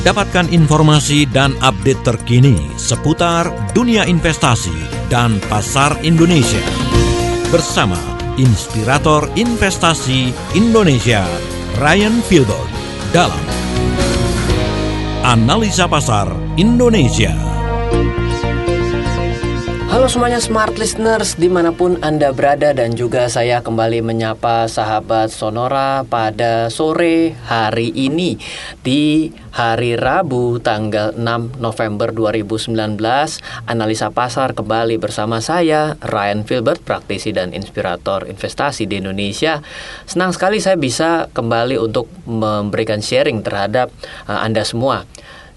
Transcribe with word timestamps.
Dapatkan 0.00 0.48
informasi 0.48 1.28
dan 1.28 1.52
update 1.60 2.00
terkini 2.00 2.56
seputar 2.80 3.52
dunia 3.76 4.08
investasi 4.08 4.72
dan 5.12 5.36
pasar 5.52 5.92
Indonesia. 6.00 6.64
Bersama 7.52 8.00
Inspirator 8.40 9.28
Investasi 9.36 10.32
Indonesia, 10.56 11.28
Ryan 11.76 12.24
Filbert, 12.24 12.72
dalam 13.12 13.44
Analisa 15.20 15.84
Pasar 15.84 16.32
Indonesia. 16.56 17.49
Halo 20.00 20.08
semuanya 20.08 20.40
smart 20.40 20.80
listeners 20.80 21.36
di 21.36 21.52
mana 21.52 21.76
pun 21.76 22.00
Anda 22.00 22.32
berada 22.32 22.72
dan 22.72 22.96
juga 22.96 23.28
saya 23.28 23.60
kembali 23.60 24.00
menyapa 24.00 24.64
sahabat 24.64 25.28
Sonora 25.28 26.08
pada 26.08 26.72
sore 26.72 27.36
hari 27.44 27.92
ini 27.92 28.40
di 28.80 29.28
hari 29.52 30.00
Rabu 30.00 30.56
tanggal 30.56 31.12
6 31.20 31.60
November 31.60 32.16
2019 32.16 32.96
Analisa 33.68 34.08
Pasar 34.08 34.56
kembali 34.56 34.96
bersama 34.96 35.44
saya 35.44 36.00
Ryan 36.00 36.48
Filbert 36.48 36.80
praktisi 36.80 37.36
dan 37.36 37.52
inspirator 37.52 38.24
investasi 38.24 38.88
di 38.88 39.04
Indonesia. 39.04 39.60
Senang 40.08 40.32
sekali 40.32 40.64
saya 40.64 40.80
bisa 40.80 41.28
kembali 41.28 41.76
untuk 41.76 42.08
memberikan 42.24 43.04
sharing 43.04 43.44
terhadap 43.44 43.92
uh, 44.24 44.40
Anda 44.40 44.64
semua 44.64 45.04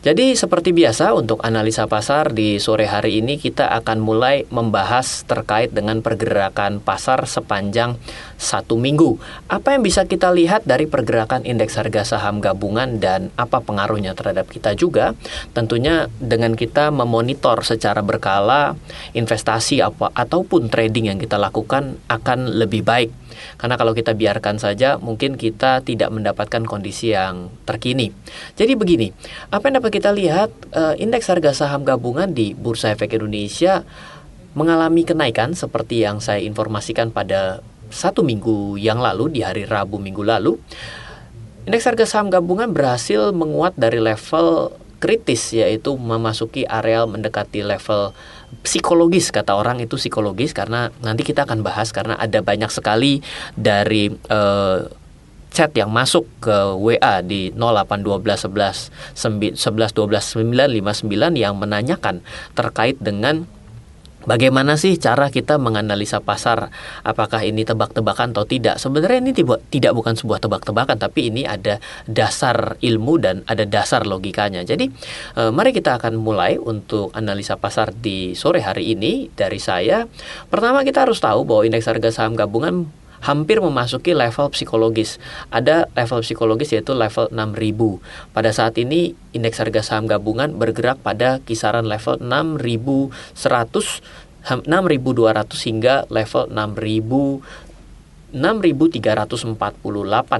jadi 0.03 0.35
seperti 0.35 0.75
biasa 0.75 1.15
untuk 1.15 1.39
analisa 1.47 1.87
pasar 1.87 2.35
di 2.35 2.59
sore 2.59 2.91
hari 2.91 3.23
ini 3.23 3.39
kita 3.39 3.71
akan 3.71 4.03
mulai 4.03 4.43
membahas 4.51 5.23
terkait 5.23 5.71
dengan 5.71 6.03
pergerakan 6.03 6.83
pasar 6.83 7.23
sepanjang 7.23 7.95
satu 8.35 8.75
minggu. 8.75 9.15
Apa 9.47 9.79
yang 9.79 9.87
bisa 9.87 10.03
kita 10.03 10.27
lihat 10.35 10.67
dari 10.67 10.91
pergerakan 10.91 11.47
indeks 11.47 11.79
harga 11.79 12.03
saham 12.03 12.43
gabungan 12.43 12.99
dan 12.99 13.31
apa 13.39 13.63
pengaruhnya 13.63 14.11
terhadap 14.11 14.51
kita 14.51 14.75
juga? 14.75 15.15
Tentunya 15.55 16.11
dengan 16.19 16.59
kita 16.59 16.91
memonitor 16.91 17.63
secara 17.63 18.03
berkala 18.03 18.75
investasi 19.15 19.79
apa 19.79 20.11
ataupun 20.11 20.67
trading 20.67 21.15
yang 21.15 21.19
kita 21.23 21.39
lakukan 21.39 21.95
akan 22.11 22.51
lebih 22.59 22.83
baik 22.83 23.22
karena 23.57 23.75
kalau 23.75 23.93
kita 23.93 24.13
biarkan 24.13 24.57
saja, 24.57 24.97
mungkin 25.01 25.35
kita 25.35 25.81
tidak 25.85 26.09
mendapatkan 26.09 26.63
kondisi 26.65 27.13
yang 27.13 27.49
terkini. 27.67 28.11
Jadi 28.57 28.73
begini, 28.77 29.11
apa 29.49 29.69
yang 29.69 29.83
dapat 29.83 29.91
kita 29.93 30.11
lihat, 30.13 30.49
uh, 30.73 30.93
indeks 30.97 31.29
harga 31.29 31.53
saham 31.53 31.85
gabungan 31.85 32.31
di 32.31 32.57
Bursa 32.57 32.93
Efek 32.93 33.17
Indonesia 33.17 33.85
mengalami 34.53 35.01
kenaikan 35.01 35.57
seperti 35.57 36.05
yang 36.05 36.21
saya 36.21 36.41
informasikan 36.45 37.09
pada 37.09 37.65
satu 37.93 38.25
minggu 38.25 38.77
yang 38.81 39.01
lalu 39.01 39.29
di 39.29 39.41
hari 39.45 39.65
Rabu 39.69 40.01
minggu 40.01 40.25
lalu. 40.25 40.57
Indeks 41.63 41.87
harga 41.87 42.05
saham 42.09 42.27
gabungan 42.27 42.75
berhasil 42.75 43.31
menguat 43.31 43.77
dari 43.79 44.01
level 44.01 44.75
kritis 45.03 45.51
yaitu 45.51 45.99
memasuki 45.99 46.63
areal 46.63 47.11
mendekati 47.11 47.59
level 47.59 48.15
psikologis 48.61 49.33
kata 49.33 49.57
orang 49.57 49.81
itu 49.81 49.97
psikologis 49.97 50.53
karena 50.53 50.93
nanti 51.01 51.25
kita 51.25 51.49
akan 51.49 51.65
bahas 51.65 51.89
karena 51.89 52.13
ada 52.19 52.45
banyak 52.45 52.69
sekali 52.69 53.25
dari 53.57 54.13
uh, 54.29 54.85
chat 55.53 55.69
yang 55.77 55.93
masuk 55.93 56.25
ke 56.41 56.57
WA 56.81 57.21
di 57.21 57.53
081211 57.53 58.89
11 59.13 59.57
12 59.93 60.41
959 60.41 61.37
yang 61.37 61.53
menanyakan 61.53 62.25
terkait 62.57 62.97
dengan 62.97 63.45
Bagaimana 64.23 64.79
sih 64.79 64.95
cara 64.95 65.27
kita 65.27 65.59
menganalisa 65.59 66.23
pasar? 66.23 66.71
Apakah 67.03 67.43
ini 67.43 67.67
tebak-tebakan 67.67 68.31
atau 68.31 68.47
tidak? 68.47 68.79
Sebenarnya 68.79 69.19
ini 69.19 69.35
tidak 69.67 69.91
bukan 69.91 70.15
sebuah 70.15 70.39
tebak-tebakan, 70.39 70.95
tapi 70.95 71.27
ini 71.27 71.43
ada 71.43 71.83
dasar 72.07 72.79
ilmu 72.79 73.19
dan 73.19 73.43
ada 73.51 73.67
dasar 73.67 74.07
logikanya. 74.07 74.63
Jadi, 74.63 74.87
eh, 75.35 75.51
mari 75.51 75.75
kita 75.75 75.99
akan 75.99 76.15
mulai 76.15 76.55
untuk 76.55 77.11
analisa 77.11 77.59
pasar 77.59 77.91
di 77.91 78.31
sore 78.31 78.63
hari 78.63 78.95
ini 78.95 79.27
dari 79.35 79.59
saya. 79.59 80.07
Pertama, 80.47 80.87
kita 80.87 81.03
harus 81.03 81.19
tahu 81.19 81.43
bahwa 81.43 81.67
indeks 81.67 81.91
harga 81.91 82.09
saham 82.09 82.39
gabungan 82.39 82.87
hampir 83.23 83.63
memasuki 83.63 84.11
level 84.11 84.51
psikologis. 84.51 85.17
Ada 85.49 85.87
level 85.95 86.19
psikologis 86.21 86.75
yaitu 86.75 86.91
level 86.91 87.31
6000. 87.31 88.35
Pada 88.35 88.51
saat 88.51 88.75
ini 88.75 89.15
indeks 89.31 89.63
harga 89.63 89.81
saham 89.81 90.05
gabungan 90.05 90.59
bergerak 90.59 90.99
pada 90.99 91.39
kisaran 91.47 91.87
level 91.87 92.19
6100 92.19 94.03
6200 94.43 95.67
hingga 95.71 96.03
level 96.11 96.51
6000 96.51 97.71
6.348 98.33 99.61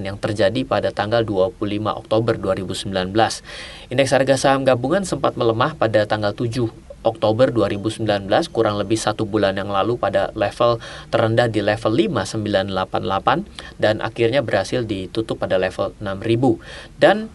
yang 0.02 0.18
terjadi 0.18 0.66
pada 0.66 0.90
tanggal 0.90 1.22
25 1.22 1.62
Oktober 1.94 2.34
2019. 2.42 2.90
Indeks 3.94 4.12
harga 4.18 4.34
saham 4.34 4.66
gabungan 4.66 5.06
sempat 5.06 5.38
melemah 5.38 5.78
pada 5.78 6.10
tanggal 6.10 6.34
7 6.34 6.83
Oktober 7.04 7.52
2019 7.52 8.08
kurang 8.50 8.80
lebih 8.80 8.98
satu 8.98 9.28
bulan 9.28 9.60
yang 9.60 9.70
lalu 9.70 10.00
pada 10.00 10.32
level 10.34 10.80
terendah 11.12 11.48
di 11.52 11.62
level 11.62 11.92
5988 11.94 13.80
dan 13.80 14.00
akhirnya 14.00 14.42
berhasil 14.42 14.82
ditutup 14.84 15.40
pada 15.40 15.60
level 15.60 15.94
6000 16.02 17.00
dan 17.00 17.30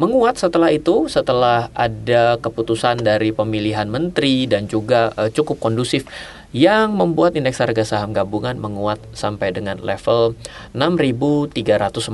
menguat 0.00 0.40
setelah 0.40 0.72
itu 0.72 1.06
setelah 1.06 1.68
ada 1.76 2.40
keputusan 2.40 3.04
dari 3.04 3.30
pemilihan 3.30 3.86
menteri 3.86 4.48
dan 4.48 4.64
juga 4.64 5.12
uh, 5.20 5.28
cukup 5.28 5.60
kondusif 5.60 6.08
yang 6.52 6.92
membuat 6.92 7.32
indeks 7.32 7.64
harga 7.64 7.84
saham 7.84 8.12
gabungan 8.12 8.60
menguat 8.60 9.00
sampai 9.16 9.56
dengan 9.56 9.80
level 9.80 10.36
6348 10.76 12.12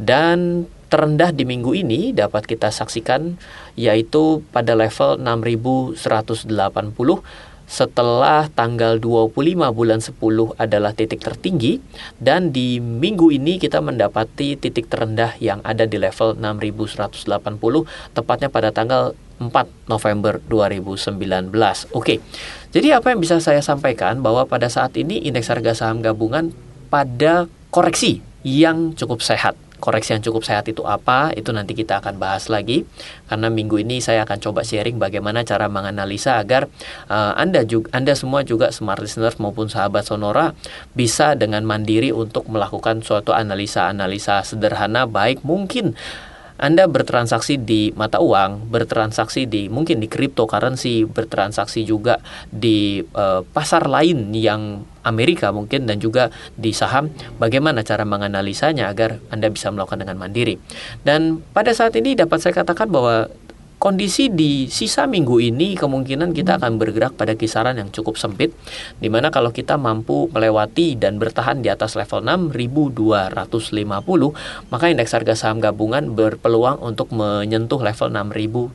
dan 0.00 0.64
terendah 0.94 1.34
di 1.34 1.42
minggu 1.42 1.74
ini 1.74 2.14
dapat 2.14 2.46
kita 2.46 2.70
saksikan 2.70 3.34
yaitu 3.74 4.46
pada 4.54 4.78
level 4.78 5.18
6180 5.18 6.46
setelah 7.66 8.46
tanggal 8.54 9.02
25 9.02 9.34
bulan 9.74 9.98
10 9.98 10.14
adalah 10.54 10.94
titik 10.94 11.18
tertinggi 11.18 11.82
dan 12.22 12.54
di 12.54 12.78
minggu 12.78 13.34
ini 13.34 13.58
kita 13.58 13.82
mendapati 13.82 14.54
titik 14.54 14.86
terendah 14.86 15.34
yang 15.42 15.58
ada 15.66 15.82
di 15.82 15.98
level 15.98 16.38
6180 16.38 18.14
tepatnya 18.14 18.46
pada 18.46 18.70
tanggal 18.70 19.18
4 19.42 19.90
November 19.90 20.38
2019. 20.46 21.50
Oke. 21.90 22.22
Jadi 22.70 22.94
apa 22.94 23.10
yang 23.10 23.18
bisa 23.18 23.42
saya 23.42 23.58
sampaikan 23.66 24.22
bahwa 24.22 24.46
pada 24.46 24.70
saat 24.70 24.94
ini 24.94 25.26
indeks 25.26 25.50
harga 25.50 25.74
saham 25.74 26.06
gabungan 26.06 26.54
pada 26.86 27.50
koreksi 27.74 28.22
yang 28.46 28.94
cukup 28.94 29.18
sehat 29.18 29.58
koreksi 29.82 30.16
yang 30.16 30.22
cukup 30.24 30.46
sehat 30.46 30.64
itu 30.70 30.82
apa 30.86 31.34
itu 31.34 31.50
nanti 31.50 31.76
kita 31.76 32.00
akan 32.00 32.16
bahas 32.16 32.48
lagi. 32.48 32.86
Karena 33.28 33.50
minggu 33.50 33.80
ini 33.82 33.98
saya 33.98 34.24
akan 34.24 34.38
coba 34.40 34.62
sharing 34.62 34.96
bagaimana 34.96 35.42
cara 35.42 35.66
menganalisa 35.68 36.38
agar 36.38 36.70
uh, 37.10 37.34
anda 37.36 37.66
juga 37.66 37.90
anda 37.92 38.16
semua 38.16 38.46
juga 38.46 38.70
smart 38.70 39.02
listeners 39.02 39.36
maupun 39.42 39.68
sahabat 39.68 40.06
sonora 40.06 40.56
bisa 40.96 41.34
dengan 41.34 41.66
mandiri 41.66 42.14
untuk 42.14 42.46
melakukan 42.48 43.02
suatu 43.02 43.34
analisa-analisa 43.34 44.46
sederhana 44.46 45.04
baik 45.04 45.42
mungkin 45.42 45.96
anda 46.54 46.86
bertransaksi 46.86 47.58
di 47.58 47.90
mata 47.98 48.22
uang, 48.22 48.70
bertransaksi 48.70 49.50
di 49.50 49.66
mungkin 49.66 49.98
di 49.98 50.06
cryptocurrency, 50.06 51.02
bertransaksi 51.02 51.82
juga 51.82 52.22
di 52.46 53.02
uh, 53.02 53.42
pasar 53.42 53.90
lain 53.90 54.30
yang 54.30 54.86
Amerika 55.04 55.52
mungkin 55.52 55.86
dan 55.86 56.00
juga 56.00 56.32
di 56.56 56.72
saham 56.72 57.12
bagaimana 57.38 57.84
cara 57.84 58.02
menganalisanya 58.02 58.90
agar 58.90 59.20
Anda 59.28 59.52
bisa 59.52 59.70
melakukan 59.70 60.02
dengan 60.02 60.16
mandiri. 60.18 60.56
Dan 61.04 61.44
pada 61.52 61.70
saat 61.76 61.94
ini 61.94 62.16
dapat 62.16 62.40
saya 62.40 62.56
katakan 62.56 62.88
bahwa 62.88 63.28
kondisi 63.84 64.32
di 64.32 64.64
sisa 64.72 65.04
minggu 65.04 65.44
ini 65.44 65.76
kemungkinan 65.76 66.32
kita 66.32 66.56
akan 66.56 66.80
bergerak 66.80 67.20
pada 67.20 67.36
kisaran 67.36 67.76
yang 67.76 67.92
cukup 67.92 68.16
sempit 68.16 68.56
di 68.96 69.12
mana 69.12 69.28
kalau 69.28 69.52
kita 69.52 69.76
mampu 69.76 70.32
melewati 70.32 70.96
dan 70.96 71.20
bertahan 71.20 71.60
di 71.60 71.68
atas 71.68 71.92
level 71.92 72.24
6250 72.24 74.72
maka 74.72 74.84
indeks 74.88 75.12
harga 75.12 75.36
saham 75.36 75.60
gabungan 75.60 76.16
berpeluang 76.16 76.80
untuk 76.80 77.12
menyentuh 77.12 77.84
level 77.84 78.08
6320 78.08 78.72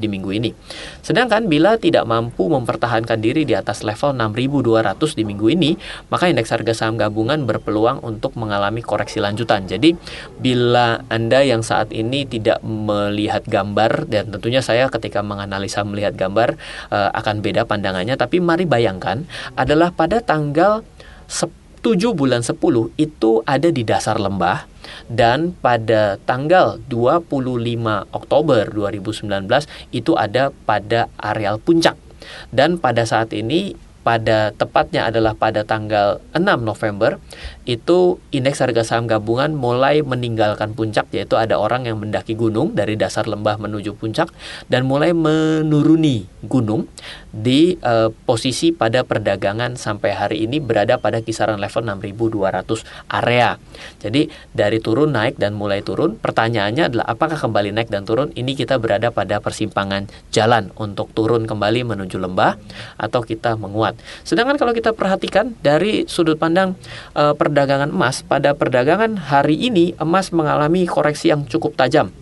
di 0.00 0.08
minggu 0.08 0.30
ini. 0.32 0.56
Sedangkan 1.04 1.52
bila 1.52 1.76
tidak 1.76 2.08
mampu 2.08 2.48
mempertahankan 2.48 3.20
diri 3.20 3.44
di 3.44 3.52
atas 3.52 3.84
level 3.84 4.16
6200 4.16 5.12
di 5.12 5.28
minggu 5.28 5.46
ini, 5.52 5.76
maka 6.08 6.32
indeks 6.32 6.56
harga 6.56 6.72
saham 6.72 6.96
gabungan 6.96 7.44
berpeluang 7.44 8.00
untuk 8.00 8.32
mengalami 8.40 8.80
koreksi 8.80 9.20
lanjutan. 9.20 9.68
Jadi 9.68 9.92
bila 10.40 11.04
Anda 11.12 11.44
yang 11.44 11.60
saat 11.60 11.92
ini 11.92 12.24
tidak 12.24 12.64
melihat 12.64 13.44
gambar 13.44 13.89
gambar 13.90 14.06
dan 14.06 14.24
tentunya 14.30 14.62
saya 14.62 14.86
ketika 14.86 15.20
menganalisa 15.26 15.82
melihat 15.82 16.14
gambar 16.14 16.54
uh, 16.94 17.10
akan 17.18 17.42
beda 17.42 17.66
pandangannya. 17.66 18.14
Tapi 18.14 18.38
mari 18.38 18.64
bayangkan 18.64 19.26
adalah 19.58 19.90
pada 19.90 20.22
tanggal 20.22 20.86
7 21.26 22.14
bulan 22.14 22.46
10 22.46 22.54
itu 23.00 23.30
ada 23.42 23.68
di 23.72 23.82
dasar 23.82 24.22
lembah 24.22 24.68
dan 25.10 25.56
pada 25.58 26.20
tanggal 26.22 26.78
25 26.86 28.14
Oktober 28.14 28.62
2019 28.70 29.26
itu 29.90 30.12
ada 30.14 30.54
pada 30.68 31.10
areal 31.18 31.58
puncak. 31.58 31.98
Dan 32.52 32.76
pada 32.78 33.02
saat 33.08 33.32
ini 33.32 33.74
pada 34.00 34.56
tepatnya 34.56 35.12
adalah 35.12 35.36
pada 35.36 35.60
tanggal 35.60 36.24
6 36.32 36.40
November 36.64 37.20
itu 37.70 38.18
indeks 38.34 38.58
harga 38.58 38.82
saham 38.82 39.06
gabungan 39.06 39.54
mulai 39.54 40.02
meninggalkan 40.02 40.74
puncak 40.74 41.06
yaitu 41.14 41.38
ada 41.38 41.54
orang 41.54 41.86
yang 41.86 42.02
mendaki 42.02 42.34
gunung 42.34 42.74
dari 42.74 42.98
dasar 42.98 43.30
lembah 43.30 43.62
menuju 43.62 43.94
puncak 43.94 44.34
dan 44.66 44.90
mulai 44.90 45.14
menuruni 45.14 46.26
gunung 46.42 46.90
di 47.30 47.78
uh, 47.86 48.10
posisi 48.26 48.74
pada 48.74 49.06
perdagangan 49.06 49.78
sampai 49.78 50.10
hari 50.10 50.36
ini 50.50 50.58
berada 50.58 50.98
pada 50.98 51.22
kisaran 51.22 51.62
level 51.62 51.86
6200 51.86 52.82
area. 53.06 53.54
Jadi 54.02 54.26
dari 54.50 54.82
turun 54.82 55.14
naik 55.14 55.38
dan 55.38 55.54
mulai 55.54 55.86
turun 55.86 56.18
pertanyaannya 56.18 56.90
adalah 56.90 57.06
apakah 57.06 57.38
kembali 57.38 57.70
naik 57.70 57.86
dan 57.92 58.02
turun 58.02 58.34
ini 58.34 58.58
kita 58.58 58.82
berada 58.82 59.14
pada 59.14 59.38
persimpangan 59.38 60.10
jalan 60.34 60.74
untuk 60.74 61.14
turun 61.14 61.46
kembali 61.46 61.86
menuju 61.86 62.18
lembah 62.18 62.58
atau 62.98 63.22
kita 63.22 63.54
menguat. 63.54 63.94
Sedangkan 64.26 64.58
kalau 64.58 64.74
kita 64.74 64.90
perhatikan 64.90 65.54
dari 65.62 66.08
sudut 66.10 66.40
pandang 66.40 66.74
e, 67.14 67.36
perdagangan 67.36 67.59
emas, 67.68 68.22
pada 68.24 68.56
perdagangan 68.56 69.18
hari 69.18 69.58
ini 69.58 69.92
emas 70.00 70.32
mengalami 70.32 70.86
koreksi 70.86 71.28
yang 71.28 71.44
cukup 71.44 71.76
tajam. 71.76 72.14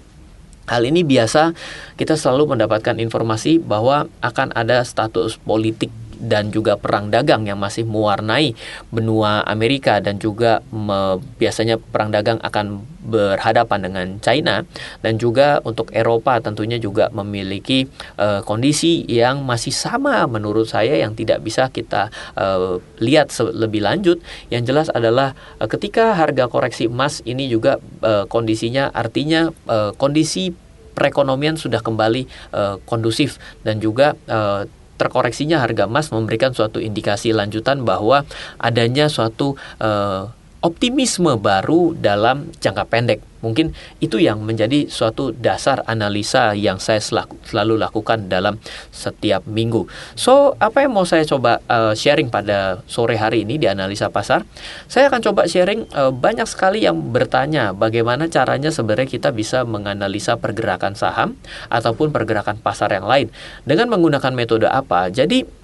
Hal 0.66 0.82
ini 0.84 1.04
biasa 1.04 1.54
kita 1.94 2.18
selalu 2.18 2.56
mendapatkan 2.56 2.98
informasi 2.98 3.62
bahwa 3.62 4.10
akan 4.20 4.52
ada 4.52 4.82
status 4.82 5.38
politik 5.38 5.92
dan 6.18 6.50
juga 6.50 6.74
perang 6.74 7.08
dagang 7.08 7.46
yang 7.46 7.56
masih 7.56 7.86
mewarnai 7.86 8.52
benua 8.90 9.46
Amerika 9.46 10.02
dan 10.02 10.18
juga 10.18 10.60
me, 10.74 11.22
biasanya 11.38 11.78
perang 11.78 12.10
dagang 12.10 12.42
akan 12.42 12.82
berhadapan 13.08 13.78
dengan 13.80 14.06
China. 14.20 14.66
Dan 15.00 15.16
juga 15.16 15.64
untuk 15.64 15.88
Eropa 15.96 16.42
tentunya 16.42 16.76
juga 16.76 17.08
memiliki 17.14 17.88
uh, 18.20 18.44
kondisi 18.44 19.08
yang 19.08 19.46
masih 19.48 19.72
sama 19.72 20.28
menurut 20.28 20.68
saya 20.68 21.00
yang 21.00 21.16
tidak 21.16 21.40
bisa 21.40 21.72
kita 21.72 22.12
uh, 22.36 22.82
lihat 23.00 23.32
lebih 23.40 23.80
lanjut. 23.80 24.20
Yang 24.52 24.62
jelas 24.68 24.88
adalah 24.92 25.32
uh, 25.62 25.70
ketika 25.70 26.12
harga 26.12 26.50
koreksi 26.50 26.90
emas 26.90 27.24
ini 27.24 27.48
juga 27.48 27.80
uh, 28.04 28.28
kondisinya 28.28 28.92
artinya 28.92 29.48
uh, 29.70 29.96
kondisi 29.96 30.52
perekonomian 30.98 31.54
sudah 31.54 31.78
kembali 31.78 32.26
uh, 32.50 32.82
kondusif 32.82 33.38
dan 33.62 33.78
juga 33.78 34.18
uh, 34.26 34.66
terkoreksinya 34.98 35.62
harga 35.62 35.86
emas 35.86 36.10
memberikan 36.10 36.50
suatu 36.50 36.82
indikasi 36.82 37.30
lanjutan 37.30 37.86
bahwa 37.86 38.26
adanya 38.58 39.06
suatu 39.06 39.54
uh, 39.78 40.28
optimisme 40.58 41.38
baru 41.38 41.94
dalam 41.94 42.50
jangka 42.58 42.84
pendek. 42.90 43.22
Mungkin 43.40 43.74
itu 44.02 44.18
yang 44.18 44.42
menjadi 44.42 44.90
suatu 44.90 45.30
dasar 45.34 45.86
analisa 45.86 46.52
yang 46.54 46.82
saya 46.82 46.98
selaku, 46.98 47.38
selalu 47.46 47.78
lakukan 47.78 48.26
dalam 48.26 48.58
setiap 48.90 49.46
minggu. 49.46 49.86
So, 50.18 50.58
apa 50.58 50.84
yang 50.86 50.94
mau 50.94 51.06
saya 51.06 51.22
coba 51.26 51.62
uh, 51.70 51.94
sharing 51.94 52.30
pada 52.30 52.82
sore 52.90 53.18
hari 53.18 53.46
ini 53.46 53.58
di 53.58 53.66
analisa 53.70 54.10
pasar? 54.10 54.42
Saya 54.90 55.10
akan 55.10 55.20
coba 55.22 55.46
sharing 55.46 55.86
uh, 55.94 56.10
banyak 56.10 56.46
sekali 56.46 56.82
yang 56.82 56.98
bertanya 57.14 57.70
bagaimana 57.74 58.26
caranya 58.30 58.70
sebenarnya 58.74 59.08
kita 59.08 59.30
bisa 59.34 59.62
menganalisa 59.62 60.38
pergerakan 60.38 60.98
saham 60.98 61.38
ataupun 61.70 62.10
pergerakan 62.10 62.58
pasar 62.58 62.94
yang 62.94 63.06
lain 63.06 63.30
dengan 63.66 63.90
menggunakan 63.90 64.32
metode 64.34 64.66
apa. 64.66 65.10
Jadi 65.10 65.57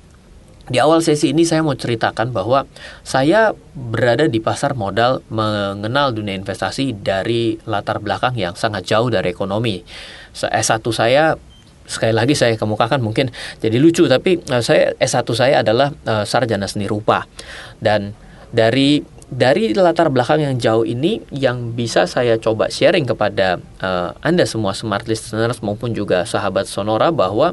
di 0.65 0.81
awal 0.81 1.05
sesi 1.05 1.37
ini 1.37 1.45
saya 1.45 1.61
mau 1.61 1.77
ceritakan 1.77 2.33
bahwa 2.33 2.65
saya 3.05 3.53
berada 3.77 4.25
di 4.25 4.41
pasar 4.41 4.73
modal 4.73 5.21
mengenal 5.29 6.17
dunia 6.17 6.33
investasi 6.33 6.97
dari 6.97 7.61
latar 7.69 8.01
belakang 8.01 8.33
yang 8.33 8.57
sangat 8.57 8.89
jauh 8.89 9.13
dari 9.13 9.29
ekonomi. 9.29 9.85
S1 10.33 10.81
saya 10.89 11.37
sekali 11.85 12.17
lagi 12.17 12.33
saya 12.33 12.57
kemukakan 12.57 13.05
mungkin 13.05 13.29
jadi 13.61 13.77
lucu 13.77 14.09
tapi 14.09 14.41
uh, 14.49 14.65
saya 14.65 14.97
S1 14.97 15.29
saya 15.37 15.61
adalah 15.61 15.93
uh, 16.09 16.25
sarjana 16.25 16.65
seni 16.65 16.89
rupa 16.89 17.29
dan 17.77 18.17
dari 18.49 19.05
dari 19.29 19.77
latar 19.77 20.09
belakang 20.09 20.41
yang 20.41 20.57
jauh 20.57 20.85
ini 20.89 21.21
yang 21.29 21.77
bisa 21.77 22.09
saya 22.09 22.41
coba 22.41 22.73
sharing 22.73 23.05
kepada 23.05 23.61
uh, 23.85 24.17
Anda 24.25 24.49
semua 24.49 24.73
smart 24.73 25.05
listeners 25.05 25.61
maupun 25.61 25.93
juga 25.93 26.25
sahabat 26.25 26.65
Sonora 26.65 27.13
bahwa 27.13 27.53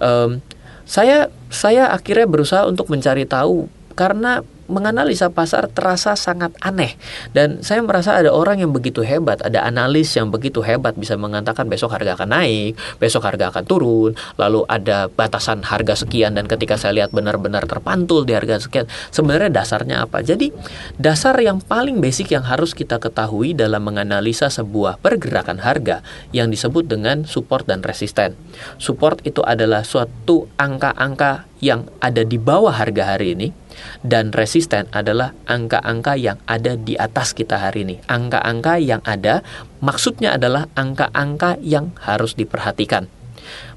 um, 0.00 0.40
saya 0.86 1.28
saya 1.52 1.90
akhirnya 1.94 2.26
berusaha 2.26 2.66
untuk 2.66 2.90
mencari 2.90 3.24
tahu 3.26 3.70
karena 3.94 4.42
menganalisa 4.66 5.30
pasar 5.30 5.70
terasa 5.70 6.14
sangat 6.18 6.54
aneh 6.62 6.94
dan 7.32 7.62
saya 7.62 7.82
merasa 7.82 8.18
ada 8.18 8.30
orang 8.30 8.62
yang 8.62 8.70
begitu 8.70 9.02
hebat, 9.02 9.42
ada 9.42 9.62
analis 9.66 10.12
yang 10.14 10.30
begitu 10.30 10.62
hebat 10.62 10.94
bisa 10.98 11.14
mengatakan 11.18 11.66
besok 11.70 11.94
harga 11.94 12.18
akan 12.18 12.30
naik, 12.32 12.78
besok 12.98 13.26
harga 13.26 13.50
akan 13.50 13.64
turun, 13.66 14.12
lalu 14.38 14.62
ada 14.66 15.10
batasan 15.10 15.62
harga 15.66 16.06
sekian 16.06 16.34
dan 16.36 16.46
ketika 16.50 16.78
saya 16.78 17.02
lihat 17.02 17.10
benar-benar 17.14 17.64
terpantul 17.64 18.26
di 18.26 18.34
harga 18.34 18.62
sekian, 18.62 18.86
sebenarnya 19.10 19.50
dasarnya 19.50 20.06
apa? 20.06 20.22
Jadi 20.22 20.50
dasar 20.96 21.36
yang 21.40 21.62
paling 21.62 21.98
basic 21.98 22.32
yang 22.34 22.44
harus 22.46 22.72
kita 22.72 22.98
ketahui 23.02 23.52
dalam 23.52 23.84
menganalisa 23.84 24.48
sebuah 24.48 24.98
pergerakan 25.00 25.62
harga 25.62 26.00
yang 26.30 26.50
disebut 26.50 26.88
dengan 26.88 27.24
support 27.28 27.68
dan 27.68 27.82
resisten. 27.82 28.34
Support 28.80 29.24
itu 29.28 29.44
adalah 29.44 29.84
suatu 29.84 30.48
angka-angka 30.56 31.48
yang 31.60 31.88
ada 32.00 32.22
di 32.22 32.36
bawah 32.36 32.72
harga 32.72 33.16
hari 33.16 33.32
ini 33.32 33.65
dan 34.02 34.30
resisten 34.32 34.86
adalah 34.92 35.32
angka-angka 35.46 36.14
yang 36.18 36.38
ada 36.48 36.76
di 36.76 36.94
atas 36.96 37.32
kita 37.32 37.58
hari 37.58 37.88
ini. 37.88 37.96
Angka-angka 38.06 38.78
yang 38.80 39.02
ada 39.04 39.40
maksudnya 39.80 40.36
adalah 40.36 40.68
angka-angka 40.74 41.60
yang 41.62 41.92
harus 42.02 42.34
diperhatikan. 42.34 43.08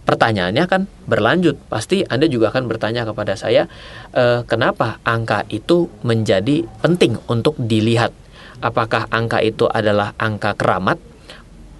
Pertanyaannya 0.10 0.66
kan 0.66 0.81
berlanjut. 1.06 1.62
Pasti 1.69 2.01
Anda 2.01 2.25
juga 2.25 2.50
akan 2.50 2.66
bertanya 2.66 3.06
kepada 3.06 3.38
saya, 3.38 3.69
e, 4.10 4.42
kenapa 4.50 4.98
angka 5.06 5.46
itu 5.54 5.86
menjadi 6.02 6.66
penting 6.81 7.22
untuk 7.30 7.54
dilihat? 7.62 8.10
Apakah 8.60 9.06
angka 9.13 9.38
itu 9.45 9.69
adalah 9.69 10.18
angka 10.18 10.57
keramat? 10.57 10.98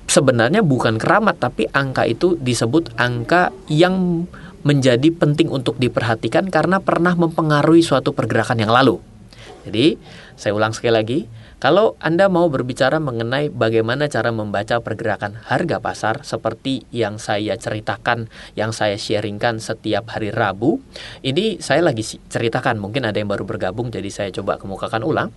Sebenarnya 0.06 0.62
bukan 0.62 1.02
keramat, 1.02 1.42
tapi 1.42 1.70
angka 1.74 2.06
itu 2.06 2.38
disebut 2.38 2.94
angka 3.02 3.50
yang 3.66 4.26
menjadi 4.64 5.10
penting 5.14 5.48
untuk 5.52 5.80
diperhatikan 5.80 6.48
karena 6.52 6.84
pernah 6.84 7.16
mempengaruhi 7.16 7.84
suatu 7.84 8.12
pergerakan 8.12 8.60
yang 8.60 8.72
lalu. 8.72 9.00
Jadi, 9.68 10.00
saya 10.40 10.56
ulang 10.56 10.72
sekali 10.72 10.94
lagi, 10.96 11.20
kalau 11.60 12.00
Anda 12.00 12.32
mau 12.32 12.48
berbicara 12.48 13.04
mengenai 13.04 13.52
bagaimana 13.52 14.08
cara 14.08 14.32
membaca 14.32 14.80
pergerakan 14.80 15.36
harga 15.44 15.84
pasar 15.84 16.24
seperti 16.24 16.88
yang 16.96 17.20
saya 17.20 17.60
ceritakan, 17.60 18.32
yang 18.56 18.72
saya 18.72 18.96
sharingkan 18.96 19.60
setiap 19.60 20.08
hari 20.16 20.32
Rabu, 20.32 20.80
ini 21.20 21.60
saya 21.60 21.84
lagi 21.84 22.08
ceritakan, 22.08 22.80
mungkin 22.80 23.04
ada 23.04 23.20
yang 23.20 23.28
baru 23.28 23.44
bergabung 23.44 23.92
jadi 23.92 24.08
saya 24.08 24.30
coba 24.32 24.56
kemukakan 24.56 25.04
ulang. 25.04 25.30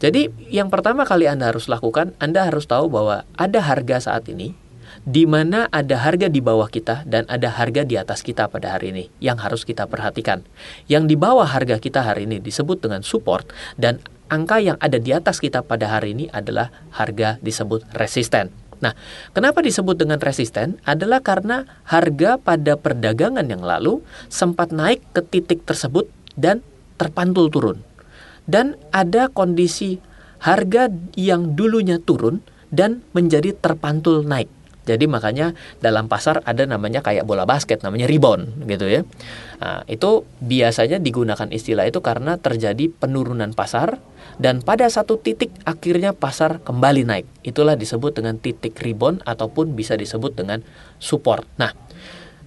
Jadi, 0.00 0.32
yang 0.48 0.72
pertama 0.72 1.04
kali 1.04 1.28
Anda 1.28 1.52
harus 1.52 1.68
lakukan, 1.68 2.16
Anda 2.16 2.48
harus 2.48 2.64
tahu 2.64 2.88
bahwa 2.88 3.28
ada 3.36 3.60
harga 3.60 4.00
saat 4.00 4.24
ini 4.32 4.56
di 5.04 5.28
mana 5.28 5.70
ada 5.70 6.00
harga 6.00 6.26
di 6.26 6.40
bawah 6.42 6.66
kita 6.66 7.06
dan 7.06 7.28
ada 7.30 7.52
harga 7.52 7.84
di 7.84 7.98
atas 7.98 8.24
kita 8.24 8.50
pada 8.50 8.74
hari 8.74 8.94
ini 8.94 9.04
yang 9.22 9.38
harus 9.38 9.62
kita 9.62 9.86
perhatikan. 9.86 10.42
Yang 10.90 11.14
di 11.14 11.16
bawah 11.18 11.46
harga 11.46 11.78
kita 11.78 12.02
hari 12.02 12.26
ini 12.26 12.42
disebut 12.42 12.82
dengan 12.82 13.04
support 13.04 13.46
dan 13.78 14.02
angka 14.32 14.60
yang 14.60 14.76
ada 14.78 15.00
di 15.00 15.10
atas 15.10 15.40
kita 15.40 15.64
pada 15.64 15.88
hari 15.88 16.14
ini 16.14 16.26
adalah 16.30 16.72
harga 16.94 17.40
disebut 17.40 17.84
resisten. 17.96 18.52
Nah, 18.78 18.94
kenapa 19.34 19.58
disebut 19.58 19.98
dengan 19.98 20.22
resisten? 20.22 20.78
Adalah 20.86 21.18
karena 21.18 21.66
harga 21.82 22.38
pada 22.38 22.78
perdagangan 22.78 23.46
yang 23.50 23.62
lalu 23.62 24.06
sempat 24.30 24.70
naik 24.70 25.02
ke 25.10 25.20
titik 25.26 25.66
tersebut 25.66 26.06
dan 26.38 26.62
terpantul 26.94 27.50
turun. 27.50 27.82
Dan 28.46 28.78
ada 28.94 29.28
kondisi 29.28 29.98
harga 30.38 30.88
yang 31.18 31.58
dulunya 31.58 31.98
turun 31.98 32.40
dan 32.70 33.02
menjadi 33.12 33.56
terpantul 33.58 34.22
naik. 34.22 34.48
Jadi 34.88 35.04
makanya 35.04 35.52
dalam 35.84 36.08
pasar 36.08 36.40
ada 36.48 36.64
namanya 36.64 37.04
kayak 37.04 37.28
bola 37.28 37.44
basket, 37.44 37.84
namanya 37.84 38.08
rebound 38.08 38.64
gitu 38.64 38.88
ya. 38.88 39.04
Nah, 39.60 39.84
itu 39.84 40.24
biasanya 40.40 40.96
digunakan 40.96 41.44
istilah 41.52 41.84
itu 41.84 42.00
karena 42.00 42.40
terjadi 42.40 42.88
penurunan 42.88 43.52
pasar 43.52 44.00
dan 44.40 44.64
pada 44.64 44.88
satu 44.88 45.20
titik 45.20 45.52
akhirnya 45.68 46.16
pasar 46.16 46.64
kembali 46.64 47.04
naik. 47.04 47.28
Itulah 47.44 47.76
disebut 47.76 48.16
dengan 48.16 48.40
titik 48.40 48.80
rebound 48.80 49.20
ataupun 49.28 49.76
bisa 49.76 49.92
disebut 49.92 50.32
dengan 50.32 50.64
support. 50.96 51.44
Nah, 51.60 51.76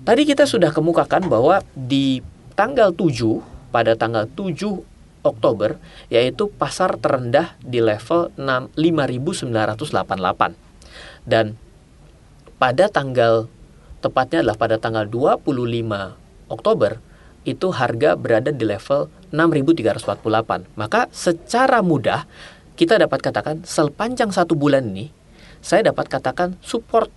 tadi 0.01 0.25
kita 0.25 0.50
sudah 0.50 0.74
kemukakan 0.74 1.29
bahwa 1.29 1.62
di 1.77 2.25
tanggal 2.57 2.89
7 2.89 3.69
pada 3.69 3.93
tanggal 3.93 4.25
7 4.25 4.81
Oktober 5.21 5.77
yaitu 6.10 6.50
pasar 6.50 6.98
terendah 6.98 7.53
di 7.62 7.77
level 7.77 8.33
5988 8.38 10.57
dan 11.29 11.61
pada 12.62 12.86
tanggal 12.94 13.50
tepatnya 14.06 14.46
adalah 14.46 14.58
pada 14.62 14.77
tanggal 14.77 15.10
25 15.10 15.50
Oktober 16.53 17.01
itu 17.41 17.74
harga 17.74 18.13
berada 18.13 18.53
di 18.53 18.70
level 18.70 19.10
6348. 19.34 20.77
Maka 20.77 21.10
secara 21.10 21.82
mudah 21.82 22.30
kita 22.77 23.01
dapat 23.01 23.18
katakan 23.18 23.65
sepanjang 23.65 24.30
satu 24.30 24.53
bulan 24.53 24.94
ini 24.94 25.10
saya 25.58 25.89
dapat 25.89 26.06
katakan 26.06 26.53
support 26.62 27.10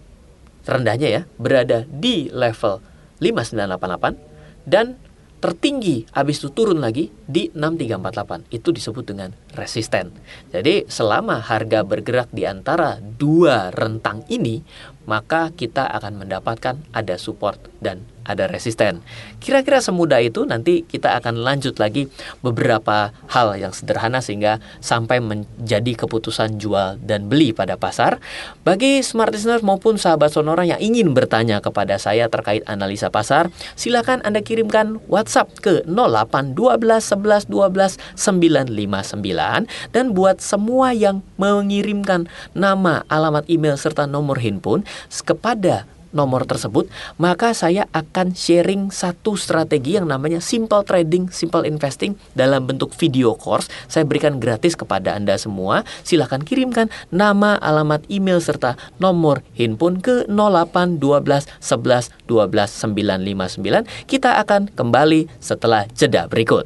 rendahnya 0.64 1.08
ya 1.12 1.22
berada 1.36 1.84
di 1.88 2.32
level 2.32 2.80
5988 3.20 4.64
dan 4.64 4.96
tertinggi 5.44 6.08
habis 6.16 6.40
itu 6.40 6.48
turun 6.56 6.80
lagi 6.80 7.12
di 7.28 7.52
6348 7.52 8.48
itu 8.48 8.68
disebut 8.72 9.04
dengan 9.04 9.28
resisten. 9.52 10.08
Jadi 10.48 10.88
selama 10.88 11.44
harga 11.44 11.84
bergerak 11.84 12.32
di 12.32 12.48
antara 12.48 12.96
dua 12.96 13.68
rentang 13.68 14.24
ini 14.32 14.64
maka 15.04 15.52
kita 15.52 15.84
akan 15.84 16.24
mendapatkan 16.24 16.80
ada 16.96 17.14
support 17.20 17.60
dan 17.84 18.04
ada 18.24 18.48
resisten. 18.48 19.04
Kira-kira 19.38 19.78
semudah 19.84 20.20
itu 20.20 20.48
nanti 20.48 20.82
kita 20.84 21.16
akan 21.20 21.44
lanjut 21.44 21.76
lagi 21.78 22.08
beberapa 22.40 23.12
hal 23.30 23.56
yang 23.60 23.70
sederhana 23.70 24.24
sehingga 24.24 24.58
sampai 24.80 25.20
menjadi 25.20 26.04
keputusan 26.04 26.56
jual 26.56 26.96
dan 27.00 27.28
beli 27.28 27.52
pada 27.52 27.76
pasar. 27.76 28.18
Bagi 28.64 29.04
smart 29.04 29.32
listener 29.36 29.60
maupun 29.60 30.00
sahabat 30.00 30.32
sonora 30.32 30.64
yang 30.64 30.80
ingin 30.80 31.12
bertanya 31.12 31.60
kepada 31.60 32.00
saya 32.00 32.26
terkait 32.32 32.64
analisa 32.64 33.12
pasar, 33.12 33.52
silakan 33.76 34.24
Anda 34.24 34.40
kirimkan 34.40 34.98
WhatsApp 35.06 35.60
ke 35.60 35.74
08 35.86 36.56
12 36.56 36.80
11 36.82 37.52
12 37.52 38.00
959 38.16 39.94
dan 39.94 40.04
buat 40.16 40.40
semua 40.40 40.96
yang 40.96 41.20
mengirimkan 41.36 42.26
nama, 42.56 43.04
alamat 43.12 43.46
email 43.52 43.76
serta 43.76 44.08
nomor 44.08 44.40
handphone 44.40 44.82
kepada 45.24 45.86
nomor 46.14 46.46
tersebut, 46.46 46.86
maka 47.18 47.52
saya 47.52 47.90
akan 47.90 48.32
sharing 48.32 48.88
satu 48.94 49.34
strategi 49.34 49.98
yang 49.98 50.06
namanya 50.06 50.38
simple 50.38 50.86
trading, 50.86 51.28
simple 51.34 51.66
investing 51.66 52.14
dalam 52.32 52.64
bentuk 52.64 52.94
video 52.96 53.34
course. 53.34 53.66
Saya 53.90 54.06
berikan 54.06 54.38
gratis 54.38 54.78
kepada 54.78 55.12
Anda 55.18 55.36
semua. 55.36 55.82
Silahkan 56.06 56.40
kirimkan 56.40 56.88
nama, 57.10 57.58
alamat 57.58 58.06
email 58.08 58.38
serta 58.38 58.78
nomor 59.02 59.42
handphone 59.58 59.98
ke 59.98 60.24
08 60.30 61.02
12 61.02 61.50
11 61.60 62.30
12 62.30 63.58
959. 63.60 64.08
Kita 64.08 64.38
akan 64.40 64.70
kembali 64.72 65.26
setelah 65.42 65.90
jeda 65.92 66.30
berikut. 66.30 66.64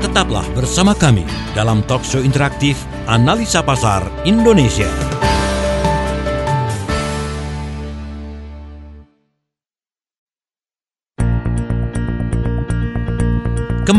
Tetaplah 0.00 0.42
bersama 0.56 0.96
kami 0.96 1.22
dalam 1.52 1.84
talkshow 1.86 2.24
interaktif 2.24 2.82
Analisa 3.06 3.62
Pasar 3.62 4.02
Indonesia. 4.26 4.90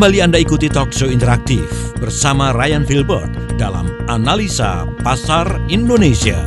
Kembali 0.01 0.17
Anda 0.17 0.41
ikuti 0.41 0.65
talk 0.65 0.89
show 0.89 1.13
interaktif 1.13 1.93
bersama 2.01 2.50
Ryan 2.58 2.89
Filbert 2.89 3.53
dalam 3.53 3.86
Analisa 4.10 4.89
Pasar 5.05 5.46
Indonesia. 5.70 6.41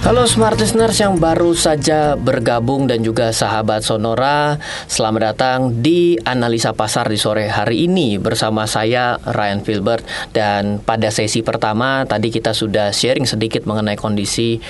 Halo 0.00 0.24
Smart 0.24 0.56
Listeners 0.56 0.96
yang 0.96 1.20
baru 1.20 1.52
saja 1.52 2.16
bergabung 2.16 2.88
dan 2.88 3.04
juga 3.04 3.36
sahabat 3.36 3.82
Sonora 3.82 4.56
Selamat 4.88 5.34
datang 5.34 5.82
di 5.82 6.14
Analisa 6.22 6.72
Pasar 6.72 7.10
di 7.10 7.18
sore 7.18 7.50
hari 7.50 7.90
ini 7.90 8.14
bersama 8.16 8.70
saya 8.70 9.18
Ryan 9.18 9.66
Filbert 9.66 10.06
Dan 10.30 10.78
pada 10.78 11.10
sesi 11.10 11.42
pertama 11.42 12.06
tadi 12.06 12.30
kita 12.30 12.54
sudah 12.54 12.94
sharing 12.94 13.26
sedikit 13.26 13.66
mengenai 13.66 13.98
kondisi 13.98 14.62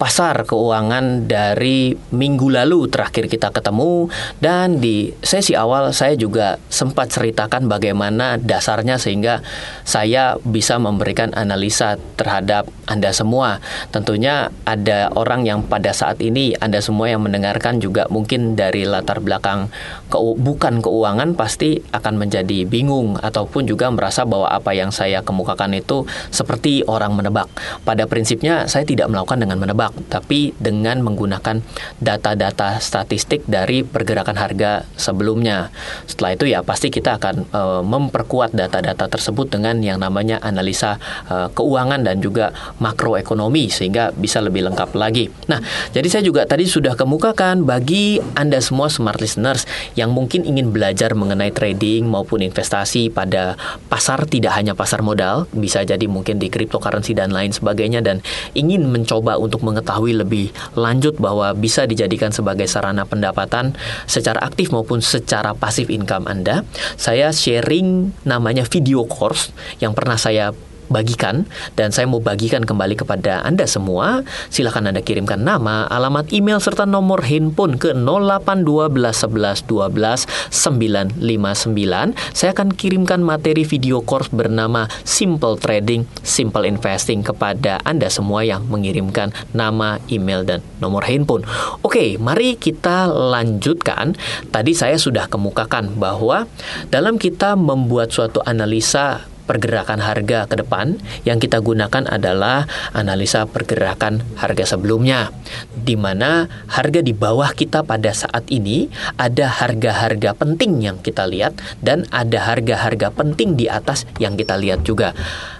pasar 0.00 0.48
keuangan 0.48 1.28
dari 1.28 1.92
minggu 1.92 2.48
lalu 2.48 2.88
terakhir 2.88 3.28
kita 3.28 3.52
ketemu 3.52 4.08
dan 4.40 4.80
di 4.80 5.12
sesi 5.20 5.52
awal 5.52 5.92
saya 5.92 6.16
juga 6.16 6.56
sempat 6.72 7.12
ceritakan 7.12 7.68
bagaimana 7.68 8.40
dasarnya 8.40 8.96
sehingga 8.96 9.44
saya 9.84 10.40
bisa 10.40 10.80
memberikan 10.80 11.36
analisa 11.36 12.00
terhadap 12.16 12.64
Anda 12.88 13.12
semua. 13.12 13.60
Tentunya 13.92 14.48
ada 14.64 15.12
orang 15.12 15.44
yang 15.44 15.68
pada 15.68 15.92
saat 15.92 16.16
ini 16.24 16.56
Anda 16.56 16.80
semua 16.80 17.12
yang 17.12 17.20
mendengarkan 17.20 17.84
juga 17.84 18.08
mungkin 18.08 18.56
dari 18.56 18.88
latar 18.88 19.20
belakang 19.20 19.68
ke, 20.10 20.18
bukan 20.18 20.82
keuangan 20.82 21.38
pasti 21.38 21.78
akan 21.94 22.18
menjadi 22.18 22.66
bingung 22.66 23.14
ataupun 23.16 23.64
juga 23.70 23.88
merasa 23.94 24.26
bahwa 24.26 24.50
apa 24.50 24.74
yang 24.74 24.90
saya 24.90 25.22
kemukakan 25.22 25.78
itu 25.78 26.04
seperti 26.34 26.82
orang 26.84 27.14
menebak. 27.14 27.46
Pada 27.86 28.10
prinsipnya 28.10 28.66
saya 28.66 28.82
tidak 28.82 29.06
melakukan 29.06 29.38
dengan 29.38 29.62
menebak 29.62 29.94
tapi 30.10 30.50
dengan 30.58 31.00
menggunakan 31.06 31.62
data-data 32.02 32.82
statistik 32.82 33.46
dari 33.46 33.86
pergerakan 33.86 34.34
harga 34.34 34.82
sebelumnya. 34.98 35.70
Setelah 36.10 36.34
itu 36.34 36.44
ya 36.50 36.60
pasti 36.66 36.90
kita 36.90 37.22
akan 37.22 37.34
e, 37.46 37.62
memperkuat 37.86 38.50
data-data 38.50 39.06
tersebut 39.06 39.46
dengan 39.54 39.78
yang 39.78 40.02
namanya 40.02 40.42
analisa 40.42 40.98
e, 41.30 41.48
keuangan 41.54 42.02
dan 42.02 42.18
juga 42.18 42.50
makroekonomi 42.82 43.70
sehingga 43.70 44.10
bisa 44.10 44.42
lebih 44.42 44.66
lengkap 44.66 44.90
lagi. 44.98 45.30
Nah, 45.46 45.62
jadi 45.94 46.08
saya 46.10 46.22
juga 46.26 46.42
tadi 46.48 46.66
sudah 46.66 46.98
kemukakan 46.98 47.62
bagi 47.62 48.18
Anda 48.34 48.58
semua 48.58 48.90
smart 48.90 49.22
listeners 49.22 49.68
yang 50.00 50.16
mungkin 50.16 50.48
ingin 50.48 50.72
belajar 50.72 51.12
mengenai 51.12 51.52
trading 51.52 52.08
maupun 52.08 52.40
investasi 52.40 53.12
pada 53.12 53.60
pasar 53.92 54.24
tidak 54.24 54.56
hanya 54.56 54.72
pasar 54.72 55.04
modal, 55.04 55.44
bisa 55.52 55.84
jadi 55.84 56.08
mungkin 56.08 56.40
di 56.40 56.48
cryptocurrency 56.48 57.12
dan 57.12 57.36
lain 57.36 57.52
sebagainya 57.52 58.00
dan 58.00 58.24
ingin 58.56 58.88
mencoba 58.88 59.36
untuk 59.36 59.60
mengetahui 59.60 60.16
lebih 60.16 60.48
lanjut 60.72 61.20
bahwa 61.20 61.52
bisa 61.52 61.84
dijadikan 61.84 62.32
sebagai 62.32 62.64
sarana 62.64 63.04
pendapatan 63.04 63.76
secara 64.08 64.40
aktif 64.40 64.72
maupun 64.72 65.04
secara 65.04 65.52
pasif 65.52 65.92
income 65.92 66.24
Anda, 66.24 66.64
saya 66.96 67.28
sharing 67.28 68.16
namanya 68.24 68.64
video 68.64 69.04
course 69.04 69.52
yang 69.84 69.92
pernah 69.92 70.16
saya 70.16 70.56
bagikan 70.90 71.46
dan 71.78 71.94
saya 71.94 72.10
mau 72.10 72.18
bagikan 72.18 72.66
kembali 72.66 72.98
kepada 72.98 73.40
Anda 73.46 73.64
semua. 73.64 74.26
Silahkan 74.50 74.84
Anda 74.84 75.00
kirimkan 75.00 75.40
nama, 75.40 75.86
alamat 75.86 76.34
email 76.34 76.58
serta 76.58 76.84
nomor 76.84 77.22
handphone 77.24 77.78
ke 77.78 77.94
0812 77.94 78.90
11 78.90 79.70
12 79.70 80.26
959. 80.50 82.34
Saya 82.34 82.50
akan 82.52 82.74
kirimkan 82.74 83.22
materi 83.22 83.62
video 83.62 84.02
course 84.02 84.28
bernama 84.34 84.90
Simple 85.06 85.56
Trading, 85.62 86.04
Simple 86.26 86.66
Investing 86.66 87.22
kepada 87.22 87.78
Anda 87.86 88.10
semua 88.10 88.42
yang 88.42 88.66
mengirimkan 88.66 89.30
nama, 89.54 90.02
email 90.10 90.42
dan 90.42 90.60
nomor 90.82 91.06
handphone. 91.06 91.46
Oke, 91.86 92.18
mari 92.18 92.58
kita 92.58 93.06
lanjutkan. 93.06 94.18
Tadi 94.50 94.72
saya 94.74 94.98
sudah 94.98 95.30
kemukakan 95.30 95.94
bahwa 95.96 96.50
dalam 96.90 97.16
kita 97.16 97.54
membuat 97.54 98.10
suatu 98.10 98.42
analisa 98.42 99.30
pergerakan 99.50 99.98
harga 99.98 100.46
ke 100.46 100.62
depan, 100.62 100.94
yang 101.26 101.42
kita 101.42 101.58
gunakan 101.58 102.06
adalah 102.06 102.70
analisa 102.94 103.50
pergerakan 103.50 104.22
harga 104.38 104.78
sebelumnya, 104.78 105.34
di 105.74 105.98
mana 105.98 106.46
harga 106.70 107.02
di 107.02 107.10
bawah 107.10 107.50
kita 107.50 107.82
pada 107.82 108.14
saat 108.14 108.46
ini 108.46 108.86
ada 109.18 109.50
harga-harga 109.50 110.38
penting 110.38 110.78
yang 110.78 111.02
kita 111.02 111.26
lihat 111.26 111.58
dan 111.82 112.06
ada 112.14 112.46
harga-harga 112.46 113.10
penting 113.10 113.58
di 113.58 113.66
atas 113.66 114.06
yang 114.22 114.38
kita 114.38 114.54
lihat 114.54 114.86
juga. 114.86 115.10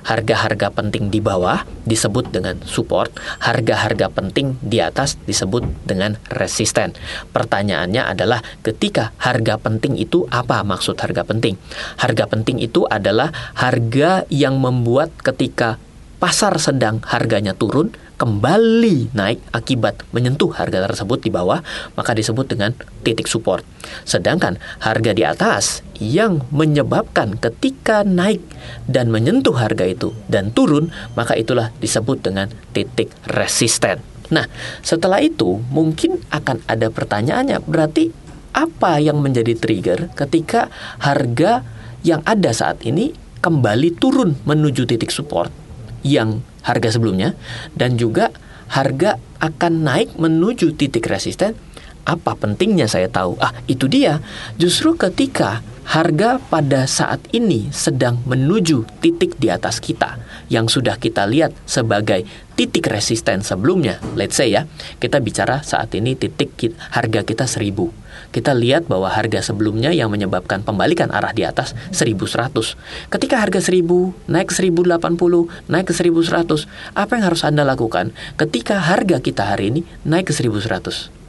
Harga-harga 0.05 0.73
penting 0.73 1.09
di 1.13 1.21
bawah 1.21 1.65
disebut 1.85 2.33
dengan 2.33 2.61
support, 2.65 3.13
harga-harga 3.43 4.09
penting 4.09 4.57
di 4.61 4.81
atas 4.81 5.21
disebut 5.25 5.63
dengan 5.85 6.17
resisten. 6.33 6.97
Pertanyaannya 7.31 8.05
adalah 8.05 8.41
ketika 8.65 9.13
harga 9.21 9.61
penting 9.61 9.97
itu 9.97 10.25
apa 10.33 10.61
maksud 10.65 10.97
harga 11.01 11.25
penting? 11.25 11.61
Harga 12.01 12.25
penting 12.29 12.61
itu 12.61 12.85
adalah 12.89 13.33
harga 13.57 14.25
yang 14.33 14.57
membuat 14.61 15.13
ketika 15.21 15.77
pasar 16.21 16.61
sedang 16.61 17.01
harganya 17.09 17.57
turun 17.57 17.97
kembali 18.21 19.17
naik 19.17 19.41
akibat 19.57 20.05
menyentuh 20.13 20.53
harga 20.53 20.85
tersebut 20.85 21.25
di 21.25 21.33
bawah 21.33 21.65
maka 21.97 22.13
disebut 22.13 22.53
dengan 22.53 22.77
titik 23.01 23.25
support. 23.25 23.65
Sedangkan 24.05 24.61
harga 24.85 25.17
di 25.17 25.25
atas 25.25 25.81
yang 25.97 26.45
menyebabkan 26.53 27.41
ketika 27.41 28.05
naik 28.05 28.45
dan 28.85 29.09
menyentuh 29.09 29.57
harga 29.57 29.89
itu 29.89 30.13
dan 30.29 30.53
turun 30.53 30.93
maka 31.17 31.33
itulah 31.33 31.73
disebut 31.81 32.21
dengan 32.21 32.53
titik 32.77 33.09
resisten. 33.25 34.05
Nah, 34.29 34.45
setelah 34.85 35.25
itu 35.25 35.57
mungkin 35.73 36.21
akan 36.29 36.61
ada 36.69 36.93
pertanyaannya 36.93 37.65
berarti 37.65 38.13
apa 38.53 39.01
yang 39.01 39.25
menjadi 39.25 39.57
trigger 39.57 40.13
ketika 40.13 40.69
harga 41.01 41.65
yang 42.05 42.21
ada 42.29 42.53
saat 42.53 42.85
ini 42.85 43.17
kembali 43.41 43.97
turun 43.97 44.37
menuju 44.45 44.85
titik 44.85 45.09
support 45.09 45.60
yang 46.05 46.45
harga 46.65 46.97
sebelumnya 46.97 47.37
dan 47.77 47.97
juga 47.97 48.33
harga 48.71 49.19
akan 49.43 49.73
naik 49.83 50.15
menuju 50.15 50.79
titik 50.79 51.11
resisten 51.11 51.59
apa 52.05 52.37
pentingnya 52.37 52.87
saya 52.89 53.09
tahu 53.11 53.37
ah 53.41 53.53
itu 53.69 53.87
dia 53.87 54.19
justru 54.57 54.97
ketika 54.97 55.65
harga 55.91 56.39
pada 56.39 56.87
saat 56.87 57.19
ini 57.35 57.67
sedang 57.75 58.23
menuju 58.23 58.87
titik 59.03 59.35
di 59.43 59.51
atas 59.51 59.83
kita 59.83 60.23
yang 60.47 60.71
sudah 60.71 60.95
kita 60.95 61.27
lihat 61.27 61.51
sebagai 61.67 62.23
titik 62.55 62.87
resisten 62.87 63.43
sebelumnya. 63.43 63.99
Let's 64.15 64.39
say 64.39 64.55
ya, 64.55 64.71
kita 65.03 65.19
bicara 65.19 65.67
saat 65.67 65.91
ini 65.99 66.15
titik 66.15 66.55
harga 66.95 67.27
kita 67.27 67.51
1000. 67.51 67.91
Kita 68.31 68.55
lihat 68.55 68.87
bahwa 68.87 69.11
harga 69.11 69.43
sebelumnya 69.43 69.91
yang 69.91 70.15
menyebabkan 70.15 70.63
pembalikan 70.63 71.11
arah 71.11 71.35
di 71.35 71.43
atas 71.43 71.75
1100. 71.91 73.11
Ketika 73.11 73.43
harga 73.43 73.59
1000 73.59 74.15
naik 74.31 74.55
ke 74.55 74.55
1080, 74.63 75.51
naik 75.67 75.91
ke 75.91 75.95
1100, 75.99 76.71
apa 76.95 77.13
yang 77.19 77.25
harus 77.27 77.43
Anda 77.43 77.67
lakukan 77.67 78.15
ketika 78.39 78.79
harga 78.79 79.19
kita 79.19 79.43
hari 79.43 79.75
ini 79.75 79.83
naik 80.07 80.31
ke 80.31 80.35
1100? 80.39 81.20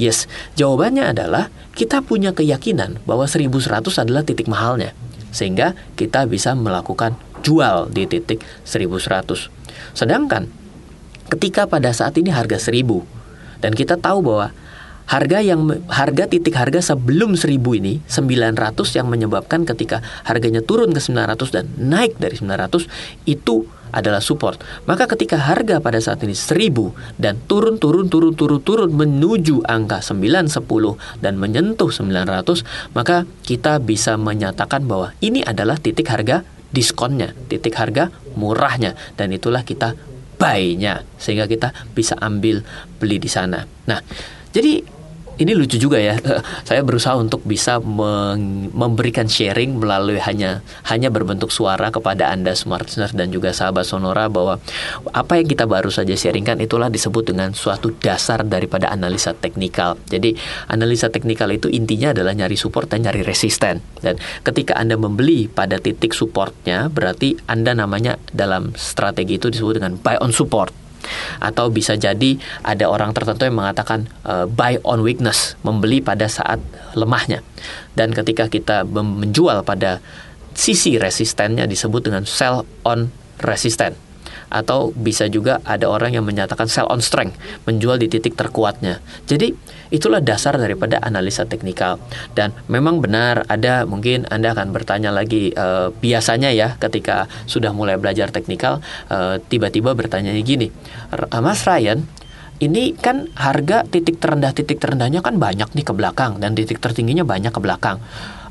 Yes, 0.00 0.24
jawabannya 0.56 1.12
adalah 1.12 1.52
kita 1.76 2.00
punya 2.00 2.32
keyakinan 2.32 3.04
bahwa 3.04 3.28
1100 3.28 3.84
adalah 4.00 4.24
titik 4.24 4.48
mahalnya. 4.48 4.96
Sehingga 5.28 5.76
kita 6.00 6.24
bisa 6.24 6.56
melakukan 6.56 7.20
jual 7.44 7.92
di 7.92 8.08
titik 8.08 8.40
1100. 8.64 9.52
Sedangkan 9.92 10.48
ketika 11.28 11.68
pada 11.68 11.92
saat 11.92 12.16
ini 12.16 12.32
harga 12.32 12.56
1000 12.56 13.04
dan 13.60 13.76
kita 13.76 14.00
tahu 14.00 14.24
bahwa 14.24 14.56
harga 15.04 15.38
yang 15.44 15.68
harga 15.90 16.24
titik 16.30 16.56
harga 16.56 16.94
sebelum 16.94 17.36
1000 17.36 17.60
ini 17.76 18.00
900 18.08 18.96
yang 18.96 19.06
menyebabkan 19.10 19.68
ketika 19.68 20.00
harganya 20.24 20.64
turun 20.64 20.96
ke 20.96 21.00
900 21.02 21.54
dan 21.54 21.66
naik 21.76 22.16
dari 22.16 22.40
900 22.40 22.88
itu 23.28 23.68
adalah 23.90 24.22
support. 24.22 24.62
Maka 24.86 25.10
ketika 25.10 25.36
harga 25.38 25.78
pada 25.78 25.98
saat 26.02 26.22
ini 26.22 26.34
1000 26.34 27.20
dan 27.20 27.38
turun 27.44 27.76
turun 27.76 28.06
turun 28.10 28.34
turun 28.34 28.60
turun 28.62 28.90
menuju 28.90 29.66
angka 29.66 30.02
9 30.02 30.50
10 30.50 31.22
dan 31.22 31.34
menyentuh 31.36 31.90
900, 31.90 32.96
maka 32.96 33.28
kita 33.42 33.78
bisa 33.82 34.14
menyatakan 34.16 34.86
bahwa 34.86 35.14
ini 35.22 35.42
adalah 35.44 35.76
titik 35.78 36.08
harga 36.08 36.42
diskonnya, 36.70 37.34
titik 37.50 37.74
harga 37.74 38.14
murahnya 38.38 38.94
dan 39.18 39.34
itulah 39.34 39.66
kita 39.66 39.98
buy-nya 40.40 41.04
sehingga 41.20 41.44
kita 41.44 41.74
bisa 41.92 42.16
ambil 42.16 42.64
beli 42.96 43.20
di 43.20 43.28
sana. 43.28 43.66
Nah, 43.90 44.00
jadi 44.54 44.99
ini 45.40 45.56
lucu 45.56 45.80
juga 45.80 45.96
ya. 45.96 46.20
Saya 46.68 46.84
berusaha 46.84 47.16
untuk 47.16 47.40
bisa 47.48 47.80
memberikan 47.80 49.24
sharing 49.24 49.80
melalui 49.80 50.20
hanya 50.20 50.60
hanya 50.84 51.08
berbentuk 51.08 51.48
suara 51.48 51.88
kepada 51.88 52.28
Anda 52.28 52.52
smart 52.52 52.92
listener 52.92 53.10
dan 53.16 53.32
juga 53.32 53.56
sahabat 53.56 53.88
Sonora 53.88 54.28
bahwa 54.28 54.60
apa 55.16 55.40
yang 55.40 55.48
kita 55.48 55.64
baru 55.64 55.88
saja 55.88 56.12
sharingkan 56.12 56.60
itulah 56.60 56.92
disebut 56.92 57.32
dengan 57.32 57.56
suatu 57.56 57.88
dasar 57.96 58.44
daripada 58.44 58.92
analisa 58.92 59.32
teknikal. 59.32 59.96
Jadi 60.12 60.36
analisa 60.68 61.08
teknikal 61.08 61.48
itu 61.56 61.72
intinya 61.72 62.12
adalah 62.12 62.36
nyari 62.36 62.60
support 62.60 62.92
dan 62.92 63.08
nyari 63.08 63.24
resisten. 63.24 63.80
Dan 64.04 64.20
ketika 64.44 64.76
Anda 64.76 65.00
membeli 65.00 65.48
pada 65.48 65.80
titik 65.80 66.12
supportnya 66.12 66.92
berarti 66.92 67.40
Anda 67.48 67.72
namanya 67.72 68.20
dalam 68.36 68.76
strategi 68.76 69.40
itu 69.40 69.48
disebut 69.48 69.80
dengan 69.80 69.96
buy 69.96 70.20
on 70.20 70.36
support 70.36 70.89
atau 71.40 71.72
bisa 71.72 71.96
jadi 71.96 72.36
ada 72.62 72.86
orang 72.88 73.16
tertentu 73.16 73.48
yang 73.48 73.56
mengatakan 73.58 74.06
uh, 74.24 74.44
buy 74.46 74.78
on 74.84 75.00
weakness, 75.00 75.56
membeli 75.64 76.00
pada 76.04 76.28
saat 76.28 76.60
lemahnya. 76.94 77.40
Dan 77.96 78.12
ketika 78.12 78.46
kita 78.46 78.84
menjual 78.86 79.64
pada 79.64 79.98
sisi 80.54 81.00
resistennya 81.00 81.64
disebut 81.64 82.10
dengan 82.10 82.24
sell 82.26 82.66
on 82.84 83.08
resistant 83.40 83.96
atau 84.50 84.90
bisa 84.90 85.30
juga 85.30 85.62
ada 85.62 85.86
orang 85.86 86.18
yang 86.18 86.26
menyatakan 86.26 86.66
sell 86.66 86.90
on 86.90 86.98
strength, 86.98 87.38
menjual 87.70 87.96
di 88.02 88.10
titik 88.10 88.34
terkuatnya. 88.34 88.98
Jadi 89.30 89.54
itulah 89.90 90.22
dasar 90.22 90.56
daripada 90.56 91.02
analisa 91.02 91.44
teknikal. 91.44 91.98
Dan 92.34 92.54
memang 92.70 93.02
benar 93.02 93.44
ada 93.50 93.84
mungkin 93.84 94.26
Anda 94.30 94.54
akan 94.54 94.70
bertanya 94.70 95.10
lagi 95.10 95.50
e, 95.50 95.66
biasanya 95.94 96.50
ya 96.54 96.78
ketika 96.78 97.26
sudah 97.44 97.74
mulai 97.74 97.98
belajar 97.98 98.30
teknikal 98.30 98.78
eh, 99.10 99.42
tiba-tiba 99.50 99.92
bertanya 99.92 100.32
gini, 100.40 100.70
Mas 101.42 101.66
Ryan, 101.66 102.06
ini 102.60 102.92
kan 102.92 103.32
harga 103.34 103.88
titik 103.88 104.20
terendah 104.20 104.52
titik 104.52 104.78
terendahnya 104.78 105.24
kan 105.24 105.40
banyak 105.40 105.72
nih 105.72 105.84
ke 105.84 105.92
belakang 105.96 106.38
dan 106.38 106.52
titik 106.52 106.78
tertingginya 106.78 107.24
banyak 107.24 107.50
ke 107.50 107.60
belakang. 107.60 107.98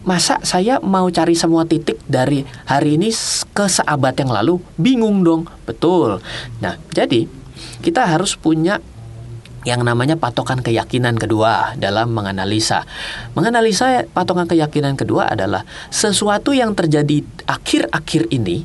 Masa 0.04 0.42
saya 0.42 0.82
mau 0.82 1.06
cari 1.14 1.38
semua 1.38 1.68
titik 1.70 2.02
dari 2.10 2.42
hari 2.66 2.98
ini 2.98 3.14
ke 3.54 3.66
seabad 3.70 4.16
yang 4.18 4.32
lalu? 4.34 4.58
Bingung 4.80 5.22
dong. 5.22 5.46
Betul. 5.70 6.24
Nah 6.64 6.82
jadi 6.90 7.30
kita 7.86 8.10
harus 8.10 8.34
punya 8.34 8.82
yang 9.68 9.84
namanya 9.84 10.16
patokan 10.16 10.64
keyakinan 10.64 11.20
kedua 11.20 11.76
dalam 11.76 12.12
menganalisa. 12.16 12.88
Menganalisa 13.36 14.08
patokan 14.12 14.48
keyakinan 14.48 14.96
kedua 14.96 15.32
adalah 15.32 15.68
sesuatu 15.92 16.56
yang 16.56 16.76
terjadi 16.76 17.24
akhir-akhir 17.48 18.32
ini 18.32 18.64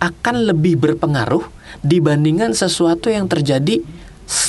akan 0.00 0.48
lebih 0.48 0.80
berpengaruh 0.80 1.44
dibandingkan 1.84 2.56
sesuatu 2.56 3.12
yang 3.12 3.28
terjadi 3.28 3.84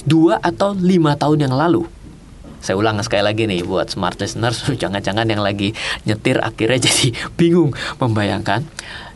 dua 0.07 0.39
atau 0.39 0.75
lima 0.75 1.15
tahun 1.19 1.49
yang 1.49 1.55
lalu. 1.55 1.85
Saya 2.61 2.77
ulang 2.77 3.01
sekali 3.01 3.25
lagi 3.25 3.49
nih 3.49 3.65
buat 3.65 3.89
smart 3.89 4.21
listeners, 4.21 4.61
jangan-jangan 4.81 5.25
yang 5.25 5.41
lagi 5.41 5.73
nyetir 6.05 6.37
akhirnya 6.37 6.79
jadi 6.87 7.13
bingung 7.35 7.73
membayangkan. 7.97 8.63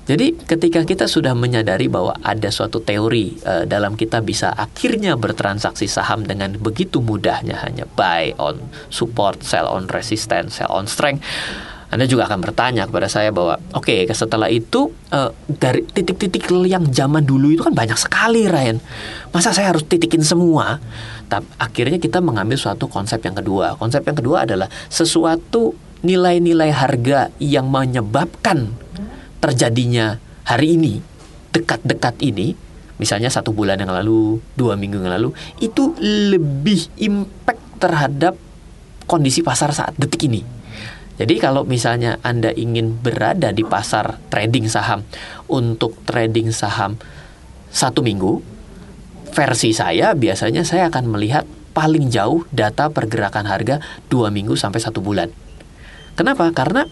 Jadi 0.06 0.38
ketika 0.38 0.86
kita 0.86 1.10
sudah 1.10 1.34
menyadari 1.34 1.90
bahwa 1.90 2.14
ada 2.22 2.54
suatu 2.54 2.78
teori 2.78 3.42
uh, 3.42 3.66
dalam 3.66 3.98
kita 3.98 4.22
bisa 4.22 4.54
akhirnya 4.54 5.18
bertransaksi 5.18 5.90
saham 5.90 6.22
dengan 6.22 6.54
begitu 6.62 7.02
mudahnya 7.02 7.58
hanya 7.66 7.90
buy 7.98 8.38
on 8.38 8.62
support, 8.94 9.42
sell 9.42 9.66
on 9.66 9.90
resistance, 9.90 10.62
sell 10.62 10.70
on 10.70 10.86
strength 10.86 11.26
anda 11.96 12.12
juga 12.12 12.28
akan 12.28 12.44
bertanya 12.44 12.90
kepada 12.90 13.08
saya 13.08 13.30
bahwa 13.30 13.56
oke 13.72 13.88
okay, 13.88 14.04
setelah 14.12 14.52
itu 14.52 14.92
uh, 15.16 15.32
dari 15.48 15.86
titik-titik 15.86 16.50
yang 16.68 16.90
zaman 16.92 17.24
dulu 17.24 17.56
itu 17.56 17.64
kan 17.64 17.72
banyak 17.72 17.96
sekali 17.96 18.52
Ryan. 18.52 18.84
Masa 19.32 19.56
saya 19.56 19.72
harus 19.72 19.88
titikin 19.88 20.20
semua? 20.20 20.84
Tapi 21.32 21.48
akhirnya 21.56 21.96
kita 22.02 22.20
mengambil 22.20 22.60
suatu 22.60 22.92
konsep 22.92 23.24
yang 23.24 23.38
kedua. 23.38 23.80
Konsep 23.80 24.04
yang 24.04 24.18
kedua 24.20 24.44
adalah 24.44 24.68
sesuatu 24.92 25.78
nilai-nilai 26.04 26.76
harga 26.76 27.32
yang 27.40 27.72
menyebabkan 27.72 28.76
terjadinya 29.40 30.18
hari 30.46 30.78
ini 30.78 31.00
dekat-dekat 31.52 32.20
ini 32.26 32.56
misalnya 32.96 33.28
satu 33.28 33.52
bulan 33.52 33.80
yang 33.80 33.92
lalu, 33.92 34.40
dua 34.56 34.80
minggu 34.80 35.04
yang 35.04 35.12
lalu, 35.12 35.30
itu 35.60 35.96
lebih 36.00 36.88
impact 37.00 37.62
terhadap 37.80 38.34
kondisi 39.06 39.44
pasar 39.44 39.76
saat 39.76 39.94
detik 40.00 40.26
ini. 40.28 40.42
Jadi 41.16 41.40
kalau 41.40 41.64
misalnya 41.64 42.20
Anda 42.24 42.52
ingin 42.52 43.00
berada 43.00 43.56
di 43.56 43.64
pasar 43.64 44.20
trading 44.28 44.68
saham 44.68 45.08
untuk 45.48 45.96
trading 46.04 46.52
saham 46.52 47.00
satu 47.72 48.04
minggu, 48.04 48.44
versi 49.32 49.72
saya 49.72 50.12
biasanya 50.12 50.68
saya 50.68 50.92
akan 50.92 51.16
melihat 51.16 51.48
paling 51.72 52.12
jauh 52.12 52.44
data 52.52 52.92
pergerakan 52.92 53.48
harga 53.48 53.80
dua 54.12 54.32
minggu 54.32 54.60
sampai 54.60 54.80
satu 54.80 55.00
bulan. 55.00 55.32
Kenapa? 56.16 56.52
Karena 56.52 56.88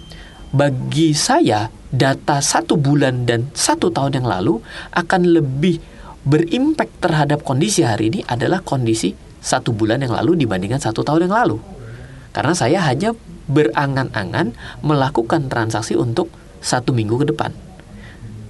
bagi 0.51 1.15
saya 1.15 1.67
data 1.93 2.41
satu 2.41 2.73
bulan 2.73 3.29
dan 3.29 3.53
satu 3.53 3.93
tahun 3.93 4.19
yang 4.23 4.27
lalu 4.27 4.57
akan 4.97 5.21
lebih 5.29 5.77
berimpact 6.25 7.05
terhadap 7.05 7.45
kondisi 7.45 7.85
hari 7.85 8.09
ini 8.09 8.19
adalah 8.25 8.65
kondisi 8.65 9.13
satu 9.37 9.69
bulan 9.75 10.01
yang 10.01 10.17
lalu 10.17 10.41
dibandingkan 10.41 10.81
satu 10.81 11.05
tahun 11.05 11.29
yang 11.29 11.35
lalu. 11.37 11.61
Karena 12.33 12.57
saya 12.57 12.81
hanya 12.81 13.13
berangan-angan 13.45 14.57
melakukan 14.81 15.51
transaksi 15.51 15.93
untuk 15.93 16.33
satu 16.63 16.95
minggu 16.95 17.21
ke 17.21 17.25
depan. 17.29 17.51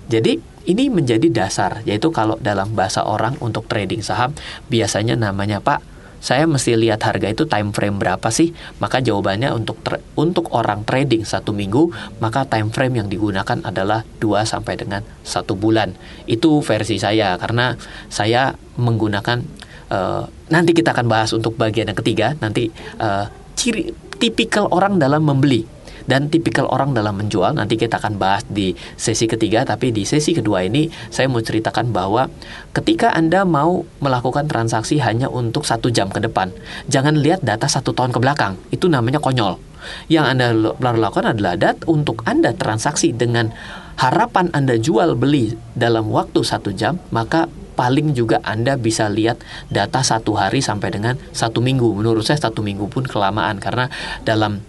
Jadi 0.08 0.40
ini 0.64 0.88
menjadi 0.88 1.28
dasar, 1.28 1.84
yaitu 1.84 2.08
kalau 2.16 2.40
dalam 2.40 2.72
bahasa 2.72 3.04
orang 3.04 3.36
untuk 3.44 3.68
trading 3.68 4.00
saham 4.00 4.32
biasanya 4.72 5.20
namanya 5.20 5.60
Pak, 5.60 5.93
saya 6.24 6.48
mesti 6.48 6.80
lihat 6.80 7.04
harga 7.04 7.28
itu 7.28 7.44
time 7.44 7.76
frame 7.76 8.00
berapa 8.00 8.32
sih? 8.32 8.56
Maka 8.80 9.04
jawabannya 9.04 9.52
untuk 9.52 9.84
untuk 10.16 10.56
orang 10.56 10.88
trading 10.88 11.28
satu 11.28 11.52
minggu, 11.52 11.92
maka 12.24 12.48
time 12.48 12.72
frame 12.72 13.04
yang 13.04 13.12
digunakan 13.12 13.60
adalah 13.60 14.08
2 14.24 14.48
sampai 14.48 14.80
dengan 14.80 15.04
satu 15.28 15.60
bulan. 15.60 15.92
Itu 16.24 16.64
versi 16.64 16.96
saya 16.96 17.36
karena 17.36 17.76
saya 18.08 18.56
menggunakan 18.80 19.44
uh, 19.92 20.24
nanti 20.48 20.72
kita 20.72 20.96
akan 20.96 21.12
bahas 21.12 21.36
untuk 21.36 21.60
bagian 21.60 21.92
yang 21.92 22.00
ketiga 22.00 22.40
nanti 22.40 22.72
uh, 23.04 23.28
ciri 23.60 23.92
tipikal 24.16 24.72
orang 24.72 24.96
dalam 24.96 25.28
membeli 25.28 25.68
dan 26.06 26.28
tipikal 26.28 26.68
orang 26.70 26.92
dalam 26.92 27.20
menjual 27.20 27.56
nanti 27.56 27.80
kita 27.80 28.00
akan 28.00 28.20
bahas 28.20 28.44
di 28.50 28.76
sesi 28.96 29.26
ketiga 29.26 29.64
tapi 29.64 29.92
di 29.96 30.04
sesi 30.04 30.36
kedua 30.36 30.66
ini 30.66 30.90
saya 31.10 31.30
mau 31.30 31.40
ceritakan 31.40 31.92
bahwa 31.92 32.28
ketika 32.76 33.12
anda 33.16 33.44
mau 33.48 33.88
melakukan 34.04 34.48
transaksi 34.48 35.00
hanya 35.00 35.32
untuk 35.32 35.64
satu 35.64 35.90
jam 35.90 36.12
ke 36.12 36.20
depan 36.24 36.52
jangan 36.92 37.16
lihat 37.18 37.42
data 37.42 37.66
satu 37.68 37.96
tahun 37.96 38.12
ke 38.12 38.20
belakang 38.20 38.54
itu 38.72 38.88
namanya 38.92 39.24
konyol 39.24 39.60
yang 40.08 40.24
anda 40.24 40.56
lakukan 40.80 41.36
adalah 41.36 41.60
dat 41.60 41.84
untuk 41.88 42.24
anda 42.24 42.56
transaksi 42.56 43.12
dengan 43.12 43.52
harapan 44.00 44.48
anda 44.56 44.80
jual 44.80 45.20
beli 45.20 45.60
dalam 45.76 46.08
waktu 46.08 46.40
satu 46.40 46.72
jam 46.72 47.00
maka 47.12 47.52
paling 47.74 48.14
juga 48.14 48.38
Anda 48.46 48.78
bisa 48.78 49.10
lihat 49.10 49.42
data 49.74 50.06
satu 50.06 50.38
hari 50.38 50.62
sampai 50.62 50.94
dengan 50.94 51.18
satu 51.34 51.60
minggu. 51.60 51.90
Menurut 51.98 52.22
saya 52.22 52.38
satu 52.38 52.62
minggu 52.62 52.86
pun 52.88 53.04
kelamaan 53.04 53.58
karena 53.58 53.90
dalam 54.22 54.62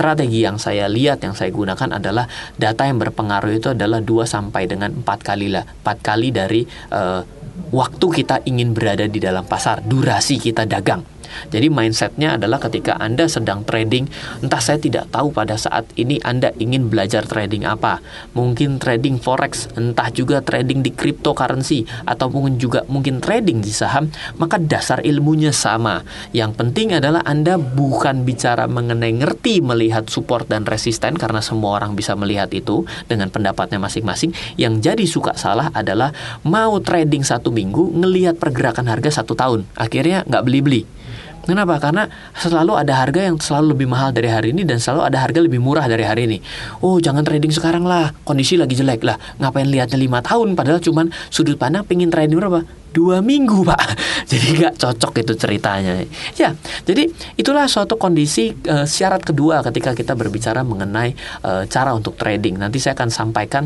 strategi 0.00 0.40
yang 0.40 0.56
saya 0.56 0.88
lihat 0.88 1.20
yang 1.20 1.36
saya 1.36 1.52
gunakan 1.52 2.00
adalah 2.00 2.24
data 2.56 2.88
yang 2.88 2.96
berpengaruh 2.96 3.52
itu 3.52 3.68
adalah 3.76 4.00
2 4.00 4.24
sampai 4.24 4.64
dengan 4.64 4.96
4 5.04 5.04
kali 5.20 5.52
lah. 5.52 5.68
4 5.84 6.00
kali 6.00 6.32
dari 6.32 6.64
uh, 6.96 7.20
waktu 7.68 8.06
kita 8.24 8.48
ingin 8.48 8.72
berada 8.72 9.04
di 9.04 9.20
dalam 9.20 9.44
pasar, 9.44 9.84
durasi 9.84 10.40
kita 10.40 10.64
dagang. 10.64 11.04
Jadi 11.48 11.72
mindsetnya 11.72 12.36
adalah 12.36 12.60
ketika 12.62 12.96
Anda 13.00 13.26
sedang 13.26 13.64
trading, 13.64 14.10
entah 14.44 14.60
saya 14.60 14.78
tidak 14.78 15.08
tahu 15.10 15.32
pada 15.32 15.56
saat 15.56 15.88
ini 15.96 16.20
Anda 16.22 16.52
ingin 16.58 16.90
belajar 16.90 17.24
trading 17.26 17.64
apa. 17.66 18.02
Mungkin 18.36 18.82
trading 18.82 19.18
forex, 19.18 19.70
entah 19.74 20.08
juga 20.12 20.42
trading 20.44 20.84
di 20.84 20.90
cryptocurrency, 20.94 21.86
atau 22.04 22.28
mungkin 22.28 22.60
juga 22.60 22.84
mungkin 22.86 23.18
trading 23.22 23.62
di 23.64 23.72
saham, 23.72 24.10
maka 24.36 24.60
dasar 24.60 25.00
ilmunya 25.02 25.50
sama. 25.54 26.02
Yang 26.30 26.60
penting 26.60 26.96
adalah 26.96 27.24
Anda 27.24 27.56
bukan 27.56 28.22
bicara 28.22 28.66
mengenai 28.70 29.16
ngerti 29.16 29.62
melihat 29.64 30.06
support 30.10 30.46
dan 30.46 30.66
resisten 30.66 31.16
karena 31.16 31.40
semua 31.40 31.80
orang 31.80 31.96
bisa 31.96 32.14
melihat 32.14 32.50
itu 32.52 32.84
dengan 33.06 33.32
pendapatnya 33.32 33.80
masing-masing. 33.80 34.34
Yang 34.60 34.90
jadi 34.90 35.04
suka 35.06 35.32
salah 35.34 35.72
adalah 35.72 36.12
mau 36.44 36.78
trading 36.82 37.22
satu 37.24 37.50
minggu 37.50 37.96
ngelihat 37.96 38.36
pergerakan 38.36 38.86
harga 38.90 39.22
satu 39.22 39.34
tahun. 39.34 39.66
Akhirnya 39.76 40.26
nggak 40.26 40.44
beli-beli. 40.44 40.99
Kenapa? 41.40 41.80
Karena 41.80 42.04
selalu 42.36 42.76
ada 42.76 42.92
harga 43.00 43.20
yang 43.24 43.36
selalu 43.40 43.72
lebih 43.72 43.88
mahal 43.88 44.12
dari 44.12 44.28
hari 44.28 44.52
ini 44.52 44.68
dan 44.68 44.76
selalu 44.76 45.08
ada 45.08 45.18
harga 45.24 45.40
lebih 45.40 45.56
murah 45.56 45.88
dari 45.88 46.04
hari 46.04 46.28
ini. 46.28 46.38
Oh, 46.84 47.00
jangan 47.00 47.24
trading 47.24 47.48
sekarang 47.48 47.88
lah. 47.88 48.12
Kondisi 48.28 48.60
lagi 48.60 48.76
jelek 48.76 49.00
lah. 49.00 49.16
Ngapain 49.40 49.64
lihatnya 49.64 49.96
lima 49.96 50.20
tahun? 50.20 50.52
Padahal 50.52 50.84
cuman 50.84 51.08
sudut 51.32 51.56
pandang 51.56 51.88
pengen 51.88 52.12
trading 52.12 52.36
berapa? 52.36 52.60
Dua 52.92 53.24
minggu, 53.24 53.64
Pak. 53.70 53.82
Jadi 54.28 54.46
nggak 54.60 54.74
cocok 54.76 55.12
itu 55.24 55.32
ceritanya. 55.38 56.04
Ya, 56.36 56.52
jadi 56.84 57.08
itulah 57.40 57.64
suatu 57.70 57.96
kondisi 57.96 58.52
uh, 58.68 58.84
syarat 58.84 59.24
kedua 59.24 59.64
ketika 59.64 59.96
kita 59.96 60.12
berbicara 60.12 60.60
mengenai 60.60 61.16
uh, 61.46 61.64
cara 61.70 61.96
untuk 61.96 62.20
trading. 62.20 62.60
Nanti 62.60 62.82
saya 62.82 62.92
akan 62.98 63.08
sampaikan 63.08 63.64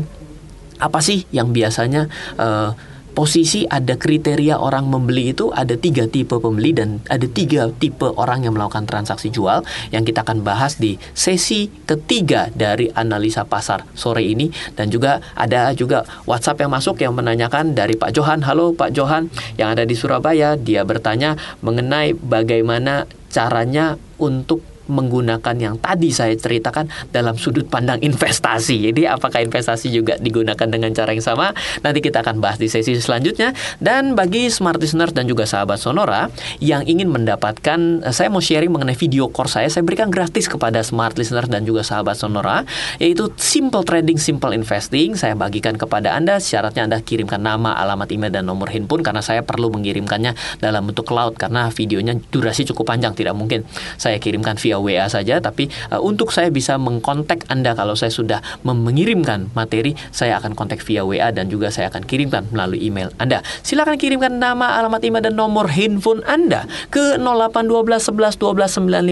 apa 0.75 0.99
sih 0.99 1.23
yang 1.31 1.55
biasanya 1.55 2.07
uh, 2.35 2.94
posisi 3.15 3.63
ada 3.65 3.95
kriteria 3.95 4.59
orang 4.59 4.91
membeli 4.91 5.31
itu 5.31 5.49
ada 5.55 5.79
tiga 5.79 6.05
tipe 6.05 6.35
pembeli 6.35 6.75
dan 6.75 6.99
ada 7.07 7.23
tiga 7.25 7.71
tipe 7.71 8.11
orang 8.19 8.43
yang 8.43 8.53
melakukan 8.53 8.83
transaksi 8.83 9.31
jual 9.31 9.63
yang 9.95 10.03
kita 10.03 10.27
akan 10.27 10.43
bahas 10.43 10.75
di 10.75 10.99
sesi 11.15 11.71
ketiga 11.87 12.51
dari 12.51 12.91
analisa 12.91 13.47
pasar 13.47 13.87
sore 13.95 14.27
ini. 14.27 14.51
Dan 14.75 14.91
juga 14.91 15.23
ada 15.33 15.71
juga 15.71 16.03
WhatsApp 16.27 16.67
yang 16.67 16.71
masuk 16.75 16.99
yang 16.99 17.15
menanyakan 17.15 17.71
dari 17.71 17.95
Pak 17.95 18.11
Johan. 18.11 18.43
Halo 18.43 18.75
Pak 18.75 18.91
Johan 18.91 19.31
yang 19.55 19.71
ada 19.71 19.87
di 19.87 19.95
Surabaya. 19.95 20.59
Dia 20.59 20.83
bertanya 20.83 21.39
mengenai 21.63 22.13
bagaimana 22.19 23.07
caranya 23.31 23.95
untuk 24.19 24.74
menggunakan 24.87 25.55
yang 25.57 25.75
tadi 25.81 26.13
saya 26.13 26.33
ceritakan 26.37 26.87
dalam 27.09 27.35
sudut 27.35 27.65
pandang 27.65 27.99
investasi. 27.99 28.91
Jadi 28.91 29.09
apakah 29.09 29.41
investasi 29.41 29.89
juga 29.89 30.15
digunakan 30.21 30.67
dengan 30.67 30.93
cara 30.93 31.11
yang 31.11 31.25
sama? 31.25 31.51
Nanti 31.81 31.99
kita 32.01 32.21
akan 32.21 32.39
bahas 32.39 32.61
di 32.61 32.69
sesi 32.69 32.95
selanjutnya. 32.97 33.51
Dan 33.81 34.13
bagi 34.13 34.47
smart 34.49 34.77
listener 34.77 35.09
dan 35.09 35.25
juga 35.25 35.49
sahabat 35.49 35.81
Sonora 35.81 36.29
yang 36.61 36.85
ingin 36.85 37.09
mendapatkan, 37.09 38.05
saya 38.11 38.27
mau 38.29 38.41
sharing 38.41 38.69
mengenai 38.71 38.97
video 38.97 39.29
course 39.29 39.55
saya, 39.55 39.71
saya 39.71 39.87
berikan 39.87 40.11
gratis 40.11 40.51
kepada 40.51 40.83
smart 40.83 41.15
listener 41.15 41.47
dan 41.47 41.63
juga 41.63 41.81
sahabat 41.81 42.19
Sonora, 42.19 42.67
yaitu 42.99 43.31
Simple 43.39 43.87
Trading, 43.87 44.19
Simple 44.19 44.51
Investing. 44.51 45.15
Saya 45.15 45.33
bagikan 45.39 45.79
kepada 45.79 46.11
Anda, 46.11 46.43
syaratnya 46.43 46.83
Anda 46.85 46.99
kirimkan 46.99 47.39
nama, 47.39 47.71
alamat 47.79 48.11
email, 48.11 48.31
dan 48.35 48.43
nomor 48.49 48.67
handphone 48.67 48.99
karena 48.99 49.23
saya 49.23 49.41
perlu 49.47 49.71
mengirimkannya 49.71 50.59
dalam 50.59 50.91
bentuk 50.91 51.07
cloud 51.07 51.39
karena 51.39 51.71
videonya 51.71 52.19
durasi 52.29 52.67
cukup 52.67 52.91
panjang, 52.91 53.15
tidak 53.15 53.35
mungkin 53.37 53.63
saya 53.95 54.19
kirimkan 54.19 54.59
via 54.59 54.74
via 54.75 55.03
WA 55.03 55.05
saja 55.07 55.39
tapi 55.39 55.71
uh, 55.91 56.01
untuk 56.03 56.31
saya 56.35 56.51
bisa 56.51 56.75
mengkontak 56.75 57.47
Anda 57.47 57.75
kalau 57.75 57.95
saya 57.95 58.11
sudah 58.11 58.39
mengirimkan 58.67 59.51
materi 59.55 59.95
saya 60.11 60.39
akan 60.39 60.57
kontak 60.57 60.83
via 60.83 61.07
WA 61.07 61.31
dan 61.31 61.47
juga 61.47 61.71
saya 61.71 61.87
akan 61.91 62.03
kirimkan 62.03 62.51
melalui 62.51 62.83
email 62.83 63.11
Anda. 63.21 63.41
Silakan 63.63 63.95
kirimkan 63.95 64.37
nama, 64.41 64.79
alamat 64.79 65.01
email 65.05 65.23
dan 65.31 65.35
nomor 65.39 65.71
handphone 65.71 66.21
Anda 66.27 66.67
ke 66.91 67.15
0812 67.19 68.11
11 68.11 68.41
12 68.41 69.05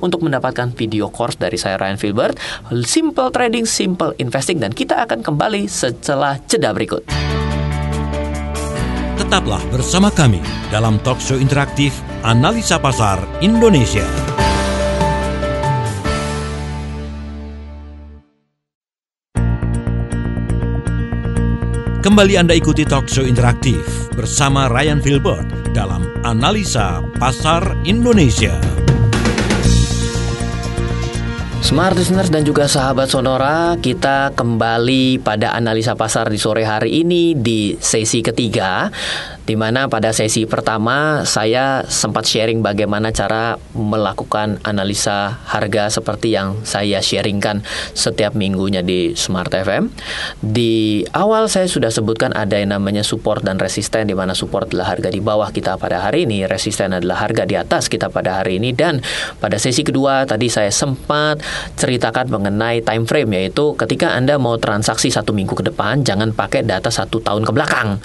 959 0.00 0.04
untuk 0.04 0.20
mendapatkan 0.24 0.72
video 0.72 1.12
course 1.12 1.36
dari 1.36 1.60
saya 1.60 1.76
Ryan 1.76 1.98
Filbert 2.00 2.36
Simple 2.86 3.28
Trading, 3.34 3.66
Simple 3.68 4.16
Investing 4.22 4.62
dan 4.62 4.72
kita 4.72 5.04
akan 5.04 5.20
kembali 5.20 5.68
setelah 5.68 6.40
jeda 6.48 6.72
berikut. 6.72 7.04
Tetaplah 9.16 9.64
bersama 9.72 10.12
kami 10.12 10.44
dalam 10.68 11.00
talk 11.00 11.18
show 11.18 11.40
interaktif 11.40 11.96
Analisa 12.20 12.76
Pasar 12.76 13.16
Indonesia. 13.40 14.35
Kembali 22.06 22.38
Anda 22.38 22.54
ikuti 22.54 22.86
talk 22.86 23.10
show 23.10 23.26
interaktif 23.26 23.82
bersama 24.14 24.70
Ryan 24.70 25.02
Filbert 25.02 25.74
dalam 25.74 26.06
Analisa 26.22 27.02
Pasar 27.18 27.82
Indonesia. 27.82 28.54
Smart 31.66 31.98
listeners 31.98 32.30
dan 32.30 32.46
juga 32.46 32.70
sahabat 32.70 33.10
Sonora, 33.10 33.74
kita 33.82 34.30
kembali 34.38 35.18
pada 35.18 35.50
analisa 35.50 35.98
pasar 35.98 36.30
di 36.30 36.38
sore 36.38 36.62
hari 36.62 37.02
ini 37.02 37.34
di 37.34 37.74
sesi 37.74 38.22
ketiga 38.22 38.86
di 39.46 39.54
mana 39.54 39.86
pada 39.86 40.10
sesi 40.10 40.42
pertama 40.42 41.22
saya 41.22 41.86
sempat 41.86 42.26
sharing 42.26 42.66
bagaimana 42.66 43.14
cara 43.14 43.54
melakukan 43.78 44.58
analisa 44.66 45.38
harga 45.46 45.86
seperti 45.86 46.34
yang 46.34 46.58
saya 46.66 46.98
sharingkan 46.98 47.62
setiap 47.94 48.34
minggunya 48.34 48.82
di 48.82 49.14
Smart 49.14 49.54
FM. 49.54 49.94
Di 50.42 51.06
awal 51.14 51.46
saya 51.46 51.70
sudah 51.70 51.94
sebutkan 51.94 52.34
ada 52.34 52.58
yang 52.58 52.74
namanya 52.74 53.06
support 53.06 53.46
dan 53.46 53.62
resisten 53.62 54.10
di 54.10 54.18
mana 54.18 54.34
support 54.34 54.74
adalah 54.74 54.98
harga 54.98 55.14
di 55.14 55.22
bawah 55.22 55.54
kita 55.54 55.78
pada 55.78 56.02
hari 56.02 56.26
ini, 56.26 56.42
resisten 56.50 56.90
adalah 56.90 57.22
harga 57.22 57.46
di 57.46 57.54
atas 57.54 57.86
kita 57.86 58.10
pada 58.10 58.42
hari 58.42 58.58
ini 58.58 58.74
dan 58.74 58.98
pada 59.38 59.62
sesi 59.62 59.86
kedua 59.86 60.26
tadi 60.26 60.50
saya 60.50 60.74
sempat 60.74 61.38
ceritakan 61.78 62.34
mengenai 62.34 62.82
time 62.82 63.06
frame 63.06 63.30
yaitu 63.38 63.78
ketika 63.78 64.10
Anda 64.18 64.42
mau 64.42 64.58
transaksi 64.58 65.06
satu 65.06 65.30
minggu 65.30 65.54
ke 65.54 65.70
depan 65.70 66.02
jangan 66.02 66.34
pakai 66.34 66.66
data 66.66 66.90
satu 66.90 67.22
tahun 67.22 67.46
ke 67.46 67.52
belakang. 67.54 68.02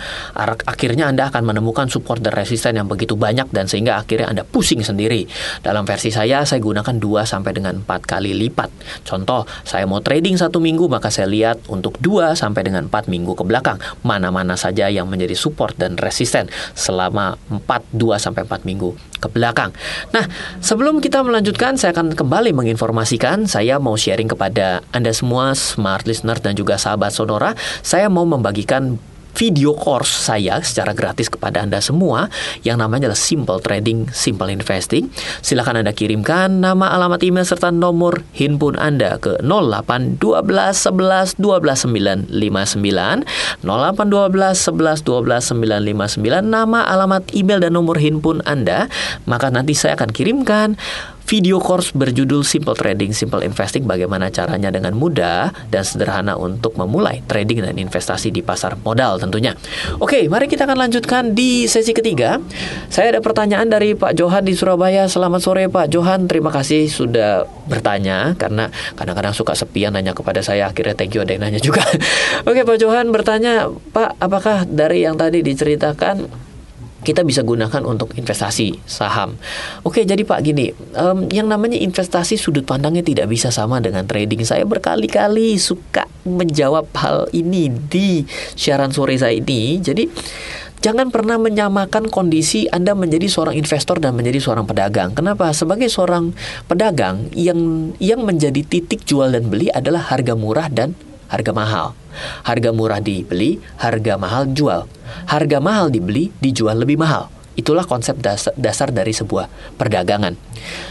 Akhirnya 0.69 1.09
Anda 1.09 1.30
akan 1.31 1.55
menemukan 1.55 1.87
support 1.87 2.19
dan 2.19 2.35
resisten 2.35 2.75
yang 2.75 2.91
begitu 2.91 3.15
banyak 3.15 3.47
dan 3.55 3.71
sehingga 3.71 4.03
akhirnya 4.03 4.27
Anda 4.27 4.43
pusing 4.43 4.83
sendiri. 4.83 5.25
Dalam 5.63 5.87
versi 5.87 6.11
saya, 6.11 6.43
saya 6.43 6.59
gunakan 6.59 6.99
2 6.99 7.23
sampai 7.23 7.55
dengan 7.55 7.79
4 7.87 8.03
kali 8.03 8.35
lipat. 8.35 8.67
Contoh, 9.07 9.47
saya 9.63 9.87
mau 9.87 10.03
trading 10.03 10.35
satu 10.35 10.59
minggu, 10.59 10.91
maka 10.91 11.07
saya 11.07 11.31
lihat 11.31 11.71
untuk 11.71 11.95
2 12.03 12.35
sampai 12.35 12.67
dengan 12.67 12.91
4 12.91 13.07
minggu 13.07 13.31
ke 13.39 13.47
belakang, 13.47 13.79
mana-mana 14.03 14.59
saja 14.59 14.91
yang 14.91 15.07
menjadi 15.07 15.33
support 15.39 15.79
dan 15.79 15.95
resisten 15.95 16.51
selama 16.75 17.39
4, 17.47 17.63
2 17.95 18.19
sampai 18.19 18.43
4 18.43 18.67
minggu 18.67 18.91
ke 19.21 19.29
belakang. 19.29 19.69
Nah, 20.11 20.25
sebelum 20.59 20.97
kita 20.99 21.21
melanjutkan, 21.21 21.77
saya 21.77 21.93
akan 21.93 22.17
kembali 22.17 22.51
menginformasikan, 22.57 23.45
saya 23.45 23.77
mau 23.77 23.93
sharing 23.93 24.27
kepada 24.27 24.81
Anda 24.89 25.13
semua, 25.13 25.53
smart 25.53 26.09
listener 26.09 26.41
dan 26.41 26.57
juga 26.57 26.81
sahabat 26.81 27.13
Sonora, 27.13 27.53
saya 27.85 28.09
mau 28.09 28.25
membagikan 28.25 28.97
video 29.35 29.73
course 29.73 30.09
saya 30.09 30.59
secara 30.63 30.91
gratis 30.91 31.31
kepada 31.31 31.63
Anda 31.63 31.79
semua 31.83 32.27
yang 32.61 32.79
namanya 32.79 33.11
adalah 33.11 33.19
Simple 33.19 33.59
Trading, 33.63 34.11
Simple 34.11 34.51
Investing. 34.53 35.09
Silahkan 35.41 35.79
Anda 35.79 35.95
kirimkan 35.95 36.61
nama, 36.61 36.93
alamat 36.93 37.23
email 37.25 37.47
serta 37.47 37.73
nomor 37.73 38.21
handphone 38.35 38.77
Anda 38.77 39.17
ke 39.17 39.39
08 39.43 40.19
12 40.19 40.21
11 40.21 41.39
12 41.39 42.29
959 42.29 43.25
08 43.65 43.67
12 43.67 44.69
11 44.69 45.03
12 45.03 45.55
959 45.57 46.45
nama, 46.45 46.79
alamat 46.85 47.23
email 47.33 47.59
dan 47.63 47.73
nomor 47.73 47.97
handphone 47.97 48.43
Anda 48.43 48.91
maka 49.25 49.49
nanti 49.49 49.73
saya 49.77 49.95
akan 49.97 50.09
kirimkan 50.11 50.75
video 51.25 51.61
course 51.61 51.93
berjudul 51.95 52.43
Simple 52.43 52.75
Trading, 52.75 53.15
Simple 53.15 53.45
Investing 53.45 53.87
bagaimana 53.87 54.27
caranya 54.33 54.73
dengan 54.73 54.97
mudah 54.97 55.53
dan 55.71 55.83
sederhana 55.85 56.35
untuk 56.35 56.75
memulai 56.75 57.23
trading 57.25 57.63
dan 57.63 57.75
investasi 57.77 58.33
di 58.33 58.43
pasar 58.43 58.75
modal 58.81 59.21
tentunya. 59.21 59.55
Oke, 60.01 60.27
mari 60.27 60.51
kita 60.51 60.67
akan 60.67 60.77
lanjutkan 60.87 61.31
di 61.31 61.65
sesi 61.69 61.95
ketiga. 61.95 62.41
Saya 62.91 63.17
ada 63.17 63.21
pertanyaan 63.23 63.69
dari 63.69 63.93
Pak 63.95 64.17
Johan 64.17 64.43
di 64.43 64.53
Surabaya. 64.57 65.07
Selamat 65.07 65.41
sore 65.43 65.67
Pak 65.71 65.87
Johan, 65.93 66.27
terima 66.27 66.49
kasih 66.51 66.91
sudah 66.91 67.45
bertanya 67.69 68.35
karena 68.35 68.67
kadang-kadang 68.99 69.31
suka 69.31 69.55
sepian 69.55 69.95
nanya 69.95 70.11
kepada 70.11 70.43
saya 70.43 70.67
akhirnya 70.67 70.97
thank 70.97 71.15
you 71.15 71.23
ada 71.23 71.31
yang 71.37 71.43
nanya 71.47 71.61
juga. 71.63 71.85
Oke 72.49 72.67
Pak 72.67 72.77
Johan 72.81 73.13
bertanya, 73.15 73.71
Pak 73.95 74.19
apakah 74.19 74.67
dari 74.67 75.07
yang 75.07 75.15
tadi 75.15 75.39
diceritakan 75.39 76.40
kita 77.01 77.25
bisa 77.25 77.41
gunakan 77.41 77.81
untuk 77.85 78.13
investasi 78.13 78.77
saham. 78.85 79.37
Oke, 79.81 80.05
jadi 80.05 80.21
Pak 80.21 80.39
gini, 80.45 80.69
um, 80.93 81.25
yang 81.33 81.49
namanya 81.49 81.77
investasi 81.81 82.37
sudut 82.37 82.65
pandangnya 82.65 83.01
tidak 83.01 83.27
bisa 83.29 83.49
sama 83.49 83.81
dengan 83.81 84.05
trading. 84.05 84.45
Saya 84.45 84.63
berkali-kali 84.65 85.57
suka 85.57 86.05
menjawab 86.25 86.85
hal 86.97 87.25
ini 87.33 87.73
di 87.73 88.21
siaran 88.53 88.93
sore 88.93 89.17
saya 89.17 89.33
ini. 89.33 89.81
Jadi 89.81 90.05
Jangan 90.81 91.13
pernah 91.13 91.37
menyamakan 91.37 92.09
kondisi 92.09 92.65
Anda 92.65 92.97
menjadi 92.97 93.29
seorang 93.29 93.53
investor 93.53 94.01
dan 94.01 94.17
menjadi 94.17 94.41
seorang 94.41 94.65
pedagang. 94.65 95.13
Kenapa? 95.13 95.53
Sebagai 95.53 95.85
seorang 95.93 96.33
pedagang 96.65 97.29
yang 97.37 97.93
yang 98.01 98.25
menjadi 98.25 98.65
titik 98.65 99.05
jual 99.05 99.29
dan 99.29 99.45
beli 99.45 99.69
adalah 99.69 100.09
harga 100.09 100.33
murah 100.33 100.73
dan 100.73 100.97
harga 101.31 101.51
mahal. 101.55 101.87
Harga 102.43 102.69
murah 102.75 102.99
dibeli, 102.99 103.63
harga 103.79 104.19
mahal 104.19 104.51
jual. 104.51 104.83
Harga 105.31 105.57
mahal 105.63 105.87
dibeli, 105.87 106.29
dijual 106.43 106.83
lebih 106.83 106.99
mahal. 106.99 107.31
Itulah 107.55 107.87
konsep 107.87 108.19
dasar, 108.19 108.89
dari 108.91 109.11
sebuah 109.11 109.47
perdagangan. 109.75 110.35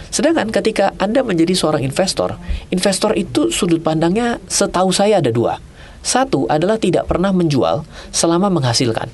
Sedangkan 0.08 0.48
ketika 0.52 0.92
Anda 1.00 1.24
menjadi 1.24 1.56
seorang 1.56 1.84
investor, 1.84 2.36
investor 2.72 3.12
itu 3.16 3.48
sudut 3.52 3.80
pandangnya 3.80 4.40
setahu 4.48 4.92
saya 4.92 5.20
ada 5.20 5.32
dua. 5.32 5.60
Satu 6.00 6.48
adalah 6.48 6.80
tidak 6.80 7.08
pernah 7.08 7.32
menjual 7.32 7.84
selama 8.12 8.48
menghasilkan. 8.48 9.12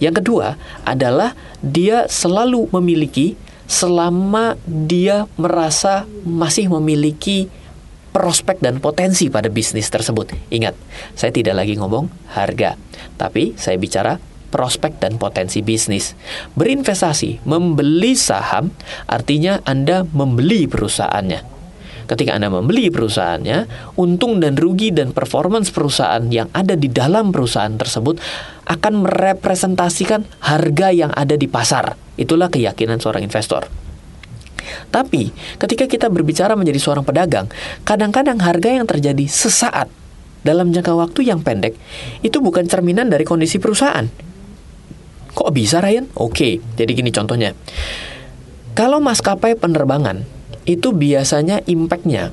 Yang 0.00 0.24
kedua 0.24 0.58
adalah 0.84 1.32
dia 1.62 2.10
selalu 2.10 2.68
memiliki 2.74 3.38
selama 3.70 4.58
dia 4.66 5.30
merasa 5.38 6.04
masih 6.26 6.68
memiliki 6.68 7.48
prospek 8.12 8.60
dan 8.60 8.78
potensi 8.78 9.32
pada 9.32 9.48
bisnis 9.48 9.88
tersebut. 9.88 10.36
Ingat, 10.52 10.76
saya 11.16 11.32
tidak 11.32 11.56
lagi 11.64 11.74
ngomong 11.80 12.12
harga, 12.36 12.76
tapi 13.16 13.56
saya 13.56 13.80
bicara 13.80 14.20
prospek 14.52 15.00
dan 15.00 15.16
potensi 15.16 15.64
bisnis. 15.64 16.12
Berinvestasi, 16.52 17.48
membeli 17.48 18.12
saham 18.12 18.68
artinya 19.08 19.64
Anda 19.64 20.04
membeli 20.04 20.68
perusahaannya. 20.68 21.40
Ketika 22.04 22.36
Anda 22.36 22.52
membeli 22.52 22.92
perusahaannya, 22.92 23.58
untung 23.96 24.44
dan 24.44 24.60
rugi 24.60 24.92
dan 24.92 25.16
performance 25.16 25.72
perusahaan 25.72 26.20
yang 26.28 26.52
ada 26.52 26.76
di 26.76 26.92
dalam 26.92 27.32
perusahaan 27.32 27.72
tersebut 27.72 28.20
akan 28.68 29.08
merepresentasikan 29.08 30.28
harga 30.44 30.92
yang 30.92 31.08
ada 31.16 31.40
di 31.40 31.48
pasar. 31.48 31.96
Itulah 32.20 32.52
keyakinan 32.52 33.00
seorang 33.00 33.24
investor. 33.24 33.64
Tapi 34.90 35.32
ketika 35.58 35.84
kita 35.88 36.06
berbicara 36.12 36.54
menjadi 36.54 36.78
seorang 36.78 37.04
pedagang, 37.06 37.48
kadang-kadang 37.82 38.38
harga 38.40 38.70
yang 38.70 38.86
terjadi 38.86 39.24
sesaat 39.26 39.88
dalam 40.42 40.74
jangka 40.74 40.92
waktu 40.94 41.30
yang 41.30 41.40
pendek 41.40 41.78
itu 42.20 42.42
bukan 42.42 42.66
cerminan 42.66 43.08
dari 43.08 43.22
kondisi 43.22 43.62
perusahaan. 43.62 44.06
Kok 45.32 45.50
bisa 45.54 45.80
Ryan? 45.80 46.12
Oke, 46.18 46.60
jadi 46.76 46.90
gini 46.92 47.08
contohnya. 47.08 47.56
Kalau 48.76 49.00
maskapai 49.00 49.56
penerbangan 49.56 50.24
itu 50.68 50.92
biasanya 50.92 51.64
impactnya 51.64 52.32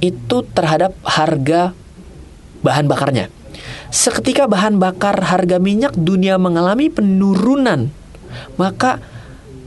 itu 0.00 0.42
terhadap 0.56 0.96
harga 1.04 1.76
bahan 2.64 2.88
bakarnya. 2.88 3.28
Seketika 3.92 4.48
bahan 4.48 4.80
bakar 4.80 5.20
harga 5.20 5.60
minyak 5.60 5.92
dunia 5.98 6.40
mengalami 6.40 6.88
penurunan, 6.88 7.92
maka 8.56 9.02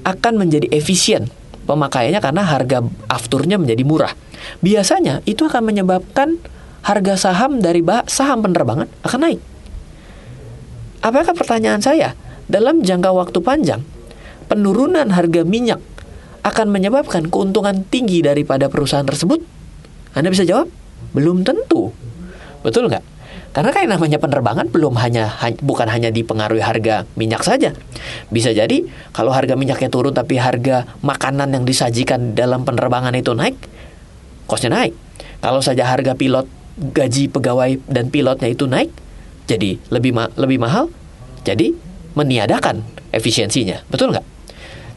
akan 0.03 0.33
menjadi 0.41 0.67
efisien 0.73 1.29
pemakaiannya 1.65 2.21
karena 2.23 2.43
harga 2.43 2.83
afturnya 3.07 3.59
menjadi 3.59 3.83
murah. 3.87 4.13
Biasanya 4.59 5.23
itu 5.23 5.47
akan 5.47 5.63
menyebabkan 5.63 6.39
harga 6.83 7.29
saham 7.29 7.63
dari 7.63 7.79
saham 8.11 8.43
penerbangan 8.43 8.91
akan 9.07 9.19
naik. 9.23 9.41
Apakah 11.03 11.35
pertanyaan 11.35 11.83
saya? 11.83 12.15
dalam 12.47 12.83
jangka 12.83 13.11
waktu 13.11 13.39
panjang, 13.39 13.81
penurunan 14.51 15.07
harga 15.11 15.41
minyak 15.47 15.79
akan 16.43 16.67
menyebabkan 16.69 17.31
keuntungan 17.31 17.87
tinggi 17.87 18.19
daripada 18.19 18.67
perusahaan 18.67 19.07
tersebut? 19.07 19.39
Anda 20.13 20.29
bisa 20.29 20.43
jawab, 20.43 20.67
belum 21.15 21.47
tentu. 21.47 21.95
Betul 22.61 22.91
nggak? 22.91 23.03
Karena 23.53 23.69
yang 23.69 23.93
namanya 23.95 24.17
penerbangan 24.17 24.65
belum 24.73 24.97
hanya 24.97 25.29
bukan 25.61 25.85
hanya 25.85 26.09
dipengaruhi 26.09 26.65
harga 26.65 27.05
minyak 27.13 27.45
saja. 27.45 27.77
Bisa 28.33 28.49
jadi 28.49 28.81
kalau 29.13 29.29
harga 29.29 29.53
minyaknya 29.53 29.93
turun 29.93 30.09
tapi 30.09 30.41
harga 30.41 30.89
makanan 31.05 31.53
yang 31.53 31.61
disajikan 31.61 32.33
dalam 32.33 32.65
penerbangan 32.65 33.13
itu 33.13 33.37
naik, 33.37 33.53
kosnya 34.49 34.73
naik. 34.73 34.97
Kalau 35.37 35.61
saja 35.61 35.85
harga 35.85 36.17
pilot, 36.17 36.49
gaji 36.97 37.29
pegawai 37.29 37.77
dan 37.85 38.09
pilotnya 38.09 38.49
itu 38.49 38.65
naik, 38.65 38.89
jadi 39.45 39.77
lebih 39.93 40.17
ma 40.17 40.33
lebih 40.33 40.57
mahal, 40.57 40.89
jadi 41.45 41.77
meniadakan 42.17 42.81
efisiensinya. 43.13 43.85
Betul 43.85 44.17
nggak? 44.17 44.25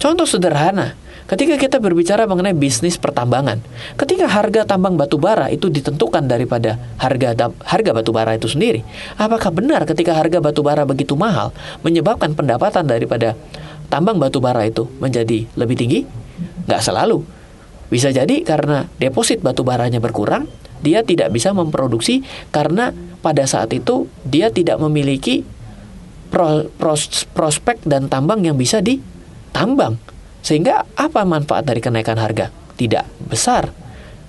Contoh 0.00 0.24
sederhana, 0.24 0.96
ketika 1.26 1.54
kita 1.58 1.76
berbicara 1.82 2.24
mengenai 2.30 2.54
bisnis 2.54 2.94
pertambangan, 2.94 3.58
ketika 3.98 4.30
harga 4.30 4.62
tambang 4.62 4.94
batu 4.94 5.18
bara 5.18 5.50
itu 5.50 5.66
ditentukan 5.66 6.26
daripada 6.26 6.78
harga 7.02 7.50
harga 7.66 7.90
batu 7.90 8.10
bara 8.14 8.38
itu 8.38 8.46
sendiri, 8.46 8.86
apakah 9.18 9.50
benar 9.50 9.82
ketika 9.84 10.14
harga 10.14 10.38
batu 10.38 10.62
bara 10.62 10.86
begitu 10.86 11.18
mahal 11.18 11.50
menyebabkan 11.82 12.32
pendapatan 12.38 12.86
daripada 12.86 13.34
tambang 13.90 14.18
batu 14.22 14.38
bara 14.38 14.66
itu 14.66 14.86
menjadi 15.02 15.46
lebih 15.58 15.76
tinggi? 15.76 16.00
Nggak 16.66 16.82
selalu. 16.82 17.22
Bisa 17.86 18.10
jadi 18.10 18.42
karena 18.42 18.90
deposit 18.98 19.42
batu 19.42 19.62
baranya 19.62 20.02
berkurang, 20.02 20.50
dia 20.82 21.06
tidak 21.06 21.30
bisa 21.30 21.54
memproduksi 21.54 22.26
karena 22.50 22.90
pada 23.22 23.46
saat 23.46 23.70
itu 23.74 24.10
dia 24.26 24.50
tidak 24.50 24.78
memiliki 24.82 25.46
pro, 26.30 26.66
pros, 26.78 27.26
prospek 27.30 27.82
dan 27.86 28.10
tambang 28.10 28.42
yang 28.42 28.58
bisa 28.58 28.82
ditambang. 28.82 29.98
Sehingga 30.46 30.86
apa 30.94 31.26
manfaat 31.26 31.66
dari 31.66 31.82
kenaikan 31.82 32.22
harga? 32.22 32.54
Tidak 32.78 33.26
besar. 33.26 33.66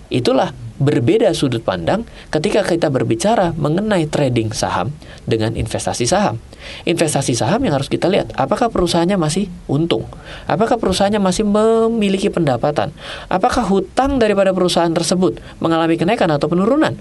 Itulah 0.10 0.50
berbeda 0.82 1.30
sudut 1.38 1.62
pandang 1.62 2.10
ketika 2.34 2.66
kita 2.66 2.90
berbicara 2.90 3.54
mengenai 3.54 4.10
trading 4.10 4.50
saham 4.50 4.90
dengan 5.30 5.54
investasi 5.54 6.10
saham. 6.10 6.42
Investasi 6.90 7.38
saham 7.38 7.62
yang 7.62 7.78
harus 7.78 7.86
kita 7.86 8.10
lihat, 8.10 8.34
apakah 8.34 8.74
perusahaannya 8.74 9.14
masih 9.14 9.46
untung? 9.70 10.10
Apakah 10.50 10.82
perusahaannya 10.82 11.22
masih 11.22 11.46
memiliki 11.46 12.34
pendapatan? 12.34 12.90
Apakah 13.30 13.70
hutang 13.70 14.18
daripada 14.18 14.58
perusahaan 14.58 14.90
tersebut 14.90 15.38
mengalami 15.62 16.02
kenaikan 16.02 16.34
atau 16.34 16.50
penurunan? 16.50 16.98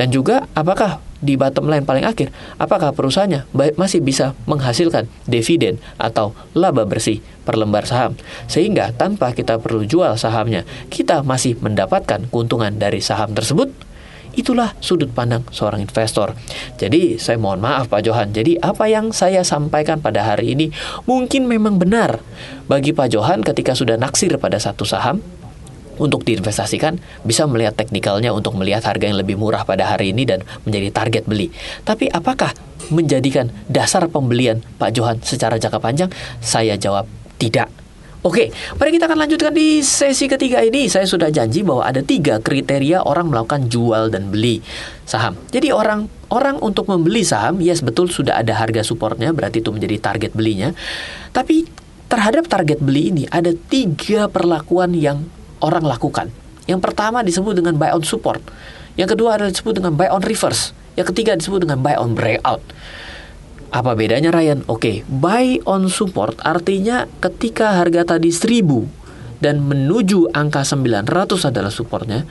Dan 0.00 0.08
juga 0.08 0.48
apakah 0.56 1.04
di 1.20 1.36
bottom 1.36 1.68
line 1.68 1.84
paling 1.84 2.08
akhir, 2.08 2.32
apakah 2.56 2.96
perusahaannya 2.96 3.52
masih 3.76 4.00
bisa 4.00 4.32
menghasilkan 4.48 5.04
dividen 5.28 5.76
atau 6.00 6.32
laba 6.56 6.88
bersih 6.88 7.20
per 7.44 7.60
lembar 7.60 7.84
saham? 7.84 8.16
Sehingga 8.48 8.96
tanpa 8.96 9.36
kita 9.36 9.60
perlu 9.60 9.84
jual 9.84 10.16
sahamnya, 10.16 10.64
kita 10.88 11.20
masih 11.20 11.60
mendapatkan 11.60 12.24
keuntungan 12.32 12.72
dari 12.80 13.04
saham 13.04 13.36
tersebut. 13.36 13.68
Itulah 14.32 14.72
sudut 14.80 15.12
pandang 15.12 15.44
seorang 15.52 15.84
investor. 15.84 16.32
Jadi, 16.80 17.20
saya 17.20 17.36
mohon 17.36 17.60
maaf 17.60 17.92
Pak 17.92 18.00
Johan. 18.00 18.32
Jadi, 18.32 18.56
apa 18.56 18.88
yang 18.88 19.12
saya 19.12 19.44
sampaikan 19.44 20.00
pada 20.00 20.24
hari 20.24 20.56
ini 20.56 20.72
mungkin 21.04 21.44
memang 21.44 21.76
benar 21.76 22.24
bagi 22.70 22.96
Pak 22.96 23.12
Johan 23.12 23.44
ketika 23.44 23.76
sudah 23.76 24.00
naksir 24.00 24.32
pada 24.40 24.56
satu 24.56 24.86
saham, 24.86 25.20
untuk 26.00 26.24
diinvestasikan 26.24 26.96
bisa 27.22 27.44
melihat 27.44 27.76
teknikalnya 27.76 28.32
untuk 28.32 28.56
melihat 28.56 28.80
harga 28.88 29.12
yang 29.12 29.20
lebih 29.20 29.36
murah 29.36 29.68
pada 29.68 29.84
hari 29.84 30.16
ini 30.16 30.24
dan 30.24 30.40
menjadi 30.64 30.88
target 30.88 31.28
beli. 31.28 31.52
Tapi 31.84 32.08
apakah 32.08 32.56
menjadikan 32.88 33.52
dasar 33.68 34.08
pembelian 34.08 34.64
Pak 34.80 34.90
Johan 34.96 35.20
secara 35.20 35.60
jangka 35.60 35.78
panjang? 35.78 36.10
Saya 36.40 36.80
jawab 36.80 37.04
tidak. 37.36 37.68
Oke, 38.20 38.52
mari 38.76 38.92
kita 38.92 39.08
akan 39.08 39.16
lanjutkan 39.24 39.48
di 39.48 39.80
sesi 39.80 40.28
ketiga 40.28 40.60
ini. 40.60 40.92
Saya 40.92 41.08
sudah 41.08 41.32
janji 41.32 41.64
bahwa 41.64 41.88
ada 41.88 42.04
tiga 42.04 42.36
kriteria 42.36 43.00
orang 43.00 43.32
melakukan 43.32 43.72
jual 43.72 44.12
dan 44.12 44.28
beli 44.28 44.60
saham. 45.08 45.40
Jadi 45.48 45.72
orang 45.72 46.04
orang 46.28 46.60
untuk 46.60 46.84
membeli 46.84 47.24
saham, 47.24 47.64
yes 47.64 47.80
betul 47.80 48.12
sudah 48.12 48.36
ada 48.36 48.52
harga 48.60 48.84
supportnya, 48.84 49.32
berarti 49.32 49.64
itu 49.64 49.72
menjadi 49.72 49.96
target 50.04 50.36
belinya. 50.36 50.76
Tapi 51.32 51.64
terhadap 52.12 52.44
target 52.44 52.84
beli 52.84 53.08
ini 53.08 53.24
ada 53.32 53.56
tiga 53.56 54.28
perlakuan 54.28 54.92
yang 54.92 55.24
orang 55.64 55.84
lakukan. 55.84 56.28
Yang 56.68 56.80
pertama 56.84 57.24
disebut 57.24 57.56
dengan 57.56 57.76
buy 57.76 57.94
on 57.94 58.04
support. 58.04 58.40
Yang 58.98 59.16
kedua 59.16 59.38
adalah 59.38 59.50
disebut 59.54 59.80
dengan 59.80 59.96
buy 59.96 60.10
on 60.12 60.20
reverse. 60.20 60.76
Yang 60.98 61.14
ketiga 61.14 61.38
disebut 61.38 61.64
dengan 61.64 61.80
buy 61.80 61.96
on 61.96 62.12
breakout. 62.12 62.60
Apa 63.70 63.94
bedanya 63.94 64.34
Ryan? 64.34 64.66
Oke, 64.66 64.74
okay, 64.74 64.96
buy 65.06 65.62
on 65.62 65.86
support 65.86 66.34
artinya 66.42 67.06
ketika 67.22 67.78
harga 67.78 68.18
tadi 68.18 68.34
1000 68.34 68.66
dan 69.40 69.62
menuju 69.62 70.36
angka 70.36 70.66
900 70.66 71.06
adalah 71.48 71.72
supportnya, 71.72 72.28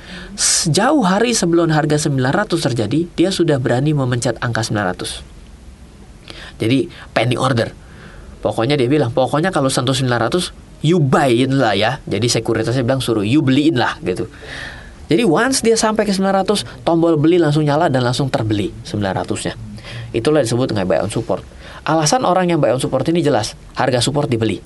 jauh 0.69 1.01
hari 1.01 1.33
sebelum 1.33 1.73
harga 1.73 1.97
900 1.97 2.53
terjadi, 2.69 2.99
dia 3.17 3.29
sudah 3.33 3.57
berani 3.57 3.97
memencet 3.97 4.37
angka 4.43 4.61
900. 4.61 5.25
Jadi 6.61 6.91
penny 7.15 7.39
order. 7.39 7.73
Pokoknya 8.39 8.75
dia 8.77 8.87
bilang, 8.87 9.09
pokoknya 9.09 9.49
kalau 9.49 9.67
sentuh 9.73 9.95
900 9.95 10.68
you 10.85 10.99
buy 10.99 11.31
in 11.31 11.59
lah 11.59 11.75
ya. 11.75 11.99
Jadi 12.07 12.27
sekuritasnya 12.27 12.83
bilang 12.83 13.03
suruh 13.03 13.25
you 13.25 13.43
beliin 13.43 13.75
lah 13.79 13.99
gitu. 14.03 14.27
Jadi 15.09 15.25
once 15.25 15.65
dia 15.65 15.73
sampai 15.73 16.05
ke 16.05 16.13
900, 16.13 16.85
tombol 16.85 17.17
beli 17.17 17.41
langsung 17.41 17.65
nyala 17.65 17.89
dan 17.89 18.05
langsung 18.05 18.29
terbeli 18.29 18.69
900-nya. 18.85 19.57
Itulah 20.13 20.45
disebut 20.45 20.69
dengan 20.69 20.85
buy 20.85 21.01
on 21.01 21.09
support. 21.09 21.41
Alasan 21.81 22.21
orang 22.29 22.53
yang 22.53 22.61
buy 22.61 22.69
on 22.69 22.77
support 22.77 23.09
ini 23.09 23.25
jelas, 23.25 23.57
harga 23.73 24.05
support 24.05 24.29
dibeli. 24.29 24.61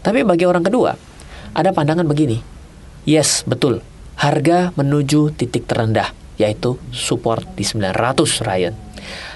Tapi 0.00 0.24
bagi 0.24 0.48
orang 0.48 0.64
kedua, 0.64 0.96
ada 1.52 1.68
pandangan 1.76 2.08
begini. 2.08 2.40
Yes, 3.04 3.44
betul. 3.44 3.84
Harga 4.16 4.72
menuju 4.72 5.36
titik 5.36 5.68
terendah, 5.68 6.16
yaitu 6.40 6.80
support 6.88 7.44
di 7.52 7.64
900, 7.68 7.92
Ryan. 8.40 8.74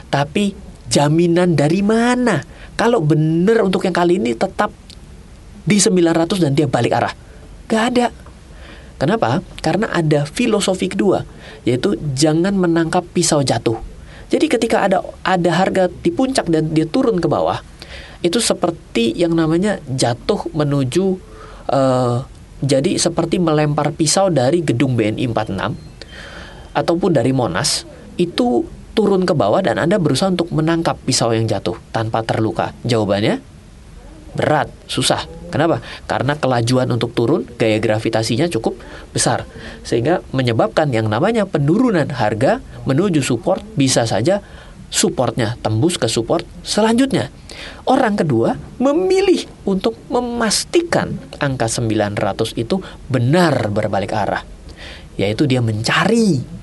Tapi 0.08 0.56
jaminan 0.88 1.52
dari 1.52 1.84
mana? 1.84 2.40
Kalau 2.72 3.04
benar 3.04 3.60
untuk 3.68 3.84
yang 3.84 3.92
kali 3.92 4.16
ini 4.16 4.32
tetap 4.32 4.72
di 5.70 5.78
900 5.78 6.42
dan 6.42 6.58
dia 6.58 6.66
balik 6.66 6.98
arah. 6.98 7.14
Gak 7.70 7.82
ada. 7.94 8.06
Kenapa? 8.98 9.40
Karena 9.62 9.86
ada 9.94 10.26
filosofi 10.26 10.90
kedua, 10.90 11.22
yaitu 11.62 11.94
jangan 12.12 12.52
menangkap 12.52 13.06
pisau 13.14 13.40
jatuh. 13.40 13.78
Jadi 14.28 14.46
ketika 14.50 14.84
ada 14.84 15.00
ada 15.22 15.50
harga 15.54 15.88
di 15.88 16.10
puncak 16.10 16.50
dan 16.50 16.74
dia 16.74 16.84
turun 16.84 17.16
ke 17.22 17.30
bawah, 17.30 17.62
itu 18.20 18.36
seperti 18.42 19.16
yang 19.16 19.32
namanya 19.32 19.80
jatuh 19.88 20.44
menuju 20.52 21.16
uh, 21.72 22.28
jadi 22.60 23.00
seperti 23.00 23.40
melempar 23.40 23.96
pisau 23.96 24.28
dari 24.28 24.60
gedung 24.60 24.92
BNI 24.92 25.32
46 25.32 26.76
ataupun 26.76 27.10
dari 27.16 27.32
Monas 27.32 27.88
itu 28.20 28.68
turun 28.92 29.24
ke 29.24 29.32
bawah 29.32 29.64
dan 29.64 29.80
Anda 29.80 29.96
berusaha 29.96 30.28
untuk 30.28 30.52
menangkap 30.52 31.00
pisau 31.08 31.32
yang 31.32 31.48
jatuh 31.48 31.80
tanpa 31.88 32.20
terluka. 32.20 32.76
Jawabannya 32.84 33.40
berat, 34.36 34.68
susah. 34.84 35.24
Kenapa? 35.50 35.82
Karena 36.06 36.38
kelajuan 36.38 36.88
untuk 36.88 37.12
turun, 37.12 37.44
gaya 37.58 37.82
gravitasinya 37.82 38.46
cukup 38.48 38.78
besar. 39.10 39.44
Sehingga 39.82 40.22
menyebabkan 40.30 40.88
yang 40.94 41.10
namanya 41.10 41.44
penurunan 41.44 42.06
harga 42.14 42.62
menuju 42.86 43.20
support 43.20 43.66
bisa 43.74 44.06
saja 44.06 44.40
supportnya 44.90 45.54
tembus 45.62 45.98
ke 45.98 46.10
support 46.10 46.42
selanjutnya. 46.66 47.30
Orang 47.86 48.18
kedua 48.18 48.58
memilih 48.82 49.46
untuk 49.68 49.94
memastikan 50.10 51.14
angka 51.38 51.70
900 51.70 52.58
itu 52.58 52.82
benar 53.06 53.70
berbalik 53.70 54.10
arah. 54.14 54.42
Yaitu 55.20 55.44
dia 55.44 55.60
mencari 55.60 56.59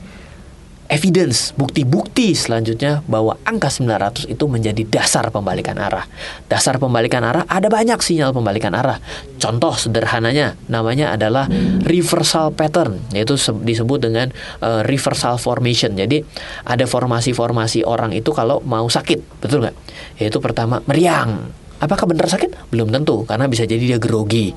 evidence, 0.88 1.52
bukti-bukti 1.56 2.32
selanjutnya 2.32 3.04
bahwa 3.06 3.36
angka 3.44 3.68
900 3.68 4.28
itu 4.32 4.46
menjadi 4.48 4.84
dasar 4.88 5.28
pembalikan 5.30 5.76
arah. 5.76 6.08
Dasar 6.48 6.80
pembalikan 6.80 7.24
arah 7.24 7.44
ada 7.48 7.68
banyak 7.68 8.00
sinyal 8.00 8.32
pembalikan 8.32 8.72
arah. 8.72 9.00
Contoh 9.38 9.76
sederhananya 9.76 10.56
namanya 10.72 11.14
adalah 11.14 11.46
reversal 11.84 12.56
pattern, 12.56 13.04
yaitu 13.12 13.36
disebut 13.38 14.00
dengan 14.00 14.32
uh, 14.64 14.82
reversal 14.88 15.36
formation. 15.36 15.94
Jadi 15.94 16.24
ada 16.64 16.88
formasi-formasi 16.88 17.84
orang 17.84 18.16
itu 18.16 18.32
kalau 18.32 18.64
mau 18.64 18.88
sakit, 18.88 19.44
betul 19.44 19.68
nggak? 19.68 19.76
Yaitu 20.24 20.40
pertama 20.40 20.80
meriang. 20.88 21.52
Apakah 21.78 22.10
benar 22.10 22.26
sakit? 22.26 22.74
Belum 22.74 22.90
tentu, 22.90 23.22
karena 23.30 23.46
bisa 23.46 23.62
jadi 23.70 23.96
dia 23.96 24.00
grogi, 24.02 24.50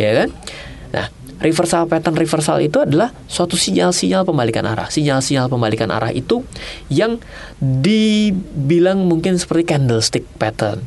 ya 0.00 0.24
kan? 0.24 0.28
Nah, 0.92 1.06
reversal 1.42 1.90
pattern 1.90 2.14
reversal 2.14 2.62
itu 2.62 2.80
adalah 2.80 3.10
suatu 3.26 3.58
sinyal-sinyal 3.58 4.22
pembalikan 4.22 4.64
arah. 4.64 4.88
Sinyal-sinyal 4.88 5.50
pembalikan 5.50 5.90
arah 5.90 6.14
itu 6.14 6.46
yang 6.88 7.18
dibilang 7.58 9.04
mungkin 9.04 9.36
seperti 9.36 9.74
candlestick 9.74 10.24
pattern. 10.38 10.86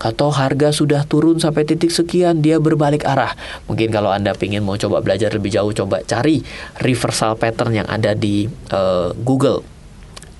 Atau 0.00 0.32
harga 0.32 0.72
sudah 0.72 1.04
turun 1.04 1.36
sampai 1.36 1.68
titik 1.68 1.92
sekian, 1.92 2.40
dia 2.40 2.56
berbalik 2.56 3.04
arah. 3.04 3.36
Mungkin 3.68 3.92
kalau 3.92 4.08
Anda 4.08 4.32
ingin 4.32 4.64
mau 4.64 4.80
coba 4.80 5.04
belajar 5.04 5.28
lebih 5.36 5.52
jauh, 5.52 5.76
coba 5.76 6.00
cari 6.00 6.40
reversal 6.80 7.36
pattern 7.36 7.84
yang 7.84 7.88
ada 7.88 8.16
di 8.16 8.48
uh, 8.72 9.12
Google 9.20 9.60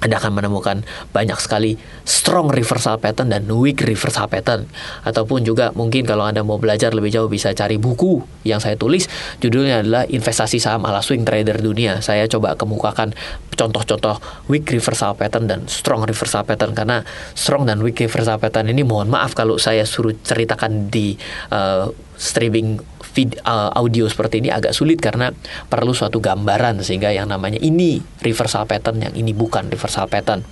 anda 0.00 0.16
akan 0.16 0.32
menemukan 0.40 0.80
banyak 1.12 1.36
sekali 1.36 1.76
strong 2.08 2.48
reversal 2.48 2.96
pattern 2.96 3.28
dan 3.28 3.44
weak 3.52 3.84
reversal 3.84 4.24
pattern. 4.32 4.64
Ataupun 5.04 5.44
juga 5.44 5.76
mungkin 5.76 6.08
kalau 6.08 6.24
Anda 6.24 6.40
mau 6.40 6.56
belajar 6.56 6.96
lebih 6.96 7.12
jauh 7.12 7.28
bisa 7.28 7.52
cari 7.52 7.76
buku 7.76 8.24
yang 8.48 8.64
saya 8.64 8.80
tulis. 8.80 9.04
Judulnya 9.44 9.84
adalah 9.84 10.08
Investasi 10.08 10.56
Saham 10.56 10.88
ala 10.88 11.04
Swing 11.04 11.28
Trader 11.28 11.60
Dunia. 11.60 12.00
Saya 12.00 12.24
coba 12.32 12.56
kemukakan 12.56 13.12
contoh-contoh 13.52 14.16
weak 14.48 14.64
reversal 14.72 15.12
pattern 15.12 15.44
dan 15.44 15.68
strong 15.68 16.08
reversal 16.08 16.48
pattern. 16.48 16.72
Karena 16.72 17.04
strong 17.36 17.68
dan 17.68 17.84
weak 17.84 18.00
reversal 18.00 18.40
pattern 18.40 18.72
ini 18.72 18.80
mohon 18.80 19.12
maaf 19.12 19.36
kalau 19.36 19.60
saya 19.60 19.84
suruh 19.84 20.16
ceritakan 20.24 20.88
di 20.88 21.12
uh, 21.52 21.92
streaming 22.16 22.80
vid, 23.12 23.38
uh, 23.42 23.74
audio 23.74 24.06
seperti 24.06 24.42
ini 24.42 24.50
agak 24.50 24.72
sulit 24.72 25.02
karena 25.02 25.34
perlu 25.66 25.92
suatu 25.92 26.22
gambaran 26.22 26.82
sehingga 26.82 27.10
yang 27.10 27.30
namanya 27.30 27.58
ini 27.58 27.98
reversal 28.22 28.64
pattern 28.64 29.02
yang 29.02 29.14
ini 29.14 29.34
bukan 29.34 29.68
reversal 29.68 30.06
pattern. 30.06 30.46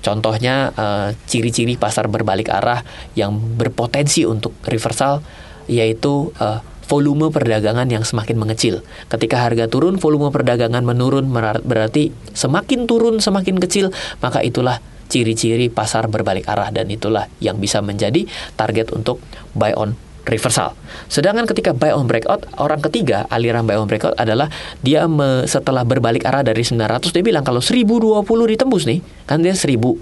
Contohnya 0.00 0.72
uh, 0.74 1.08
ciri-ciri 1.28 1.76
pasar 1.76 2.08
berbalik 2.08 2.48
arah 2.48 2.80
yang 3.12 3.36
berpotensi 3.36 4.24
untuk 4.24 4.56
reversal 4.64 5.20
yaitu 5.68 6.32
uh, 6.40 6.64
volume 6.88 7.30
perdagangan 7.30 7.86
yang 7.86 8.02
semakin 8.02 8.34
mengecil. 8.34 8.82
Ketika 9.06 9.46
harga 9.46 9.70
turun, 9.70 10.02
volume 10.02 10.34
perdagangan 10.34 10.82
menurun 10.82 11.30
berarti 11.62 12.10
semakin 12.34 12.90
turun 12.90 13.22
semakin 13.22 13.62
kecil, 13.62 13.94
maka 14.18 14.42
itulah 14.42 14.82
ciri-ciri 15.06 15.70
pasar 15.70 16.10
berbalik 16.10 16.50
arah 16.50 16.74
dan 16.74 16.90
itulah 16.90 17.30
yang 17.38 17.62
bisa 17.62 17.78
menjadi 17.78 18.26
target 18.58 18.90
untuk 18.90 19.22
buy 19.54 19.74
on 19.74 19.94
reversal. 20.28 20.76
Sedangkan 21.08 21.48
ketika 21.48 21.72
buy 21.72 21.94
on 21.96 22.04
breakout, 22.04 22.44
orang 22.60 22.80
ketiga 22.84 23.24
aliran 23.32 23.64
buy 23.64 23.80
on 23.80 23.88
breakout 23.88 24.16
adalah 24.20 24.52
dia 24.84 25.08
me, 25.08 25.48
setelah 25.48 25.84
berbalik 25.86 26.26
arah 26.28 26.44
dari 26.44 26.60
900 26.60 27.12
dia 27.12 27.24
bilang 27.24 27.44
kalau 27.44 27.62
1020 27.62 28.24
ditembus 28.26 28.84
nih, 28.84 29.00
kan 29.24 29.40
dia 29.40 29.56
1100 29.56 30.00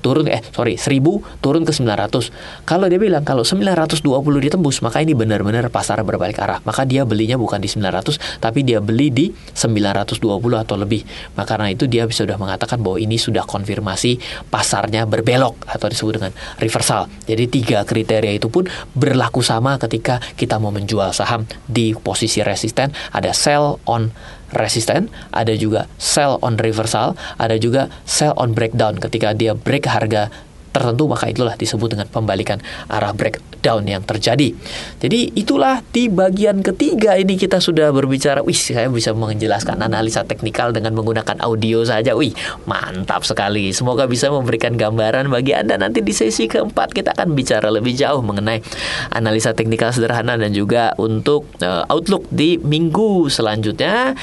turun 0.00 0.30
eh 0.32 0.40
sorry 0.40 0.80
1000 0.80 1.44
turun 1.44 1.68
ke 1.68 1.76
900. 1.76 2.64
Kalau 2.64 2.86
dia 2.88 2.96
bilang 2.96 3.22
kalau 3.28 3.44
920 3.44 4.00
ditembus, 4.40 4.80
maka 4.80 5.04
ini 5.04 5.12
benar-benar 5.12 5.68
pasar 5.68 6.00
berbalik 6.00 6.40
arah. 6.40 6.64
Maka 6.64 6.88
dia 6.88 7.04
belinya 7.04 7.36
bukan 7.36 7.60
di 7.60 7.68
900 7.68 8.40
tapi 8.40 8.64
dia 8.64 8.80
beli 8.80 9.12
di 9.12 9.26
920 9.52 10.24
atau 10.56 10.76
lebih. 10.80 11.04
Maka 11.36 11.58
karena 11.58 11.74
itu 11.74 11.90
dia 11.90 12.06
sudah 12.06 12.38
mengatakan 12.38 12.78
bahwa 12.78 13.02
ini 13.02 13.18
sudah 13.18 13.42
konfirmasi 13.42 14.22
pasarnya 14.46 15.10
berbelok 15.10 15.66
atau 15.66 15.90
disebut 15.90 16.22
dengan 16.22 16.32
reversal. 16.62 17.10
Jadi 17.26 17.50
tiga 17.50 17.82
kriteria 17.82 18.30
itu 18.38 18.46
pun 18.46 18.70
berlaku 18.94 19.42
sama 19.42 19.74
ketika 19.82 20.22
kita 20.38 20.62
mau 20.62 20.70
menjual 20.70 21.10
saham 21.10 21.42
di 21.66 21.98
posisi 21.98 22.38
resisten 22.46 22.94
ada 23.10 23.34
sell 23.34 23.82
on 23.90 24.14
resisten, 24.54 25.12
ada 25.34 25.52
juga 25.56 25.90
sell 26.00 26.40
on 26.40 26.56
reversal, 26.56 27.18
ada 27.36 27.56
juga 27.60 27.92
sell 28.08 28.32
on 28.36 28.56
breakdown. 28.56 28.96
Ketika 28.96 29.36
dia 29.36 29.52
break 29.52 29.88
harga 29.88 30.32
tertentu 30.72 31.08
maka 31.08 31.26
itulah 31.32 31.56
disebut 31.56 31.96
dengan 31.96 32.06
pembalikan 32.12 32.60
arah 32.92 33.16
breakdown 33.58 33.90
yang 33.90 34.06
terjadi. 34.06 34.54
Jadi 35.02 35.34
itulah 35.34 35.82
di 35.90 36.06
bagian 36.06 36.62
ketiga 36.62 37.18
ini 37.18 37.34
kita 37.34 37.58
sudah 37.58 37.90
berbicara, 37.90 38.46
wih 38.46 38.54
saya 38.54 38.86
bisa 38.86 39.10
menjelaskan 39.10 39.82
analisa 39.82 40.22
teknikal 40.22 40.70
dengan 40.70 40.94
menggunakan 40.94 41.42
audio 41.42 41.82
saja. 41.82 42.14
Wih, 42.14 42.30
mantap 42.70 43.26
sekali. 43.26 43.74
Semoga 43.74 44.06
bisa 44.06 44.30
memberikan 44.30 44.78
gambaran 44.78 45.26
bagi 45.26 45.58
Anda 45.58 45.74
nanti 45.74 46.06
di 46.06 46.14
sesi 46.14 46.46
keempat 46.46 46.94
kita 46.94 47.18
akan 47.18 47.34
bicara 47.34 47.74
lebih 47.74 47.98
jauh 47.98 48.22
mengenai 48.22 48.62
analisa 49.10 49.50
teknikal 49.50 49.90
sederhana 49.90 50.38
dan 50.38 50.54
juga 50.54 50.94
untuk 50.94 51.50
uh, 51.58 51.82
outlook 51.90 52.30
di 52.30 52.62
minggu 52.62 53.26
selanjutnya. 53.26 54.14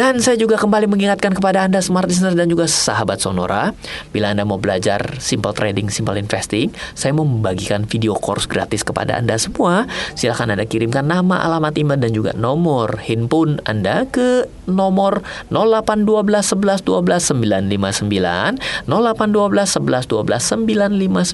Dan 0.00 0.16
saya 0.24 0.40
juga 0.40 0.56
kembali 0.56 0.88
mengingatkan 0.88 1.36
kepada 1.36 1.68
Anda 1.68 1.84
smart 1.84 2.08
listener 2.08 2.32
dan 2.32 2.48
juga 2.48 2.64
sahabat 2.64 3.20
Sonora, 3.20 3.76
bila 4.16 4.32
Anda 4.32 4.48
mau 4.48 4.56
belajar 4.56 5.20
simple 5.20 5.52
trading, 5.52 5.92
simple 5.92 6.16
investing, 6.16 6.72
saya 6.96 7.12
mau 7.12 7.28
membagikan 7.28 7.84
video 7.84 8.16
course 8.16 8.48
gratis 8.48 8.80
kepada 8.80 9.20
Anda 9.20 9.36
semua. 9.36 9.84
Silahkan 10.16 10.48
Anda 10.48 10.64
kirimkan 10.64 11.04
nama, 11.04 11.44
alamat 11.44 11.76
email 11.76 12.00
dan 12.00 12.16
juga 12.16 12.32
nomor 12.32 12.96
handphone 12.96 13.60
Anda 13.68 14.08
ke 14.08 14.48
nomor 14.64 15.20
0812 15.52 16.48
11 16.48 16.80
12 16.80 17.36
959 17.68 18.88
0812 18.88 19.84
11 19.84 20.08
12 20.16 20.64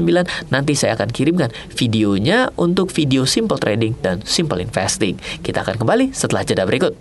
959 0.03 0.51
nanti 0.51 0.75
saya 0.75 0.99
akan 0.99 1.15
kirimkan 1.15 1.55
videonya 1.71 2.51
untuk 2.59 2.91
video 2.91 3.31
simple 3.31 3.63
trading 3.63 3.95
dan 4.03 4.27
simple 4.27 4.59
investing. 4.59 5.15
Kita 5.47 5.63
akan 5.63 5.79
kembali 5.79 6.11
setelah 6.11 6.43
jeda 6.43 6.67
berikut. 6.67 6.99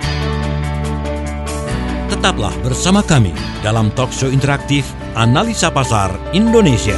Tetaplah 2.25 2.57
bersama 2.65 3.05
kami 3.05 3.37
dalam 3.61 3.93
talkshow 3.93 4.33
interaktif 4.33 4.81
Analisa 5.13 5.69
Pasar 5.69 6.09
Indonesia. 6.33 6.97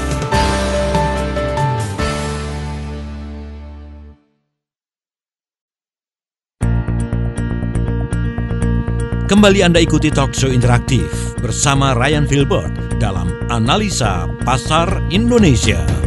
Kembali 9.27 9.67
Anda 9.67 9.83
ikuti 9.83 10.07
talkshow 10.07 10.47
interaktif 10.47 11.11
bersama 11.43 11.91
Ryan 11.91 12.23
Filbert 12.23 12.71
dalam 12.95 13.27
Analisa 13.51 14.31
Pasar 14.47 15.11
Indonesia. 15.11 16.06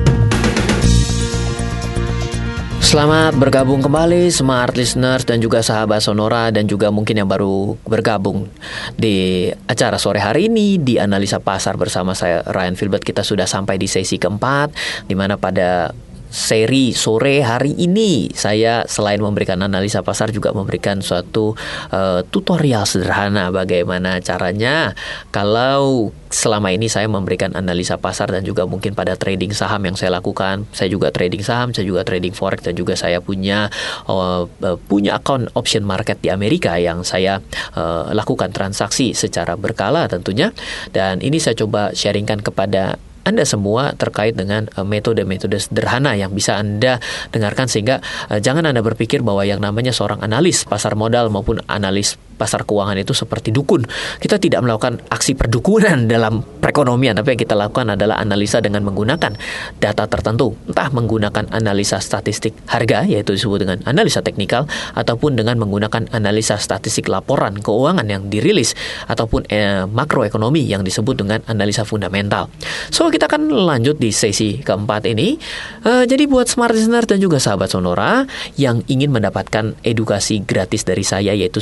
Selamat 2.80 3.36
bergabung 3.36 3.84
kembali 3.84 4.32
smart 4.32 4.72
listeners 4.72 5.28
dan 5.28 5.36
juga 5.36 5.60
sahabat 5.60 6.00
Sonora 6.00 6.48
dan 6.48 6.64
juga 6.64 6.88
mungkin 6.88 7.12
yang 7.12 7.28
baru 7.28 7.76
bergabung 7.84 8.48
di 8.96 9.46
acara 9.68 10.00
sore 10.00 10.16
hari 10.16 10.48
ini 10.48 10.80
di 10.80 10.96
analisa 10.96 11.44
pasar 11.44 11.76
bersama 11.76 12.16
saya 12.16 12.40
Ryan 12.48 12.80
Filbert. 12.80 13.04
Kita 13.04 13.20
sudah 13.20 13.44
sampai 13.44 13.76
di 13.76 13.84
sesi 13.84 14.16
keempat 14.16 14.72
di 15.04 15.12
mana 15.12 15.36
pada 15.36 15.92
seri 16.30 16.94
sore 16.94 17.42
hari 17.42 17.74
ini. 17.76 18.30
Saya 18.32 18.86
selain 18.86 19.18
memberikan 19.18 19.58
analisa 19.60 20.00
pasar 20.00 20.30
juga 20.30 20.54
memberikan 20.54 21.02
suatu 21.02 21.58
uh, 21.90 22.22
tutorial 22.30 22.86
sederhana 22.86 23.50
bagaimana 23.50 24.22
caranya. 24.22 24.94
Kalau 25.34 26.14
selama 26.30 26.70
ini 26.70 26.86
saya 26.86 27.10
memberikan 27.10 27.50
analisa 27.58 27.98
pasar 27.98 28.30
dan 28.30 28.46
juga 28.46 28.62
mungkin 28.62 28.94
pada 28.94 29.18
trading 29.18 29.50
saham 29.50 29.82
yang 29.82 29.98
saya 29.98 30.14
lakukan. 30.14 30.64
Saya 30.70 30.86
juga 30.86 31.10
trading 31.10 31.42
saham 31.42 31.74
saya 31.74 31.84
juga 31.84 32.06
trading 32.06 32.32
forex 32.32 32.62
dan 32.62 32.78
juga 32.78 32.94
saya 32.94 33.18
punya 33.18 33.66
uh, 34.06 34.46
punya 34.86 35.18
account 35.18 35.50
option 35.58 35.82
market 35.82 36.22
di 36.22 36.30
Amerika 36.30 36.78
yang 36.78 37.02
saya 37.02 37.42
uh, 37.74 38.14
lakukan 38.14 38.54
transaksi 38.54 39.12
secara 39.12 39.58
berkala 39.58 40.06
tentunya. 40.06 40.54
Dan 40.94 41.18
ini 41.20 41.42
saya 41.42 41.58
coba 41.58 41.90
sharingkan 41.90 42.46
kepada 42.46 42.96
Anda 43.30 43.46
semua 43.46 43.94
terkait 43.94 44.34
dengan 44.34 44.66
uh, 44.74 44.82
metode-metode 44.82 45.54
sederhana 45.62 46.18
yang 46.18 46.34
bisa 46.34 46.58
Anda 46.58 46.98
dengarkan 47.30 47.70
sehingga 47.70 48.02
uh, 48.26 48.42
jangan 48.42 48.66
Anda 48.66 48.82
berpikir 48.82 49.22
bahwa 49.22 49.46
yang 49.46 49.62
namanya 49.62 49.94
seorang 49.94 50.18
analis 50.26 50.66
pasar 50.66 50.98
modal 50.98 51.30
maupun 51.30 51.62
analis 51.70 52.18
pasar 52.40 52.64
keuangan 52.64 52.96
itu 52.96 53.12
seperti 53.12 53.52
dukun. 53.52 53.84
Kita 54.16 54.40
tidak 54.40 54.64
melakukan 54.64 55.04
aksi 55.12 55.36
perdukunan 55.36 56.08
dalam 56.08 56.40
perekonomian, 56.40 57.12
tapi 57.12 57.36
yang 57.36 57.40
kita 57.44 57.52
lakukan 57.52 57.92
adalah 57.92 58.16
analisa 58.16 58.64
dengan 58.64 58.80
menggunakan 58.88 59.36
data 59.76 60.08
tertentu, 60.08 60.56
entah 60.64 60.88
menggunakan 60.88 61.52
analisa 61.52 62.00
statistik 62.00 62.56
harga 62.64 63.04
yaitu 63.04 63.36
disebut 63.36 63.68
dengan 63.68 63.84
analisa 63.84 64.24
teknikal 64.24 64.64
ataupun 64.96 65.36
dengan 65.36 65.60
menggunakan 65.60 66.08
analisa 66.16 66.56
statistik 66.56 67.12
laporan 67.12 67.60
keuangan 67.60 68.08
yang 68.08 68.32
dirilis 68.32 68.72
ataupun 69.04 69.44
eh, 69.52 69.84
makroekonomi 69.84 70.64
yang 70.64 70.80
disebut 70.80 71.20
dengan 71.20 71.44
analisa 71.44 71.84
fundamental. 71.84 72.48
So 72.88 73.12
kita 73.12 73.19
akan 73.26 73.52
lanjut 73.52 74.00
di 74.00 74.14
sesi 74.14 74.62
keempat 74.64 75.04
ini. 75.10 75.36
Uh, 75.84 76.08
jadi 76.08 76.24
buat 76.24 76.48
smart 76.48 76.72
listener 76.72 77.04
dan 77.04 77.20
juga 77.20 77.36
sahabat 77.36 77.72
Sonora 77.72 78.24
yang 78.56 78.80
ingin 78.86 79.12
mendapatkan 79.12 79.76
edukasi 79.84 80.40
gratis 80.44 80.86
dari 80.86 81.04
saya 81.04 81.32
yaitu 81.36 81.60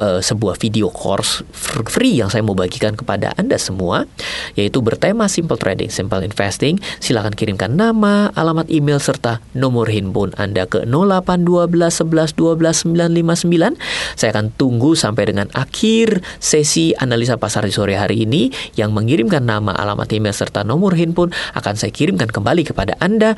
uh, 0.00 0.20
sebuah 0.20 0.56
video 0.60 0.88
course 0.92 1.44
free 1.88 2.20
yang 2.20 2.28
saya 2.32 2.44
mau 2.44 2.56
bagikan 2.56 2.96
kepada 2.96 3.32
Anda 3.36 3.56
semua 3.60 4.04
yaitu 4.56 4.80
bertema 4.80 5.28
simple 5.28 5.58
trading, 5.60 5.92
simple 5.92 6.22
investing. 6.24 6.80
Silakan 7.00 7.36
kirimkan 7.36 7.76
nama, 7.76 8.32
alamat 8.32 8.68
email 8.72 9.00
serta 9.00 9.44
nomor 9.52 9.88
handphone 9.92 10.32
Anda 10.40 10.64
ke 10.64 10.84
0812 10.88 12.06
11 12.06 12.36
12 12.36 12.96
959. 12.96 13.76
Saya 14.16 14.30
akan 14.32 14.46
tunggu 14.56 14.96
sampai 14.96 15.28
dengan 15.28 15.48
akhir 15.52 16.24
sesi 16.40 16.96
analisa 16.96 17.36
pasar 17.36 17.68
di 17.68 17.72
sore 17.74 17.98
hari 17.98 18.24
ini 18.24 18.48
yang 18.80 18.96
mengirimkan 18.96 19.44
nama, 19.44 19.76
alamat 19.76 20.08
email 20.16 20.32
serta 20.32 20.64
nomor 20.64 20.96
handphone 20.96 21.32
akan 21.52 21.74
saya 21.76 21.92
kirimkan 21.92 22.32
kembali 22.32 22.64
kepada 22.64 22.96
Anda 23.00 23.36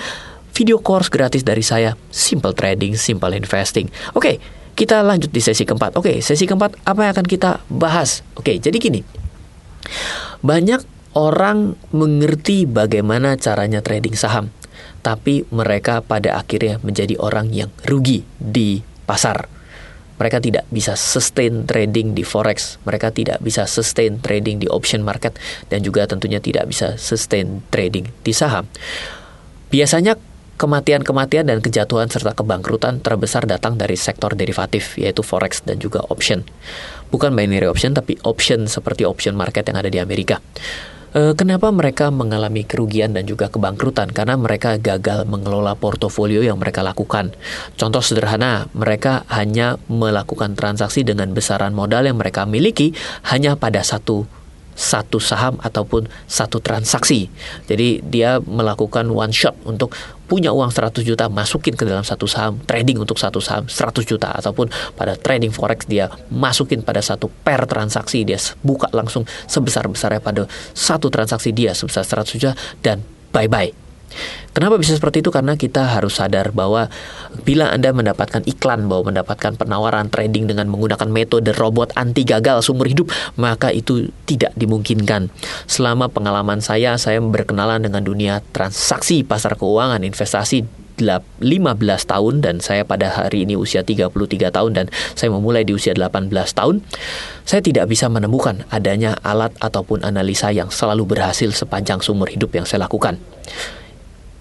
video 0.59 0.83
course 0.83 1.07
gratis 1.07 1.47
dari 1.47 1.63
saya 1.63 1.95
Simple 2.11 2.51
Trading, 2.51 2.99
Simple 2.99 3.31
Investing. 3.39 3.87
Oke, 4.19 4.19
okay, 4.19 4.37
kita 4.79 5.03
lanjut 5.03 5.35
di 5.35 5.43
sesi 5.43 5.67
keempat. 5.67 5.99
Oke, 5.99 6.23
sesi 6.23 6.47
keempat 6.47 6.79
apa 6.87 7.03
yang 7.03 7.13
akan 7.19 7.27
kita 7.27 7.67
bahas? 7.67 8.23
Oke, 8.39 8.63
jadi 8.63 8.79
gini. 8.79 9.03
Banyak 10.39 10.87
orang 11.19 11.75
mengerti 11.91 12.63
bagaimana 12.63 13.35
caranya 13.35 13.83
trading 13.83 14.15
saham, 14.15 14.55
tapi 15.03 15.43
mereka 15.51 15.99
pada 15.99 16.39
akhirnya 16.39 16.79
menjadi 16.87 17.19
orang 17.19 17.51
yang 17.51 17.75
rugi 17.91 18.23
di 18.39 18.79
pasar. 19.03 19.51
Mereka 20.19 20.39
tidak 20.43 20.67
bisa 20.71 20.95
sustain 20.95 21.67
trading 21.67 22.15
di 22.15 22.23
forex, 22.23 22.79
mereka 22.87 23.11
tidak 23.11 23.43
bisa 23.43 23.67
sustain 23.67 24.19
trading 24.23 24.63
di 24.63 24.67
option 24.71 25.03
market 25.03 25.35
dan 25.71 25.83
juga 25.83 26.07
tentunya 26.11 26.39
tidak 26.39 26.71
bisa 26.71 26.95
sustain 26.99 27.63
trading 27.71 28.11
di 28.23 28.35
saham. 28.35 28.67
Biasanya 29.71 30.19
Kematian-kematian 30.59 31.47
dan 31.47 31.63
kejatuhan 31.63 32.11
serta 32.11 32.35
kebangkrutan 32.35 32.99
terbesar 32.99 33.47
datang 33.47 33.79
dari 33.79 33.95
sektor 33.95 34.35
derivatif, 34.35 34.99
yaitu 34.99 35.23
forex 35.23 35.63
dan 35.63 35.79
juga 35.79 36.03
option. 36.11 36.43
Bukan 37.15 37.31
binary 37.31 37.71
option, 37.71 37.95
tapi 37.95 38.19
option 38.27 38.67
seperti 38.67 39.07
option 39.07 39.39
market 39.39 39.71
yang 39.71 39.79
ada 39.79 39.87
di 39.87 40.03
Amerika. 40.03 40.43
E, 41.15 41.33
kenapa 41.39 41.71
mereka 41.71 42.11
mengalami 42.11 42.67
kerugian 42.67 43.15
dan 43.15 43.23
juga 43.23 43.49
kebangkrutan? 43.49 44.11
Karena 44.11 44.35
mereka 44.35 44.77
gagal 44.77 45.25
mengelola 45.31 45.79
portofolio 45.79 46.43
yang 46.43 46.59
mereka 46.59 46.83
lakukan. 46.83 47.33
Contoh 47.79 48.03
sederhana, 48.03 48.67
mereka 48.75 49.25
hanya 49.31 49.79
melakukan 49.87 50.59
transaksi 50.59 51.07
dengan 51.07 51.33
besaran 51.33 51.73
modal 51.73 52.03
yang 52.03 52.19
mereka 52.19 52.45
miliki 52.45 52.93
hanya 53.31 53.55
pada 53.55 53.81
satu 53.87 54.27
satu 54.79 55.19
saham 55.19 55.59
ataupun 55.59 56.07
satu 56.31 56.63
transaksi. 56.63 57.27
Jadi 57.67 57.99
dia 58.07 58.39
melakukan 58.39 59.11
one 59.11 59.35
shot 59.35 59.59
untuk 59.67 59.91
punya 60.31 60.55
uang 60.55 60.71
100 60.71 61.03
juta 61.03 61.27
masukin 61.27 61.75
ke 61.75 61.83
dalam 61.83 62.07
satu 62.07 62.31
saham, 62.31 62.63
trading 62.63 63.03
untuk 63.03 63.19
satu 63.19 63.43
saham 63.43 63.67
100 63.67 64.07
juta 64.07 64.31
ataupun 64.31 64.71
pada 64.95 65.19
trading 65.19 65.51
forex 65.51 65.91
dia 65.91 66.07
masukin 66.31 66.87
pada 66.87 67.03
satu 67.03 67.27
per 67.43 67.67
transaksi 67.67 68.23
dia 68.23 68.39
buka 68.63 68.87
langsung 68.95 69.27
sebesar-besarnya 69.51 70.23
pada 70.23 70.47
satu 70.77 71.11
transaksi 71.11 71.51
dia 71.51 71.75
sebesar 71.75 72.07
100 72.07 72.39
juta 72.39 72.55
dan 72.85 73.03
bye-bye 73.35 73.88
Kenapa 74.57 74.75
bisa 74.81 74.97
seperti 74.97 75.23
itu? 75.23 75.31
Karena 75.31 75.55
kita 75.55 75.87
harus 75.87 76.19
sadar 76.19 76.51
bahwa 76.51 76.91
bila 77.47 77.71
Anda 77.71 77.95
mendapatkan 77.95 78.43
iklan 78.49 78.91
bahwa 78.91 79.15
mendapatkan 79.15 79.55
penawaran 79.55 80.11
trading 80.11 80.51
dengan 80.51 80.67
menggunakan 80.67 81.07
metode 81.07 81.55
robot 81.55 81.95
anti 81.95 82.27
gagal 82.27 82.67
seumur 82.67 82.91
hidup, 82.91 83.13
maka 83.39 83.71
itu 83.71 84.11
tidak 84.27 84.57
dimungkinkan. 84.59 85.31
Selama 85.71 86.11
pengalaman 86.11 86.59
saya, 86.59 86.99
saya 86.99 87.23
berkenalan 87.23 87.85
dengan 87.85 88.03
dunia 88.03 88.43
transaksi 88.51 89.23
pasar 89.23 89.55
keuangan, 89.55 90.03
investasi 90.03 90.67
15 90.99 91.39
tahun 92.11 92.35
dan 92.43 92.59
saya 92.59 92.83
pada 92.83 93.07
hari 93.07 93.47
ini 93.47 93.55
usia 93.55 93.87
33 93.87 94.11
tahun 94.51 94.71
dan 94.75 94.87
saya 95.15 95.31
memulai 95.31 95.63
di 95.63 95.71
usia 95.71 95.95
18 95.95 96.31
tahun, 96.35 96.83
saya 97.47 97.63
tidak 97.63 97.87
bisa 97.87 98.11
menemukan 98.11 98.67
adanya 98.75 99.15
alat 99.23 99.55
ataupun 99.63 100.03
analisa 100.03 100.51
yang 100.51 100.75
selalu 100.75 101.07
berhasil 101.07 101.55
sepanjang 101.55 102.03
seumur 102.03 102.27
hidup 102.27 102.51
yang 102.59 102.67
saya 102.67 102.91
lakukan. 102.91 103.23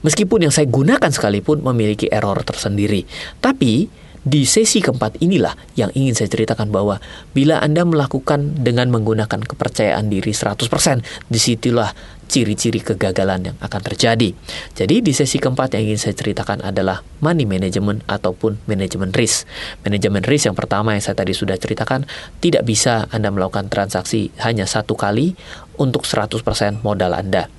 Meskipun 0.05 0.45
yang 0.45 0.53
saya 0.53 0.69
gunakan 0.69 1.09
sekalipun 1.09 1.65
memiliki 1.65 2.05
error 2.11 2.37
tersendiri. 2.45 3.05
Tapi 3.41 3.89
di 4.27 4.43
sesi 4.43 4.83
keempat 4.83 5.23
inilah 5.23 5.55
yang 5.79 5.87
ingin 5.95 6.11
saya 6.11 6.27
ceritakan 6.27 6.67
bahwa 6.67 6.99
bila 7.31 7.63
Anda 7.63 7.87
melakukan 7.87 8.59
dengan 8.59 8.91
menggunakan 8.91 9.39
kepercayaan 9.39 10.11
diri 10.11 10.35
100%, 10.35 11.31
di 11.31 11.39
situlah 11.39 11.95
ciri-ciri 12.27 12.83
kegagalan 12.83 13.53
yang 13.53 13.57
akan 13.63 13.81
terjadi. 13.87 14.35
Jadi 14.75 14.95
di 14.99 15.15
sesi 15.15 15.39
keempat 15.39 15.79
yang 15.79 15.87
ingin 15.87 15.99
saya 16.11 16.15
ceritakan 16.19 16.59
adalah 16.59 16.99
money 17.23 17.47
management 17.47 18.03
ataupun 18.03 18.59
manajemen 18.67 19.15
risk. 19.15 19.47
Manajemen 19.87 20.27
risk 20.27 20.51
yang 20.51 20.59
pertama 20.59 20.99
yang 20.99 21.03
saya 21.07 21.15
tadi 21.15 21.31
sudah 21.31 21.55
ceritakan, 21.55 22.03
tidak 22.43 22.67
bisa 22.67 23.07
Anda 23.15 23.31
melakukan 23.31 23.71
transaksi 23.71 24.35
hanya 24.43 24.67
satu 24.67 24.99
kali 24.99 25.39
untuk 25.79 26.03
100% 26.03 26.83
modal 26.83 27.15
Anda. 27.15 27.56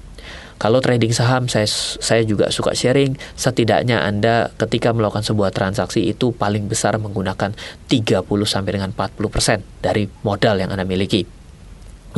Kalau 0.59 0.83
trading 0.83 1.15
saham 1.15 1.47
saya 1.47 1.71
saya 2.03 2.27
juga 2.27 2.51
suka 2.51 2.75
sharing 2.75 3.15
setidaknya 3.39 4.03
Anda 4.03 4.51
ketika 4.59 4.91
melakukan 4.91 5.23
sebuah 5.23 5.55
transaksi 5.55 6.03
itu 6.11 6.35
paling 6.35 6.67
besar 6.67 6.99
menggunakan 6.99 7.55
30 7.87 8.27
sampai 8.27 8.71
dengan 8.75 8.91
40% 8.91 9.63
dari 9.79 10.11
modal 10.27 10.59
yang 10.59 10.75
Anda 10.75 10.83
miliki 10.83 11.23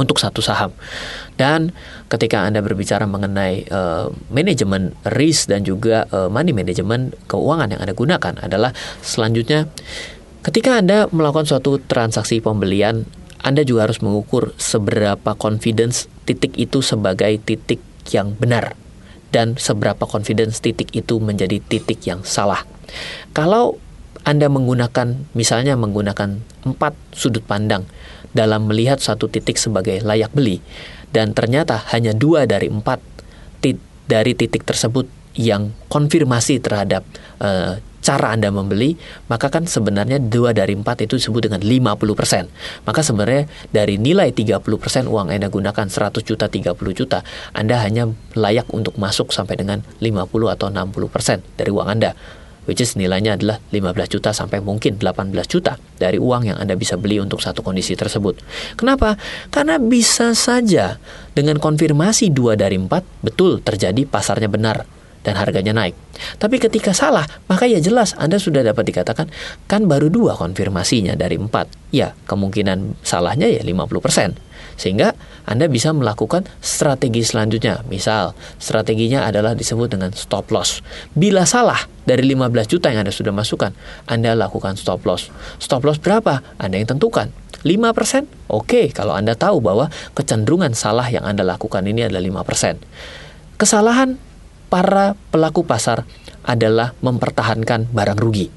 untuk 0.00 0.16
satu 0.16 0.40
saham. 0.40 0.72
Dan 1.36 1.76
ketika 2.08 2.48
Anda 2.48 2.64
berbicara 2.64 3.04
mengenai 3.04 3.68
uh, 3.68 4.08
manajemen 4.32 4.96
risk 5.04 5.52
dan 5.52 5.60
juga 5.68 6.08
uh, 6.08 6.32
money 6.32 6.56
management 6.56 7.28
keuangan 7.28 7.76
yang 7.76 7.80
Anda 7.84 7.92
gunakan 7.92 8.34
adalah 8.40 8.72
selanjutnya 9.04 9.68
ketika 10.40 10.80
Anda 10.80 11.12
melakukan 11.12 11.44
suatu 11.44 11.76
transaksi 11.76 12.40
pembelian 12.40 13.04
anda 13.40 13.64
juga 13.64 13.88
harus 13.88 14.04
mengukur 14.04 14.52
seberapa 14.60 15.32
confidence 15.32 16.12
titik 16.28 16.52
itu 16.60 16.84
sebagai 16.84 17.40
titik 17.40 17.80
yang 18.12 18.36
benar 18.36 18.74
dan 19.30 19.54
seberapa 19.54 20.06
confidence 20.06 20.58
titik 20.58 20.90
itu 20.94 21.22
menjadi 21.22 21.62
titik 21.62 22.02
yang 22.06 22.26
salah. 22.26 22.66
Kalau 23.30 23.78
Anda 24.26 24.50
menggunakan 24.50 25.32
misalnya 25.32 25.78
menggunakan 25.78 26.42
empat 26.66 26.92
sudut 27.14 27.46
pandang 27.46 27.86
dalam 28.36 28.68
melihat 28.68 29.00
satu 29.00 29.30
titik 29.30 29.56
sebagai 29.56 30.02
layak 30.02 30.30
beli 30.34 30.60
dan 31.10 31.34
ternyata 31.34 31.82
hanya 31.90 32.14
dua 32.14 32.46
dari 32.46 32.70
empat 32.70 33.02
tit 33.62 33.78
dari 34.06 34.34
titik 34.34 34.66
tersebut 34.66 35.06
yang 35.38 35.70
konfirmasi 35.86 36.58
terhadap 36.58 37.06
uh, 37.38 37.78
cara 38.00 38.32
Anda 38.32 38.48
membeli, 38.48 38.96
maka 39.28 39.52
kan 39.52 39.68
sebenarnya 39.68 40.18
dua 40.18 40.56
dari 40.56 40.72
empat 40.72 41.04
itu 41.04 41.20
disebut 41.20 41.52
dengan 41.52 41.60
50%. 41.60 42.88
Maka 42.88 43.00
sebenarnya 43.04 43.44
dari 43.70 44.00
nilai 44.00 44.32
30% 44.32 44.64
uang 45.06 45.28
Anda 45.30 45.52
gunakan 45.52 45.86
100 45.86 46.24
juta, 46.24 46.48
30 46.48 46.74
juta, 46.96 47.22
Anda 47.52 47.80
hanya 47.84 48.08
layak 48.34 48.72
untuk 48.72 48.96
masuk 48.96 49.30
sampai 49.30 49.60
dengan 49.60 49.84
50 50.00 50.26
atau 50.48 50.66
60% 50.72 51.60
dari 51.60 51.70
uang 51.70 51.88
Anda. 51.88 52.12
Which 52.68 52.84
is 52.84 52.92
nilainya 52.94 53.40
adalah 53.40 53.58
15 53.72 54.20
juta 54.20 54.30
sampai 54.36 54.60
mungkin 54.60 55.00
18 55.00 55.32
juta 55.48 55.80
dari 55.96 56.20
uang 56.20 56.54
yang 56.54 56.58
Anda 56.60 56.76
bisa 56.76 57.00
beli 57.00 57.16
untuk 57.18 57.40
satu 57.40 57.64
kondisi 57.64 57.96
tersebut. 57.96 58.36
Kenapa? 58.76 59.16
Karena 59.48 59.80
bisa 59.80 60.36
saja 60.36 61.00
dengan 61.32 61.56
konfirmasi 61.56 62.30
dua 62.30 62.54
dari 62.54 62.76
empat 62.76 63.02
betul 63.24 63.64
terjadi 63.64 64.04
pasarnya 64.04 64.46
benar 64.46 64.99
dan 65.20 65.36
harganya 65.36 65.76
naik. 65.76 65.96
Tapi 66.40 66.60
ketika 66.60 66.92
salah, 66.96 67.24
maka 67.48 67.68
ya 67.68 67.80
jelas 67.80 68.16
Anda 68.16 68.40
sudah 68.40 68.64
dapat 68.64 68.88
dikatakan 68.88 69.28
kan 69.68 69.84
baru 69.88 70.08
dua 70.08 70.36
konfirmasinya 70.36 71.16
dari 71.16 71.36
empat. 71.36 71.68
Ya, 71.92 72.16
kemungkinan 72.28 73.00
salahnya 73.04 73.48
ya 73.50 73.60
50%. 73.64 74.36
Sehingga 74.80 75.12
Anda 75.44 75.68
bisa 75.68 75.92
melakukan 75.92 76.48
strategi 76.64 77.20
selanjutnya. 77.20 77.84
Misal, 77.84 78.32
strateginya 78.56 79.28
adalah 79.28 79.52
disebut 79.52 79.92
dengan 79.92 80.14
stop 80.16 80.48
loss. 80.48 80.80
Bila 81.12 81.44
salah 81.44 81.84
dari 82.08 82.24
15 82.24 82.64
juta 82.64 82.88
yang 82.88 83.04
Anda 83.04 83.12
sudah 83.12 83.34
masukkan, 83.34 83.76
Anda 84.08 84.32
lakukan 84.32 84.80
stop 84.80 85.04
loss. 85.04 85.28
Stop 85.60 85.84
loss 85.84 86.00
berapa? 86.00 86.40
Anda 86.56 86.80
yang 86.80 86.96
tentukan. 86.96 87.28
5%? 87.60 88.24
Oke, 88.48 88.88
kalau 88.96 89.12
Anda 89.12 89.36
tahu 89.36 89.60
bahwa 89.60 89.92
kecenderungan 90.16 90.72
salah 90.72 91.04
yang 91.12 91.28
Anda 91.28 91.44
lakukan 91.44 91.84
ini 91.84 92.08
adalah 92.08 92.24
5%. 92.24 92.80
Kesalahan 93.60 94.16
para 94.70 95.18
pelaku 95.34 95.66
pasar 95.66 96.06
adalah 96.46 96.94
mempertahankan 97.02 97.90
barang 97.90 98.18
rugi. 98.22 98.48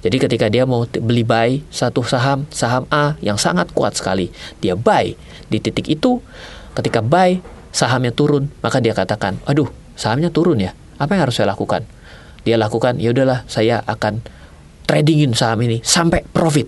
Jadi 0.00 0.16
ketika 0.16 0.48
dia 0.48 0.64
mau 0.64 0.88
beli 0.88 1.26
buy 1.26 1.60
satu 1.68 2.00
saham, 2.00 2.48
saham 2.48 2.88
A 2.88 3.20
yang 3.20 3.36
sangat 3.36 3.68
kuat 3.76 4.00
sekali, 4.00 4.32
dia 4.64 4.72
buy 4.72 5.12
di 5.52 5.60
titik 5.60 5.92
itu, 5.92 6.24
ketika 6.72 7.04
buy 7.04 7.36
sahamnya 7.68 8.08
turun, 8.08 8.48
maka 8.64 8.80
dia 8.80 8.96
katakan, 8.96 9.36
aduh 9.44 9.68
sahamnya 10.00 10.32
turun 10.32 10.56
ya, 10.56 10.72
apa 10.96 11.18
yang 11.18 11.28
harus 11.28 11.36
saya 11.36 11.52
lakukan? 11.52 11.84
Dia 12.48 12.56
lakukan, 12.56 12.96
ya 12.96 13.12
udahlah 13.12 13.44
saya 13.44 13.84
akan 13.84 14.24
tradingin 14.88 15.36
saham 15.36 15.60
ini 15.60 15.84
sampai 15.84 16.24
profit. 16.32 16.64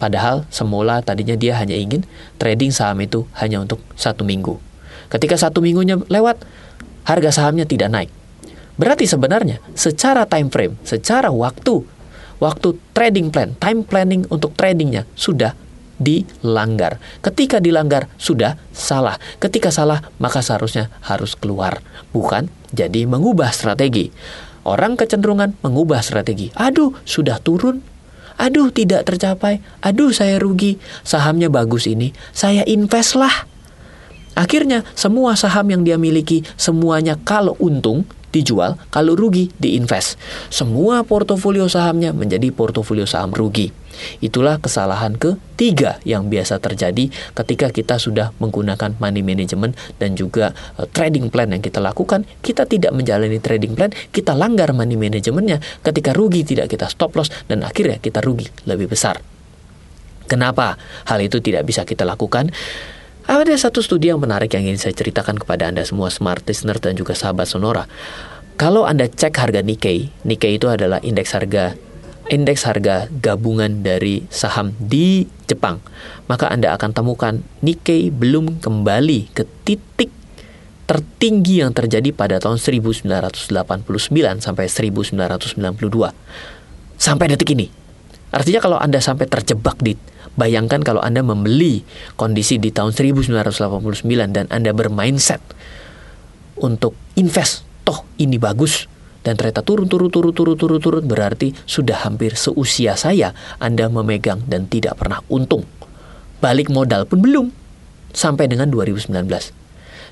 Padahal 0.00 0.48
semula 0.48 1.04
tadinya 1.04 1.36
dia 1.36 1.60
hanya 1.60 1.76
ingin 1.76 2.08
trading 2.40 2.72
saham 2.72 3.04
itu 3.04 3.28
hanya 3.36 3.60
untuk 3.60 3.84
satu 3.94 4.24
minggu. 4.24 4.56
Ketika 5.12 5.36
satu 5.36 5.60
minggunya 5.60 6.00
lewat, 6.08 6.40
harga 7.06 7.30
sahamnya 7.42 7.66
tidak 7.66 7.90
naik. 7.90 8.10
Berarti 8.76 9.04
sebenarnya 9.04 9.60
secara 9.76 10.24
time 10.24 10.48
frame, 10.48 10.74
secara 10.82 11.28
waktu 11.28 11.84
waktu 12.42 12.74
trading 12.90 13.30
plan, 13.30 13.54
time 13.62 13.86
planning 13.86 14.26
untuk 14.32 14.58
tradingnya 14.58 15.06
sudah 15.14 15.54
dilanggar. 16.02 16.98
Ketika 17.22 17.62
dilanggar 17.62 18.10
sudah 18.18 18.58
salah. 18.74 19.22
Ketika 19.38 19.70
salah 19.70 20.02
maka 20.18 20.42
seharusnya 20.42 20.90
harus 21.06 21.38
keluar, 21.38 21.78
bukan 22.10 22.50
jadi 22.74 23.06
mengubah 23.06 23.54
strategi. 23.54 24.10
Orang 24.66 24.98
kecenderungan 24.98 25.58
mengubah 25.62 26.02
strategi. 26.02 26.50
Aduh, 26.54 26.94
sudah 27.06 27.38
turun. 27.42 27.82
Aduh, 28.38 28.70
tidak 28.70 29.06
tercapai. 29.06 29.58
Aduh, 29.82 30.14
saya 30.14 30.38
rugi. 30.38 30.78
Sahamnya 31.02 31.50
bagus 31.50 31.90
ini. 31.90 32.14
Saya 32.30 32.62
invest 32.66 33.18
lah. 33.18 33.51
Akhirnya, 34.32 34.86
semua 34.96 35.36
saham 35.36 35.68
yang 35.68 35.82
dia 35.84 36.00
miliki, 36.00 36.40
semuanya 36.56 37.20
kalau 37.20 37.52
untung, 37.60 38.08
dijual, 38.32 38.80
kalau 38.88 39.12
rugi 39.12 39.52
diinvest. 39.60 40.16
Semua 40.48 41.04
portofolio 41.04 41.68
sahamnya 41.68 42.16
menjadi 42.16 42.48
portofolio 42.50 43.04
saham 43.04 43.30
rugi. 43.30 43.70
Itulah 44.24 44.56
kesalahan 44.56 45.20
ketiga 45.20 46.00
yang 46.08 46.32
biasa 46.32 46.56
terjadi 46.58 47.12
ketika 47.12 47.68
kita 47.68 48.00
sudah 48.00 48.32
menggunakan 48.40 48.96
money 48.96 49.20
management 49.20 49.76
dan 50.00 50.16
juga 50.16 50.56
uh, 50.80 50.88
trading 50.88 51.28
plan 51.28 51.52
yang 51.52 51.60
kita 51.60 51.78
lakukan. 51.78 52.24
Kita 52.40 52.64
tidak 52.64 52.96
menjalani 52.96 53.36
trading 53.38 53.76
plan, 53.76 53.92
kita 53.92 54.32
langgar 54.32 54.72
money 54.72 54.96
managementnya. 54.96 55.60
Ketika 55.84 56.16
rugi 56.16 56.42
tidak 56.42 56.72
kita 56.72 56.88
stop 56.88 57.12
loss 57.20 57.28
dan 57.46 57.62
akhirnya 57.68 58.00
kita 58.00 58.24
rugi 58.24 58.48
lebih 58.64 58.88
besar. 58.88 59.20
Kenapa 60.24 60.80
hal 61.04 61.20
itu 61.20 61.44
tidak 61.44 61.68
bisa 61.68 61.84
kita 61.84 62.08
lakukan? 62.08 62.48
Ada 63.22 63.54
satu 63.54 63.78
studi 63.78 64.10
yang 64.10 64.18
menarik 64.18 64.50
yang 64.58 64.66
ingin 64.66 64.82
saya 64.82 64.94
ceritakan 64.98 65.38
kepada 65.38 65.70
Anda 65.70 65.86
semua 65.86 66.10
smart 66.10 66.42
listener 66.42 66.82
dan 66.82 66.98
juga 66.98 67.14
sahabat 67.14 67.46
Sonora. 67.46 67.86
Kalau 68.58 68.82
Anda 68.82 69.06
cek 69.06 69.38
harga 69.38 69.62
Nikkei, 69.62 70.10
Nikkei 70.26 70.58
itu 70.58 70.66
adalah 70.66 70.98
indeks 71.06 71.30
harga 71.38 71.78
indeks 72.30 72.66
harga 72.66 73.06
gabungan 73.22 73.86
dari 73.86 74.26
saham 74.26 74.74
di 74.74 75.30
Jepang. 75.46 75.78
Maka 76.26 76.50
Anda 76.50 76.74
akan 76.74 76.90
temukan 76.90 77.34
Nikkei 77.62 78.10
belum 78.10 78.58
kembali 78.58 79.30
ke 79.30 79.46
titik 79.62 80.10
tertinggi 80.90 81.62
yang 81.62 81.70
terjadi 81.70 82.10
pada 82.10 82.42
tahun 82.42 82.58
1989 82.58 83.46
sampai 84.42 84.66
1992. 84.66 85.14
Sampai 86.98 87.26
detik 87.30 87.54
ini. 87.54 87.70
Artinya 88.34 88.58
kalau 88.58 88.78
Anda 88.82 88.98
sampai 88.98 89.30
terjebak 89.30 89.78
di 89.78 89.94
Bayangkan 90.32 90.80
kalau 90.80 91.04
Anda 91.04 91.20
membeli 91.20 91.84
kondisi 92.16 92.56
di 92.56 92.72
tahun 92.72 92.96
1989 92.96 93.52
dan 94.32 94.48
Anda 94.48 94.72
bermindset 94.72 95.44
untuk 96.56 96.96
invest, 97.20 97.68
toh 97.84 98.08
ini 98.16 98.40
bagus 98.40 98.88
dan 99.22 99.38
ternyata 99.38 99.62
turun 99.62 99.86
turun 99.86 100.10
turun 100.10 100.34
turun 100.34 100.56
turun 100.58 100.80
turun 100.82 101.04
berarti 101.06 101.54
sudah 101.68 102.08
hampir 102.08 102.34
seusia 102.34 102.98
saya 102.98 103.36
Anda 103.62 103.86
memegang 103.92 104.48
dan 104.48 104.66
tidak 104.66 104.98
pernah 104.98 105.20
untung. 105.30 105.68
Balik 106.42 106.72
modal 106.74 107.06
pun 107.06 107.22
belum 107.22 107.46
sampai 108.10 108.50
dengan 108.50 108.72
2019. 108.72 109.12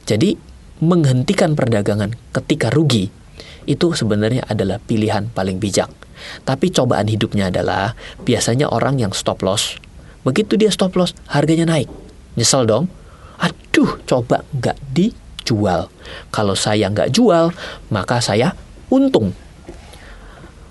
Jadi 0.07 0.37
menghentikan 0.81 1.59
perdagangan 1.59 2.15
ketika 2.33 2.71
rugi 2.71 3.11
itu 3.67 3.87
sebenarnya 3.93 4.47
adalah 4.47 4.79
pilihan 4.79 5.33
paling 5.33 5.59
bijak. 5.59 5.91
Tapi 6.45 6.69
cobaan 6.69 7.09
hidupnya 7.09 7.49
adalah 7.49 7.97
biasanya 8.23 8.69
orang 8.69 9.01
yang 9.01 9.11
stop 9.17 9.41
loss 9.41 9.81
Begitu 10.27 10.61
dia 10.61 10.69
stop 10.69 10.97
loss, 11.01 11.17
harganya 11.33 11.65
naik. 11.65 11.89
Nyesel 12.37 12.69
dong. 12.69 12.93
Aduh, 13.41 13.97
coba 14.05 14.45
nggak 14.53 14.77
dijual. 14.93 15.89
Kalau 16.29 16.53
saya 16.53 16.93
nggak 16.93 17.13
jual, 17.13 17.55
maka 17.89 18.21
saya 18.21 18.53
untung. 18.93 19.33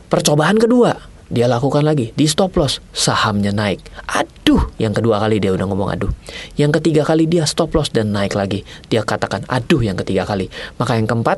Percobaan 0.09 0.57
kedua, 0.57 0.97
dia 1.29 1.45
lakukan 1.45 1.85
lagi 1.85 2.13
di 2.13 2.25
stop 2.25 2.57
loss, 2.57 2.81
sahamnya 2.93 3.53
naik. 3.53 3.81
Aduh, 4.09 4.69
yang 4.81 4.93
kedua 4.93 5.21
kali 5.21 5.37
dia 5.37 5.53
udah 5.53 5.65
ngomong 5.69 5.89
aduh. 5.93 6.09
Yang 6.57 6.81
ketiga 6.81 7.05
kali 7.05 7.29
dia 7.29 7.45
stop 7.45 7.73
loss 7.77 7.93
dan 7.93 8.09
naik 8.13 8.33
lagi. 8.33 8.65
Dia 8.89 9.05
katakan 9.05 9.45
aduh 9.45 9.81
yang 9.81 9.97
ketiga 9.97 10.25
kali. 10.25 10.49
Maka 10.81 10.97
yang 10.97 11.05
keempat, 11.05 11.37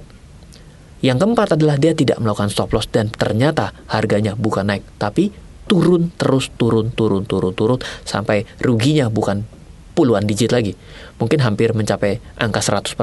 yang 1.02 1.18
keempat 1.18 1.58
adalah 1.58 1.76
dia 1.82 1.98
tidak 1.98 2.22
melakukan 2.22 2.54
stop 2.54 2.72
loss 2.72 2.86
dan 2.86 3.10
ternyata 3.10 3.74
harganya 3.90 4.38
bukan 4.38 4.70
naik 4.70 4.86
tapi 5.02 5.34
turun 5.72 6.12
terus 6.20 6.52
turun 6.60 6.92
turun 6.92 7.24
turun 7.24 7.56
turun 7.56 7.80
sampai 8.04 8.44
ruginya 8.60 9.08
bukan 9.08 9.48
puluhan 9.96 10.28
digit 10.28 10.52
lagi. 10.52 10.76
Mungkin 11.16 11.40
hampir 11.40 11.72
mencapai 11.72 12.20
angka 12.36 12.60
100%. 12.60 12.98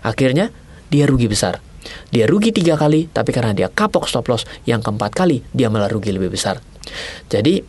Akhirnya 0.00 0.48
dia 0.88 1.04
rugi 1.04 1.28
besar. 1.28 1.60
Dia 2.08 2.24
rugi 2.24 2.52
tiga 2.52 2.80
kali, 2.80 3.12
tapi 3.12 3.32
karena 3.32 3.52
dia 3.52 3.68
kapok 3.68 4.08
stop 4.08 4.28
loss, 4.28 4.48
yang 4.64 4.80
keempat 4.80 5.12
kali 5.12 5.44
dia 5.52 5.68
malah 5.68 5.88
rugi 5.88 6.12
lebih 6.12 6.32
besar. 6.32 6.60
Jadi 7.28 7.60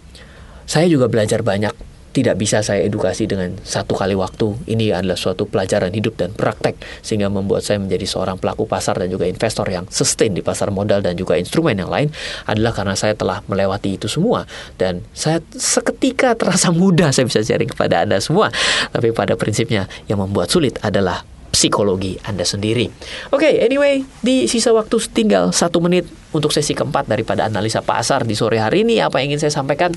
saya 0.64 0.88
juga 0.88 1.12
belajar 1.12 1.44
banyak 1.44 1.89
tidak 2.10 2.41
bisa 2.41 2.66
saya 2.66 2.82
edukasi 2.82 3.30
dengan 3.30 3.53
satu 3.62 3.93
kali 3.93 4.18
waktu. 4.18 4.57
Ini 4.66 4.97
adalah 4.97 5.18
suatu 5.18 5.45
pelajaran 5.45 5.93
hidup 5.93 6.18
dan 6.18 6.34
praktek 6.34 6.82
sehingga 7.05 7.30
membuat 7.30 7.62
saya 7.62 7.78
menjadi 7.78 8.05
seorang 8.10 8.41
pelaku 8.41 8.66
pasar 8.66 8.97
dan 8.97 9.14
juga 9.14 9.30
investor 9.30 9.70
yang 9.70 9.86
sustain 9.93 10.34
di 10.34 10.41
pasar 10.41 10.74
modal 10.74 11.05
dan 11.05 11.14
juga 11.14 11.38
instrumen 11.38 11.78
yang 11.78 11.89
lain 11.89 12.10
adalah 12.49 12.74
karena 12.74 12.95
saya 12.97 13.14
telah 13.14 13.45
melewati 13.45 14.01
itu 14.01 14.10
semua 14.10 14.49
dan 14.82 15.05
saya 15.14 15.41
seketika 15.53 16.34
terasa 16.34 16.74
mudah 16.82 17.14
saya 17.14 17.30
bisa 17.30 17.45
sharing 17.45 17.70
kepada 17.70 18.01
Anda 18.03 18.18
semua. 18.18 18.49
Tapi 18.89 19.14
pada 19.14 19.38
prinsipnya 19.38 19.86
yang 20.10 20.18
membuat 20.18 20.49
sulit 20.49 20.82
adalah 20.82 21.22
psikologi 21.49 22.18
Anda 22.26 22.45
sendiri. 22.45 22.89
Oke, 23.34 23.49
okay, 23.49 23.53
anyway, 23.66 24.05
di 24.22 24.45
sisa 24.45 24.70
waktu 24.74 25.01
tinggal 25.10 25.49
satu 25.49 25.82
menit 25.82 26.05
untuk 26.30 26.53
sesi 26.53 26.78
keempat 26.78 27.10
daripada 27.10 27.45
analisa 27.49 27.82
pasar 27.82 28.24
di 28.24 28.38
sore 28.38 28.62
hari 28.62 28.86
ini, 28.86 29.01
apa 29.01 29.20
yang 29.22 29.34
ingin 29.34 29.49
saya 29.49 29.53
sampaikan? 29.62 29.93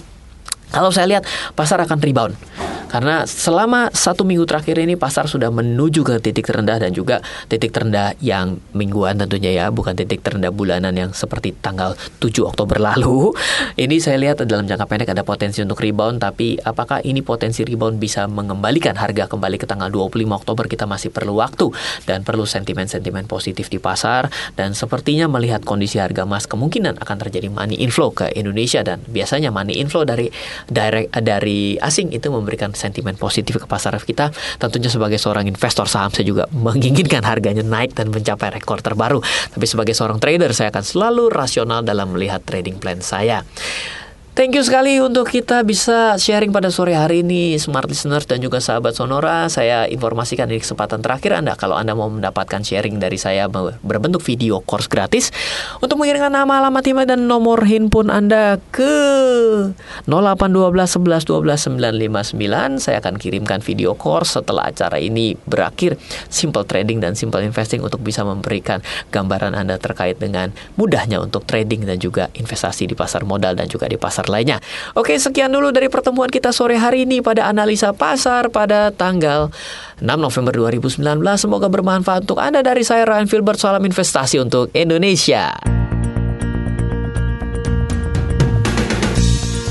Kalau 0.73 0.89
saya 0.89 1.07
lihat 1.07 1.25
pasar 1.53 1.85
akan 1.85 2.01
rebound. 2.01 2.35
Karena 2.93 3.25
selama 3.25 3.89
satu 3.89 4.21
minggu 4.21 4.45
terakhir 4.45 4.77
ini 4.77 5.01
pasar 5.01 5.25
sudah 5.25 5.49
menuju 5.49 6.05
ke 6.05 6.21
titik 6.21 6.45
terendah 6.45 6.77
dan 6.77 6.93
juga 6.93 7.25
titik 7.49 7.73
terendah 7.73 8.13
yang 8.21 8.61
mingguan 8.77 9.17
tentunya 9.17 9.65
ya, 9.65 9.73
bukan 9.73 9.97
titik 9.97 10.21
terendah 10.21 10.53
bulanan 10.53 10.93
yang 10.93 11.09
seperti 11.17 11.57
tanggal 11.57 11.97
7 12.21 12.45
Oktober 12.45 12.77
lalu. 12.77 13.33
Ini 13.89 13.97
saya 13.97 14.21
lihat 14.21 14.45
dalam 14.45 14.69
jangka 14.69 14.85
pendek 14.85 15.09
ada 15.09 15.25
potensi 15.25 15.65
untuk 15.65 15.81
rebound, 15.81 16.21
tapi 16.21 16.61
apakah 16.61 17.01
ini 17.01 17.25
potensi 17.25 17.65
rebound 17.65 17.97
bisa 17.97 18.29
mengembalikan 18.29 18.93
harga 18.93 19.25
kembali 19.25 19.57
ke 19.57 19.65
tanggal 19.65 19.89
25 19.89 20.13
Oktober 20.29 20.69
kita 20.69 20.85
masih 20.85 21.09
perlu 21.09 21.41
waktu 21.41 21.73
dan 22.05 22.21
perlu 22.21 22.45
sentimen-sentimen 22.45 23.25
positif 23.25 23.73
di 23.73 23.81
pasar 23.81 24.29
dan 24.53 24.77
sepertinya 24.77 25.25
melihat 25.33 25.65
kondisi 25.65 25.97
harga 25.97 26.29
emas 26.29 26.45
kemungkinan 26.45 27.01
akan 27.01 27.17
terjadi 27.25 27.49
money 27.49 27.81
inflow 27.81 28.13
ke 28.13 28.29
Indonesia 28.37 28.85
dan 28.85 29.01
biasanya 29.09 29.49
money 29.49 29.81
inflow 29.81 30.05
dari 30.05 30.29
direct 30.69 31.15
dari 31.23 31.79
asing 31.79 32.13
itu 32.13 32.29
memberikan 32.29 32.75
sentimen 32.77 33.17
positif 33.17 33.59
ke 33.59 33.67
pasar 33.67 33.95
kita. 33.99 34.35
Tentunya 34.59 34.91
sebagai 34.91 35.17
seorang 35.17 35.47
investor 35.47 35.87
saham 35.87 36.11
saya 36.13 36.27
juga 36.27 36.45
menginginkan 36.53 37.25
harganya 37.25 37.65
naik 37.65 37.95
dan 37.97 38.11
mencapai 38.11 38.59
rekor 38.59 38.83
terbaru. 38.83 39.23
Tapi 39.23 39.67
sebagai 39.69 39.95
seorang 39.97 40.19
trader 40.19 40.53
saya 40.53 40.75
akan 40.75 40.85
selalu 40.85 41.25
rasional 41.33 41.81
dalam 41.87 42.13
melihat 42.13 42.43
trading 42.45 42.79
plan 42.79 43.01
saya. 43.01 43.47
Thank 44.33 44.57
you 44.57 44.65
sekali 44.65 44.97
untuk 44.97 45.29
kita 45.29 45.61
bisa 45.61 46.17
sharing 46.17 46.57
pada 46.57 46.73
sore 46.73 46.97
hari 46.97 47.21
ini 47.21 47.53
Smart 47.61 47.85
Listeners 47.85 48.25
dan 48.25 48.41
juga 48.41 48.65
sahabat 48.65 48.97
Sonora. 48.97 49.45
Saya 49.53 49.85
informasikan 49.85 50.49
di 50.49 50.57
kesempatan 50.57 51.05
terakhir 51.05 51.37
Anda 51.37 51.53
Kalau 51.53 51.77
Anda 51.77 51.93
mau 51.93 52.09
mendapatkan 52.09 52.65
sharing 52.65 52.97
dari 52.97 53.21
saya 53.21 53.53
berbentuk 53.85 54.25
video 54.25 54.65
course 54.65 54.89
gratis. 54.89 55.29
Untuk 55.85 56.01
mengirimkan 56.01 56.33
nama, 56.33 56.65
alamat 56.65 56.81
email, 56.89 57.05
dan 57.05 57.29
nomor 57.29 57.61
handphone 57.69 58.09
Anda 58.09 58.57
ke 58.73 58.97
0812 60.09 60.09
11 60.09 61.29
12 61.29 62.33
959 62.33 62.81
Saya 62.81 63.05
akan 63.05 63.21
kirimkan 63.21 63.61
video 63.61 63.93
course 63.93 64.41
setelah 64.41 64.73
acara 64.73 64.97
ini 64.97 65.37
berakhir. 65.45 66.01
Simple 66.33 66.65
trading 66.65 67.05
dan 67.05 67.13
simple 67.21 67.45
investing 67.45 67.85
untuk 67.85 68.01
bisa 68.01 68.25
memberikan 68.25 68.81
gambaran 69.13 69.53
Anda 69.53 69.77
terkait 69.77 70.17
dengan 70.17 70.57
mudahnya 70.81 71.21
untuk 71.21 71.45
trading 71.45 71.85
dan 71.85 72.01
juga 72.01 72.33
investasi 72.33 72.89
di 72.89 72.97
pasar 72.97 73.29
modal 73.29 73.61
dan 73.61 73.69
juga 73.69 73.93
di 73.93 74.01
pasar 74.01 74.22
pasar 74.23 74.31
lainnya. 74.31 74.59
Oke, 74.95 75.19
sekian 75.19 75.51
dulu 75.51 75.75
dari 75.75 75.91
pertemuan 75.91 76.31
kita 76.31 76.55
sore 76.55 76.79
hari 76.79 77.03
ini 77.03 77.19
pada 77.19 77.51
analisa 77.51 77.91
pasar 77.91 78.55
pada 78.55 78.95
tanggal 78.95 79.51
6 79.99 80.07
November 80.07 80.55
2019. 80.55 81.03
Semoga 81.35 81.67
bermanfaat 81.67 82.31
untuk 82.31 82.39
Anda 82.39 82.63
dari 82.63 82.87
saya 82.87 83.03
Ryan 83.03 83.27
Filbert 83.27 83.59
Salam 83.59 83.83
Investasi 83.83 84.39
untuk 84.39 84.71
Indonesia. 84.79 85.51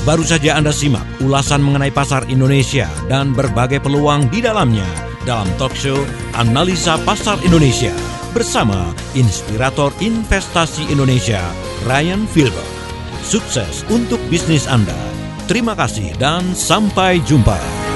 Baru 0.02 0.26
saja 0.26 0.58
Anda 0.58 0.74
simak 0.74 1.06
ulasan 1.22 1.62
mengenai 1.62 1.94
pasar 1.94 2.26
Indonesia 2.26 2.90
dan 3.06 3.30
berbagai 3.32 3.78
peluang 3.78 4.26
di 4.34 4.42
dalamnya 4.42 4.86
dalam 5.22 5.46
talk 5.62 5.78
show 5.78 5.94
Analisa 6.34 6.98
Pasar 7.06 7.38
Indonesia 7.46 7.94
bersama 8.34 8.90
Inspirator 9.14 9.94
Investasi 10.02 10.90
Indonesia, 10.90 11.38
Ryan 11.86 12.26
Filbert. 12.26 12.81
Sukses 13.22 13.86
untuk 13.86 14.18
bisnis 14.26 14.66
Anda. 14.66 14.98
Terima 15.46 15.78
kasih 15.78 16.10
dan 16.18 16.42
sampai 16.58 17.22
jumpa. 17.22 17.91